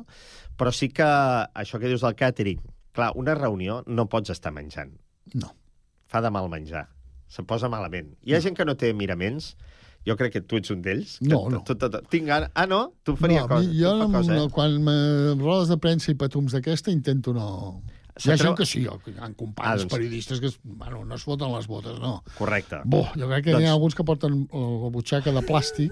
però 0.60 0.74
sí 0.76 0.92
que 0.92 1.08
això 1.08 1.80
que 1.80 1.88
dius 1.88 2.04
del 2.04 2.18
càtering, 2.20 2.60
clar, 2.94 3.14
una 3.16 3.38
reunió 3.40 3.82
no 3.88 4.10
pots 4.12 4.34
estar 4.36 4.52
menjant. 4.52 4.92
No. 5.34 5.54
Fa 6.12 6.22
de 6.22 6.30
mal 6.34 6.50
menjar. 6.52 6.90
Se 7.32 7.42
posa 7.48 7.70
malament. 7.72 8.12
Hi 8.28 8.36
ha 8.36 8.44
gent 8.44 8.60
que 8.60 8.68
no 8.68 8.76
té 8.78 8.92
miraments, 8.94 9.54
jo 10.08 10.16
crec 10.20 10.34
que 10.36 10.42
tu 10.44 10.60
ets 10.60 10.74
un 10.74 10.82
d'ells. 10.84 11.18
No, 11.22 11.46
no. 11.50 11.64
Tu, 11.68 11.76
tu, 11.80 11.90
tu, 11.90 12.02
tinc 12.12 12.28
gana... 12.28 12.50
Ah, 12.54 12.68
no? 12.68 12.86
Tu 13.04 13.16
faria 13.20 13.44
no, 13.44 13.50
cosa. 13.52 13.70
jo, 13.72 13.92
tu 13.92 14.06
fa 14.06 14.08
no, 14.08 14.14
cosa, 14.18 14.38
no, 14.38 14.46
eh? 14.46 14.54
quan 14.54 14.78
me, 14.84 14.96
rodes 15.40 15.72
de 15.72 15.78
premsa 15.80 16.12
i 16.12 16.18
patums 16.20 16.56
d'aquesta, 16.58 16.92
intento 16.92 17.36
no... 17.36 17.50
Hi 18.22 18.30
ha 18.32 18.38
gent 18.38 18.56
que 18.60 18.66
sí, 18.70 18.84
hi 18.84 18.88
ha 18.88 19.30
companys 19.34 19.66
Ah, 19.66 19.76
doncs- 19.82 19.90
periodistes 19.94 20.40
que 20.44 20.52
bueno, 20.64 21.04
no 21.06 21.16
es 21.16 21.24
foten 21.26 21.50
les 21.56 21.66
botes, 21.68 21.98
no. 22.00 22.24
Correcte. 22.38 22.84
Bo, 22.86 23.08
jo 23.18 23.28
crec 23.32 23.46
que 23.50 23.52
Doncs- 23.58 23.64
hi 23.66 23.72
ha 23.72 23.74
alguns 23.74 23.96
que 23.98 24.04
porten 24.06 24.44
la 24.54 24.94
butxaca 24.94 25.32
de 25.34 25.42
plàstic 25.48 25.92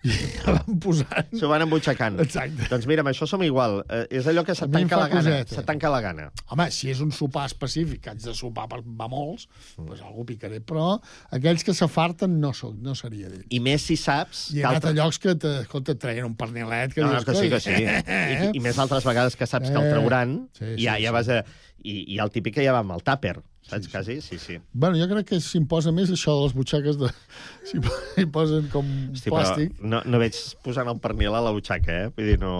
i 0.00 0.08
ja 0.40 0.54
van 0.56 0.78
posant... 0.80 1.26
S'ho 1.36 1.48
van 1.50 1.60
embutxacant. 1.60 2.14
Exacte. 2.24 2.64
Doncs 2.70 2.86
mira, 2.88 3.02
amb 3.04 3.10
això 3.10 3.26
som 3.28 3.42
igual. 3.44 3.82
Eh, 3.92 4.06
és 4.16 4.24
allò 4.30 4.40
que 4.48 4.54
se't 4.56 4.72
tanca 4.72 4.96
la 4.96 5.10
gana. 5.12 5.20
coseta. 5.20 5.54
Se't 5.58 5.66
tanca 5.68 5.90
la 5.92 5.98
gana. 6.00 6.30
Home, 6.48 6.70
si 6.72 6.88
és 6.88 7.02
un 7.04 7.10
sopar 7.12 7.42
específic, 7.50 8.00
que 8.06 8.14
haig 8.14 8.22
de 8.24 8.32
sopar 8.32 8.64
per 8.72 8.78
va 8.80 9.10
molts, 9.12 9.44
doncs 9.76 10.00
algú 10.00 10.24
picaré. 10.24 10.62
Però 10.64 10.94
aquells 11.36 11.66
que 11.68 11.74
s'afarten 11.76 12.38
no, 12.40 12.54
soc, 12.56 12.78
no 12.80 12.94
seria 12.96 13.28
d'ells. 13.28 13.44
I 13.52 13.60
més 13.60 13.84
si 13.90 13.98
saps... 14.00 14.46
I 14.54 14.62
he 14.62 14.62
que 14.62 14.70
anat 14.70 14.86
altre- 14.88 14.94
a 14.96 15.02
llocs 15.02 15.20
que 15.20 15.34
te, 15.36 15.52
escolta, 15.66 15.92
et 15.92 16.00
treien 16.00 16.24
un 16.30 16.38
pernilet 16.40 16.96
que 16.96 17.04
No, 17.04 17.12
dius... 17.18 17.28
que 17.28 17.36
sí, 17.36 17.50
que 17.52 17.60
sí. 17.60 17.76
I, 17.76 18.50
I 18.56 18.64
més 18.64 18.80
altres 18.80 19.04
vegades 19.04 19.36
que 19.36 19.44
saps 19.52 19.68
que 19.68 19.76
el 19.76 19.90
Eh, 19.90 19.92
trauran, 19.92 20.34
sí, 20.56 20.64
ja, 20.80 20.96
sí, 20.96 21.04
ja 21.04 21.10
sí. 21.10 21.14
vas 21.18 21.28
a... 21.28 21.42
I, 21.80 22.02
I 22.14 22.18
el 22.20 22.30
típic 22.32 22.58
que 22.58 22.64
ja 22.66 22.74
va 22.76 22.82
amb 22.84 22.92
el 22.92 23.02
tàper, 23.06 23.38
saps, 23.64 23.88
quasi? 23.88 24.18
Sí, 24.20 24.38
sí. 24.38 24.58
Bueno, 24.72 24.98
jo 25.00 25.06
crec 25.08 25.30
que 25.30 25.40
s'imposa 25.40 25.92
més 25.96 26.12
això 26.12 26.34
de 26.36 26.44
les 26.44 26.54
butxaques 26.56 27.00
de... 27.00 27.10
Si 27.70 27.80
hi 28.20 28.26
posen 28.32 28.68
com 28.72 28.86
Hosti, 29.14 29.32
plàstic... 29.32 29.80
no, 29.80 30.02
no 30.04 30.20
veig 30.20 30.36
posant 30.64 30.90
el 30.92 31.00
pernil 31.00 31.36
a 31.36 31.42
la 31.44 31.54
butxaca, 31.56 31.98
eh? 32.04 32.12
Vull 32.16 32.32
dir, 32.32 32.38
no... 32.42 32.54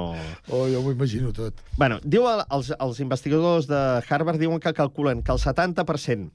Oh, 0.48 0.66
jo 0.70 0.82
m'ho 0.84 0.94
imagino 0.96 1.34
tot. 1.36 1.60
Bueno, 1.76 2.00
diu 2.04 2.28
el, 2.30 2.44
els, 2.48 2.72
els 2.78 3.00
investigadors 3.04 3.68
de 3.70 3.80
Harvard 4.08 4.40
diuen 4.40 4.60
que 4.62 4.74
calculen 4.76 5.24
que 5.26 5.36
el 5.36 5.42
70% 5.42 6.30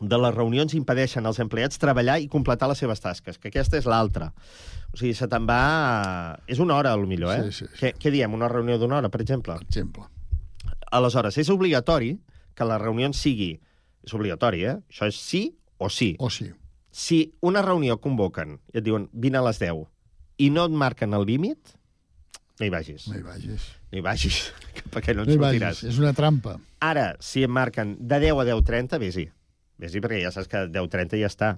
de 0.00 0.16
les 0.16 0.34
reunions 0.34 0.72
impedeixen 0.76 1.26
als 1.28 1.40
empleats 1.44 1.80
treballar 1.80 2.16
i 2.22 2.28
completar 2.32 2.70
les 2.70 2.80
seves 2.80 3.02
tasques, 3.04 3.36
que 3.36 3.50
aquesta 3.52 3.76
és 3.76 3.88
l'altra. 3.88 4.30
O 4.90 4.98
sigui, 4.98 5.12
se 5.14 5.28
te'n 5.30 5.44
va... 5.46 5.60
És 6.50 6.62
una 6.62 6.78
hora, 6.78 6.94
a 6.94 7.00
lo 7.00 7.06
millor, 7.10 7.34
eh? 7.36 7.50
Sí, 7.50 7.60
sí, 7.60 7.68
sí. 7.68 7.76
Què, 7.82 7.92
què 8.00 8.14
diem? 8.14 8.32
Una 8.34 8.48
reunió 8.50 8.78
d'una 8.80 8.98
hora, 8.98 9.12
per 9.12 9.20
exemple? 9.22 9.58
Per 9.60 9.68
exemple. 9.68 10.08
Aleshores, 10.90 11.36
és 11.38 11.48
obligatori 11.52 12.16
que 12.54 12.64
la 12.66 12.78
reunió 12.78 13.10
sigui... 13.14 13.52
És 14.02 14.14
obligatori, 14.16 14.62
eh? 14.64 14.78
Això 14.88 15.06
és 15.10 15.16
sí 15.20 15.42
o 15.78 15.90
sí. 15.92 16.14
O 16.18 16.30
sí. 16.32 16.48
Si 16.90 17.18
una 17.44 17.60
reunió 17.62 17.98
convoquen 18.00 18.56
i 18.72 18.78
et 18.80 18.84
diuen 18.86 19.08
vine 19.12 19.38
a 19.38 19.42
les 19.44 19.58
10 19.60 19.84
i 20.40 20.48
no 20.50 20.64
et 20.66 20.72
marquen 20.72 21.12
el 21.14 21.26
límit, 21.28 21.74
no 22.58 22.66
hi 22.66 22.70
vagis. 22.72 23.06
No 23.08 23.18
hi 23.18 23.22
vagis. 23.22 23.66
No 23.92 23.98
hi 24.00 24.02
vagis, 24.04 24.38
perquè 24.92 25.14
no 25.14 25.22
No 25.24 25.28
et 25.28 25.34
hi 25.34 25.38
sortiràs. 25.38 25.82
vagis. 25.82 25.84
És 25.92 25.98
una 26.00 26.14
trampa. 26.16 26.56
Ara, 26.80 27.10
si 27.20 27.44
em 27.44 27.52
marquen 27.52 27.94
de 28.00 28.18
10 28.24 28.40
a 28.40 28.46
10.30, 28.48 28.98
vés-hi. 29.04 29.26
Vés-hi 29.80 30.00
perquè 30.00 30.22
ja 30.24 30.32
saps 30.32 30.48
que 30.48 30.64
10.30 30.72 31.20
ja 31.20 31.28
està. 31.28 31.50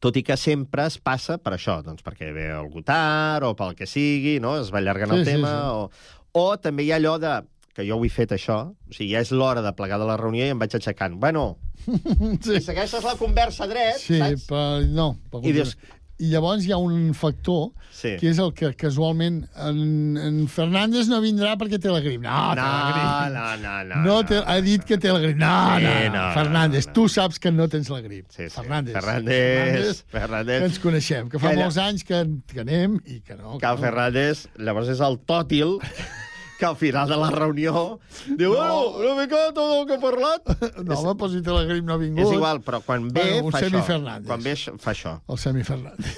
Tot 0.00 0.16
i 0.16 0.22
que 0.24 0.36
sempre 0.36 0.84
es 0.88 0.96
passa 1.00 1.36
per 1.40 1.52
això, 1.56 1.78
doncs 1.84 2.02
perquè 2.04 2.32
ve 2.34 2.48
algú 2.52 2.82
tard 2.84 3.44
o 3.48 3.54
pel 3.56 3.76
que 3.76 3.86
sigui, 3.88 4.38
no? 4.40 4.56
es 4.60 4.72
va 4.72 4.80
allargant 4.82 5.12
el 5.14 5.22
Sí, 5.22 5.30
sí, 5.30 5.36
tema. 5.36 5.52
sí. 5.52 6.32
O, 6.32 6.42
o 6.42 6.56
també 6.60 6.84
hi 6.84 6.90
ha 6.92 6.98
allò 7.00 7.14
de 7.20 7.36
que 7.76 7.84
jo 7.84 7.98
ho 8.00 8.04
he 8.06 8.08
fet 8.08 8.32
això, 8.32 8.62
o 8.72 8.94
sigui, 8.96 9.10
ja 9.12 9.20
és 9.20 9.30
l'hora 9.36 9.60
de 9.60 9.74
plegar 9.76 9.98
de 10.00 10.06
la 10.08 10.16
reunió 10.16 10.46
i 10.46 10.54
em 10.54 10.58
vaig 10.58 10.72
aixecant. 10.78 11.18
Bueno, 11.20 11.58
sí. 11.84 12.56
si 12.56 12.62
segueixes 12.70 13.04
la 13.04 13.14
conversa 13.20 13.68
dret, 13.68 14.00
Sí, 14.00 14.16
saps? 14.18 14.48
però 14.48 14.80
no. 14.88 15.12
Per 15.30 15.44
I 15.44 15.52
dius- 15.60 15.76
I 16.16 16.30
llavors 16.32 16.64
hi 16.64 16.70
ha 16.72 16.78
un 16.80 17.10
factor 17.12 17.74
Sí. 17.92 18.14
que 18.16 18.30
és 18.30 18.38
el 18.40 18.54
que 18.56 18.70
casualment 18.80 19.42
en, 19.60 20.16
en 20.16 20.38
Fernández 20.48 21.10
no 21.12 21.18
vindrà 21.20 21.58
perquè 21.60 21.76
té 21.76 21.90
la 21.92 22.00
grip. 22.00 22.22
No, 22.24 22.54
té 22.56 22.62
la 22.62 22.70
No, 22.72 22.94
grip. 22.94 23.34
no, 23.36 23.44
no, 23.60 23.74
no. 23.90 24.00
No, 24.06 24.14
té, 24.24 24.38
ha 24.40 24.56
dit 24.64 24.82
que 24.88 24.96
té 24.96 25.12
la 25.12 25.18
grip. 25.20 25.36
No, 25.36 25.52
Sí, 25.76 25.84
no, 25.84 25.90
no, 25.92 26.08
no, 26.08 26.14
no, 26.16 26.34
Fernández, 26.38 26.86
no, 26.86 26.90
no. 26.90 26.94
tu 26.96 27.04
saps 27.12 27.38
que 27.38 27.52
no 27.52 27.68
tens 27.68 27.90
la 27.92 28.00
grip. 28.00 28.30
Sí, 28.32 28.48
sí. 28.48 28.54
Fernández. 28.56 28.94
Fernández, 28.96 30.02
que 30.04 30.16
Fernández. 30.18 30.62
ens 30.70 30.78
coneixem, 30.80 31.28
que 31.28 31.38
fa 31.38 31.50
Que 31.52 31.60
molts 31.60 31.76
anys 31.84 32.02
que, 32.08 32.24
que 32.48 32.60
anem 32.64 32.96
i 33.04 33.20
que 33.20 33.36
no. 33.36 33.58
Cal 33.60 33.76
no. 33.76 33.82
Fernández, 33.84 34.46
llavors 34.56 34.88
és 34.96 35.04
el 35.04 35.20
tòtil 35.28 35.76
que 36.58 36.66
al 36.66 36.76
final 36.76 37.08
de 37.08 37.16
la 37.20 37.30
reunió 37.30 37.98
diu, 38.26 38.54
bueno, 38.54 38.96
una 39.02 39.14
mica 39.22 39.42
tot 39.56 39.74
el 39.80 39.84
que 39.88 39.98
he 39.98 40.02
parlat. 40.02 40.54
No, 40.86 41.00
home, 41.00 41.16
però 41.20 41.28
si 41.32 41.42
grip 41.42 41.84
no 41.84 41.94
ha 41.94 42.00
vingut. 42.00 42.24
És 42.24 42.32
igual, 42.36 42.62
però 42.64 42.80
quan 42.84 43.10
ve 43.12 43.26
Bueno, 43.42 43.52
fa 43.52 43.60
això. 43.64 43.84
Fernández. 43.84 44.30
Quan 44.30 44.42
ve 44.42 44.56
fa 44.80 44.94
això. 44.94 45.18
El 45.28 45.38
Semi 45.38 45.64
Fernández. 45.64 46.16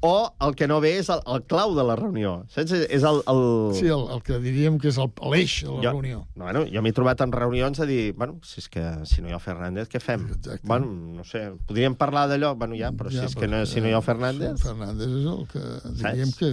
O 0.00 0.30
el 0.46 0.54
que 0.54 0.68
no 0.70 0.76
ve 0.80 0.92
és 1.00 1.08
el, 1.10 1.18
el 1.26 1.40
clau 1.50 1.72
de 1.74 1.82
la 1.82 1.96
reunió. 1.98 2.44
Saps? 2.54 2.70
És 2.86 3.02
el... 3.02 3.16
el... 3.26 3.40
Sí, 3.74 3.88
el, 3.90 4.04
el 4.14 4.20
que 4.22 4.36
diríem 4.38 4.76
que 4.78 4.92
és 4.92 4.98
el- 5.02 5.10
l'eix 5.32 5.56
de 5.64 5.72
la 5.72 5.80
jo, 5.82 5.90
reunió. 5.96 6.20
No, 6.38 6.44
bueno, 6.46 6.62
jo 6.70 6.82
m'he 6.86 6.92
trobat 6.94 7.24
en 7.26 7.32
reunions 7.34 7.80
a 7.82 7.86
dir, 7.88 8.12
bueno, 8.14 8.36
si 8.46 8.60
és 8.62 8.68
que 8.70 8.84
si 9.10 9.22
no 9.24 9.26
hi 9.28 9.34
ha 9.34 9.40
el 9.40 9.42
Fernández, 9.42 9.88
què 9.90 9.98
fem? 9.98 10.28
Exacte. 10.36 10.62
Bueno, 10.70 10.86
no 11.18 11.24
sé, 11.26 11.48
podríem 11.66 11.96
parlar 11.98 12.28
d'allò, 12.30 12.52
bueno, 12.54 12.78
ja, 12.78 12.92
però 12.94 13.10
Ja, 13.10 13.24
si 13.24 13.32
és 13.32 13.34
que 13.34 13.48
però, 13.48 13.58
no, 13.58 13.66
si 13.66 13.82
no 13.82 13.90
hi 13.90 13.96
ha 13.96 13.98
el 13.98 14.06
Fernández... 14.06 14.62
Fernández 14.62 15.08
és 15.18 15.26
el 15.34 15.42
que 15.50 15.64
diríem 15.98 16.32
que... 16.38 16.52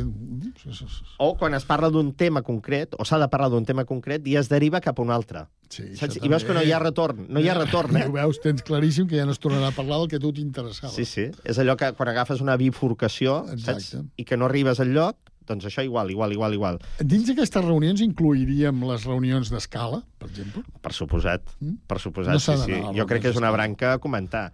O 1.20 1.36
quan 1.38 1.54
es 1.54 1.66
parla 1.70 1.90
d'un 1.94 2.14
tema 2.18 2.42
concret, 2.42 2.96
o 2.98 3.06
s'ha 3.06 3.20
de 3.22 3.30
parlar 3.30 3.52
d'un 3.54 3.66
tema 3.66 3.86
concret, 3.86 4.26
i 4.28 4.36
es 4.42 4.50
deriva 4.50 4.82
cap 4.82 4.98
a 5.00 5.06
un 5.06 5.14
altre. 5.14 5.46
Sí, 5.70 5.84
Saps? 5.98 6.20
I 6.22 6.30
veus 6.30 6.44
que 6.46 6.54
no 6.54 6.62
hi 6.62 6.72
ha 6.72 6.78
retorn, 6.80 7.26
no 7.34 7.42
hi 7.42 7.48
ha 7.50 7.56
retorn, 7.58 7.98
eh? 7.98 8.04
Ho 8.08 8.14
veus, 8.14 8.38
tens 8.44 8.62
claríssim 8.64 9.08
que 9.10 9.18
ja 9.18 9.26
no 9.26 9.34
es 9.34 9.40
tornarà 9.42 9.72
a 9.72 9.76
parlar 9.76 9.98
del 10.04 10.12
que 10.12 10.20
a 10.20 10.22
tu 10.24 10.30
t'interessava. 10.36 10.92
Sí, 10.94 11.06
sí. 11.10 11.26
És 11.44 11.58
allò 11.60 11.74
que 11.80 11.90
quan 11.98 12.12
agafes 12.12 12.40
una 12.44 12.56
bifurcació, 12.62 13.35
saps? 13.44 13.60
Exacte. 13.60 14.04
I 14.22 14.26
que 14.28 14.38
no 14.40 14.48
arribes 14.50 14.80
al 14.84 14.94
lloc, 14.96 15.18
doncs 15.46 15.68
això 15.70 15.84
igual, 15.86 16.10
igual, 16.14 16.32
igual, 16.34 16.56
igual. 16.58 16.80
Dins 17.02 17.28
d'aquestes 17.30 17.66
reunions 17.66 18.02
incluiríem 18.02 18.80
les 18.90 19.04
reunions 19.06 19.52
d'escala, 19.54 20.02
per 20.22 20.30
exemple? 20.32 20.64
Per 20.82 20.94
suposat, 20.94 21.52
per 21.90 22.00
suposat, 22.02 22.34
No 22.34 22.42
sí, 22.42 22.56
sí. 22.64 22.80
Jo 22.98 23.06
crec 23.10 23.22
que 23.28 23.34
és 23.36 23.38
una 23.42 23.52
branca 23.54 23.94
a 23.94 24.00
comentar. 24.02 24.48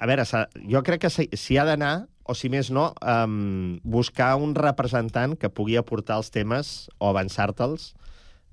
A 0.00 0.08
veure, 0.08 0.24
jo 0.68 0.82
crec 0.82 1.02
que 1.06 1.10
s'hi 1.12 1.58
ha 1.60 1.64
d'anar, 1.68 1.94
o 2.30 2.34
si 2.36 2.48
més 2.52 2.68
no, 2.70 2.90
um, 3.02 3.80
buscar 3.82 4.34
un 4.38 4.52
representant 4.54 5.34
que 5.40 5.48
pugui 5.50 5.76
aportar 5.80 6.20
els 6.20 6.30
temes 6.30 6.88
o 7.00 7.08
avançar-te'ls 7.10 7.94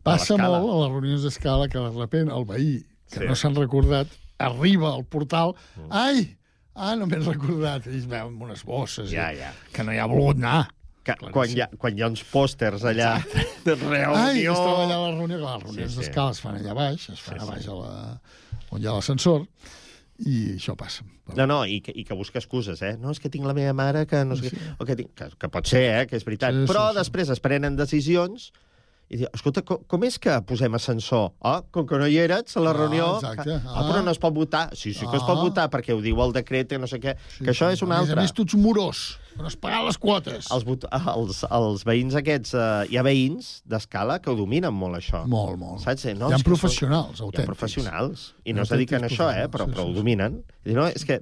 Passa 0.08 0.38
molt 0.40 0.70
a 0.72 0.76
les 0.80 0.92
reunions 0.94 1.24
d'escala 1.26 1.68
que 1.68 1.80
de 1.84 1.90
repent 1.92 2.30
el 2.32 2.46
veí, 2.48 2.78
que 3.12 3.20
Sí. 3.20 3.26
no 3.28 3.36
s'han 3.36 3.56
recordat, 3.56 4.08
arriba 4.40 4.94
al 4.96 5.04
portal, 5.04 5.54
ai, 5.90 6.38
ah, 6.78 6.94
no 7.00 7.08
m'he 7.10 7.20
recordat, 7.20 7.88
i 7.90 7.98
es 8.00 8.06
veu 8.10 8.30
amb 8.30 8.42
unes 8.48 8.64
bosses, 8.68 9.10
Ja, 9.12 9.32
ja. 9.36 9.52
que 9.74 9.84
no 9.84 9.94
hi 9.96 10.00
ha 10.02 10.06
volgut 10.10 10.38
anar. 10.42 10.68
Que, 11.08 11.14
quan, 11.32 11.48
hi 11.50 11.62
ha, 11.64 11.70
quan 11.80 11.96
hi 11.96 12.04
ha 12.04 12.10
uns 12.12 12.22
pòsters 12.28 12.84
allà 12.90 13.14
de 13.66 13.76
reunió... 13.80 14.14
Ai, 14.16 14.42
es 14.44 14.60
troba 14.60 14.82
allà 14.86 14.98
a 14.98 15.04
la 15.06 15.12
reunió, 15.16 15.38
que 15.40 15.44
les 15.46 15.64
reunions 15.64 15.92
Sí, 15.92 15.96
sí. 15.96 16.04
d'escala 16.04 16.34
es 16.36 16.42
fan 16.44 16.58
allà 16.60 16.74
baix, 16.76 17.06
es 17.14 17.22
fan 17.24 17.38
Sí, 17.38 17.44
a 17.44 17.46
sí. 17.46 17.52
baix 17.54 17.68
a 17.72 17.78
la, 17.80 17.92
on 18.76 18.82
hi 18.84 18.90
ha 18.90 18.96
l'ascensor, 18.98 19.46
i 20.28 20.36
això 20.58 20.76
passa. 20.76 21.06
No, 21.38 21.46
no, 21.48 21.62
i 21.68 21.80
que, 21.86 21.92
i 21.96 22.04
que 22.08 22.16
busca 22.18 22.40
excuses, 22.42 22.82
eh? 22.84 22.94
No, 23.00 23.12
és 23.16 23.20
que 23.24 23.30
tinc 23.32 23.46
la 23.48 23.54
meva 23.56 23.72
mare 23.78 24.06
que 24.10 24.24
no 24.28 24.36
sé 24.40 24.50
què... 24.52 24.60
O 24.80 24.88
que, 24.88 24.96
tinc, 25.00 25.12
que, 25.20 25.28
que 25.40 25.50
pot 25.54 25.68
ser, 25.70 25.84
eh? 26.02 26.06
Que 26.10 26.20
és 26.20 26.26
veritat. 26.28 26.56
Sí, 26.56 26.66
sí, 26.66 26.72
Però 26.74 26.90
sí. 26.92 26.98
després 27.00 27.32
es 27.36 27.42
prenen 27.44 27.76
decisions 27.80 28.50
i 29.10 29.18
diu, 29.22 29.28
escolta, 29.34 29.62
com, 29.64 29.78
com 29.88 30.04
és 30.04 30.18
que 30.20 30.34
posem 30.44 30.74
ascensor? 30.76 31.30
Ah, 31.42 31.62
com 31.72 31.86
que 31.88 31.96
no 31.98 32.08
hi 32.12 32.18
eres 32.20 32.58
a 32.58 32.64
la 32.64 32.72
Ah, 32.72 32.74
reunió... 32.76 33.06
exacte. 33.22 33.54
Ah, 33.66 33.86
però 33.88 34.02
no 34.04 34.12
es 34.12 34.20
pot 34.20 34.34
votar. 34.36 34.66
Sí, 34.76 34.92
sí 34.94 35.06
que 35.08 35.16
es 35.16 35.24
pot 35.24 35.38
Ah. 35.38 35.42
votar, 35.46 35.70
perquè 35.72 35.94
ho 35.96 36.02
diu 36.04 36.20
el 36.26 36.34
decret 36.36 36.72
i 36.76 36.78
no 36.78 36.88
sé 36.92 37.00
què. 37.00 37.16
que 37.40 37.52
això 37.54 37.70
és 37.72 37.82
una 37.82 37.96
a 37.96 38.00
altra. 38.00 38.18
A 38.20 38.22
més, 38.26 38.34
tu 38.34 38.44
ets 38.44 38.56
morós, 38.60 39.18
però 39.38 39.46
has 39.48 39.56
pagat 39.56 39.86
les 39.86 39.98
quotes. 39.98 40.52
Els, 40.52 40.66
els, 40.92 41.44
els 41.52 41.86
veïns 41.86 42.16
aquests... 42.20 42.54
Eh, 42.54 42.88
hi 42.92 42.98
ha 42.98 43.04
veïns 43.04 43.62
d'escala 43.66 44.20
que 44.20 44.30
ho 44.30 44.36
dominen 44.36 44.74
molt, 44.74 44.96
això. 45.00 45.24
Molt, 45.26 45.58
molt. 45.58 45.80
Saps? 45.86 46.04
Eh, 46.06 46.12
Hi 46.12 46.20
No, 46.20 46.28
ha 46.28 46.36
és 46.36 46.44
que 46.44 46.50
professionals 46.50 47.20
Hi 47.20 47.24
ha 47.24 47.26
autèntics. 47.28 47.46
professionals. 47.46 48.34
I 48.44 48.52
no 48.54 48.64
es 48.64 48.72
Autèntics 48.72 48.76
dediquen 48.76 49.04
a 49.04 49.08
això, 49.08 49.30
eh? 49.32 49.48
Però, 49.48 49.64
professionals, 49.68 49.76
però 49.78 49.84
sí, 49.84 49.90
ho 49.90 49.94
sí. 49.94 50.00
dominen. 50.02 50.44
I 50.66 50.70
diu, 50.74 50.76
no, 50.82 50.88
és 50.88 51.06
que 51.06 51.22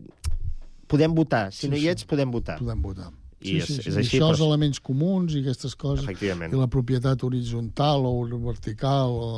podem 0.87 1.13
votar. 1.13 1.51
Si 1.51 1.67
Sí, 1.67 1.69
no 1.69 1.75
hi 1.77 1.81
sí. 1.81 1.89
ets, 1.89 2.05
podem 2.05 2.31
votar. 2.31 2.57
Podem 2.59 2.81
votar. 2.81 3.11
I 3.51 3.57
és, 3.61 3.67
sí, 3.67 3.73
sí, 3.77 3.81
és 3.89 3.93
sí. 3.93 3.99
així. 4.01 4.17
Això, 4.17 4.25
però- 4.25 4.31
els 4.35 4.41
elements 4.45 4.79
comuns 4.81 5.35
i 5.35 5.41
aquestes 5.43 5.75
coses. 5.75 6.03
Efectivament. 6.03 6.53
I 6.53 6.59
la 6.59 6.67
propietat 6.71 7.23
horitzontal 7.23 8.05
o 8.09 8.13
vertical 8.47 9.13
o... 9.15 9.29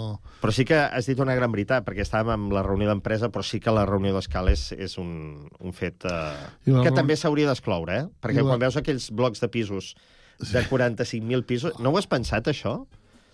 Però 0.41 0.53
sí 0.53 0.65
que 0.65 0.77
has 0.77 1.05
dit 1.09 1.19
una 1.19 1.35
gran 1.35 1.51
veritat, 1.51 1.85
perquè 1.87 2.05
estàvem 2.05 2.33
amb 2.35 2.53
la 2.55 2.63
reunió 2.65 2.87
d'empresa, 2.91 3.29
però 3.33 3.43
sí 3.43 3.59
que 3.59 3.71
la 3.73 3.85
reunió 3.89 4.13
d'escala 4.15 4.51
és, 4.53 4.71
és 4.77 4.97
un, 5.01 5.47
un 5.59 5.73
fet 5.73 6.05
eh, 6.05 6.11
I 6.65 6.71
que 6.71 6.77
reunió- 6.77 6.95
també 6.95 7.15
s'hauria 7.17 7.47
d'excloure, 7.49 7.97
eh? 8.03 8.05
Perquè 8.21 8.39
I 8.39 8.43
la- 8.43 8.51
quan 8.53 8.59
veus 8.67 8.77
aquells 8.77 9.09
blocs 9.11 9.41
de 9.43 9.49
pisos 9.49 9.93
de 10.39 10.61
45.000 10.69 11.43
pisos... 11.49 11.79
No 11.81 11.89
ho 11.91 11.97
has 11.97 12.05
pensat, 12.07 12.47
això? 12.51 12.85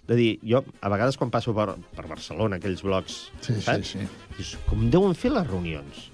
De 0.08 0.16
dir, 0.20 0.40
jo, 0.44 0.60
a 0.84 0.90
vegades 0.92 1.16
quan 1.16 1.30
passo 1.32 1.54
per, 1.56 1.78
per 1.96 2.08
Barcelona, 2.10 2.58
aquells 2.60 2.82
blocs, 2.84 3.30
Sí, 3.40 3.54
sí, 3.54 3.62
saps? 3.64 3.94
sí. 3.96 4.08
Dius, 4.36 4.58
com 4.68 4.90
deuen 4.92 5.14
fer 5.16 5.32
les 5.32 5.48
reunions? 5.48 6.10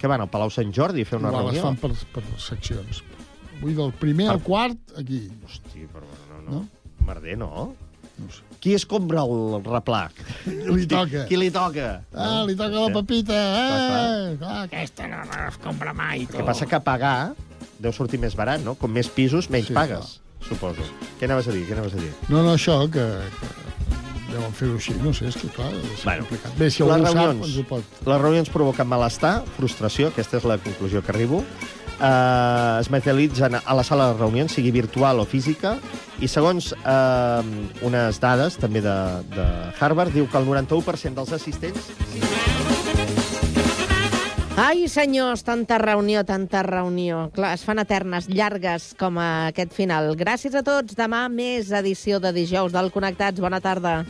Que 0.00 0.08
van 0.08 0.20
al 0.20 0.28
Palau 0.32 0.50
Sant 0.52 0.72
Jordi 0.72 1.04
a 1.04 1.08
fer 1.08 1.18
una 1.18 1.28
Igual 1.32 1.50
les 1.50 1.58
reunió? 1.60 1.66
fan 1.66 1.76
per, 1.80 1.90
per 2.12 2.22
seccions. 2.40 3.02
Vull 3.60 3.74
del 3.78 3.92
primer 4.00 4.28
al 4.32 4.40
quart, 4.42 4.76
aquí. 4.98 5.28
Hosti, 5.46 5.86
però 5.92 6.04
no, 6.30 6.42
no. 6.42 6.50
no? 6.60 6.68
Merder, 7.06 7.36
no? 7.38 7.74
No 8.18 8.30
sé. 8.30 8.42
Qui 8.64 8.72
es 8.72 8.84
compra 8.88 9.20
el 9.28 9.60
replà? 9.66 10.06
Li 10.46 10.86
toca. 10.88 11.24
Qui 11.28 11.36
li 11.36 11.50
toca? 11.52 11.88
Ah, 12.16 12.44
li 12.48 12.54
toca 12.56 12.78
la 12.80 12.86
Sí. 12.88 12.94
pepita. 12.94 13.34
Clar, 13.34 14.04
Eh! 14.32 14.36
Clar, 14.38 14.60
aquesta 14.64 15.08
no, 15.08 15.18
no 15.24 15.40
es 15.48 15.58
compra 15.58 15.92
mai. 15.92 16.22
El 16.22 16.28
que 16.28 16.44
passa 16.46 16.64
que 16.66 16.80
pagar 16.80 17.34
deu 17.78 17.92
sortir 17.92 18.18
més 18.22 18.34
barat, 18.38 18.62
no? 18.64 18.74
Com 18.80 18.90
més 18.94 19.08
pisos, 19.12 19.50
menys 19.50 19.66
Sí, 19.68 19.74
pagues, 19.76 20.20
suposo. 20.48 20.80
Què 21.20 21.26
anaves 21.28 21.48
a 21.48 21.52
dir? 21.52 21.66
Què 21.68 21.72
anaves 21.76 21.92
a 21.92 22.00
dir? 22.00 22.12
No, 22.30 22.42
no, 22.42 22.54
això, 22.54 22.78
que, 22.90 23.04
que 23.04 24.32
deuen 24.32 24.52
fer-ho 24.56 24.78
així. 24.80 24.94
No 25.02 25.12
sé, 25.12 25.28
és 25.28 25.36
que 25.36 25.48
clar, 25.52 25.68
és 25.74 26.04
Bueno, 26.04 26.24
complicat. 26.24 26.56
Bé, 26.56 26.70
si 26.70 26.82
les 26.82 26.92
algú 26.94 27.04
ho 27.04 27.12
sap, 27.12 27.20
reunions. 27.20 27.46
ens 27.50 27.58
ho 27.58 27.64
pot... 27.68 27.84
Les 28.08 28.20
reunions 28.22 28.48
provoquen 28.54 28.88
malestar, 28.88 29.34
frustració, 29.58 30.08
aquesta 30.08 30.38
és 30.40 30.44
la 30.48 30.56
conclusió 30.58 31.02
que 31.04 31.12
arribo. 31.12 31.44
Uh, 31.94 32.80
es 32.80 32.90
materialitzen 32.90 33.54
a 33.54 33.74
la 33.74 33.84
sala 33.86 34.10
de 34.10 34.18
reunions, 34.18 34.52
sigui 34.52 34.72
virtual 34.74 35.22
o 35.22 35.26
física, 35.28 35.76
i 36.18 36.28
segons 36.30 36.72
uh, 36.74 37.40
unes 37.86 38.18
dades 38.22 38.58
també 38.58 38.82
de, 38.84 38.96
de 39.34 39.46
Harvard, 39.78 40.14
diu 40.14 40.26
que 40.26 40.40
el 40.40 40.50
91% 40.50 41.14
dels 41.14 41.34
assistents 41.38 41.92
Ai, 44.56 44.86
senyors, 44.86 45.42
tanta 45.42 45.80
reunió, 45.82 46.22
tanta 46.24 46.62
reunió. 46.62 47.24
Clar, 47.34 47.56
es 47.56 47.64
fan 47.66 47.80
eternes, 47.82 48.28
llargues, 48.30 48.92
com 48.94 49.18
aquest 49.18 49.74
final. 49.74 50.12
Gràcies 50.14 50.54
a 50.54 50.62
tots. 50.62 50.94
Demà 50.94 51.24
més 51.26 51.72
edició 51.74 52.20
de 52.22 52.30
dijous 52.36 52.70
del 52.70 52.92
Connectats. 52.94 53.42
Bona 53.42 53.58
tarda. 53.58 54.04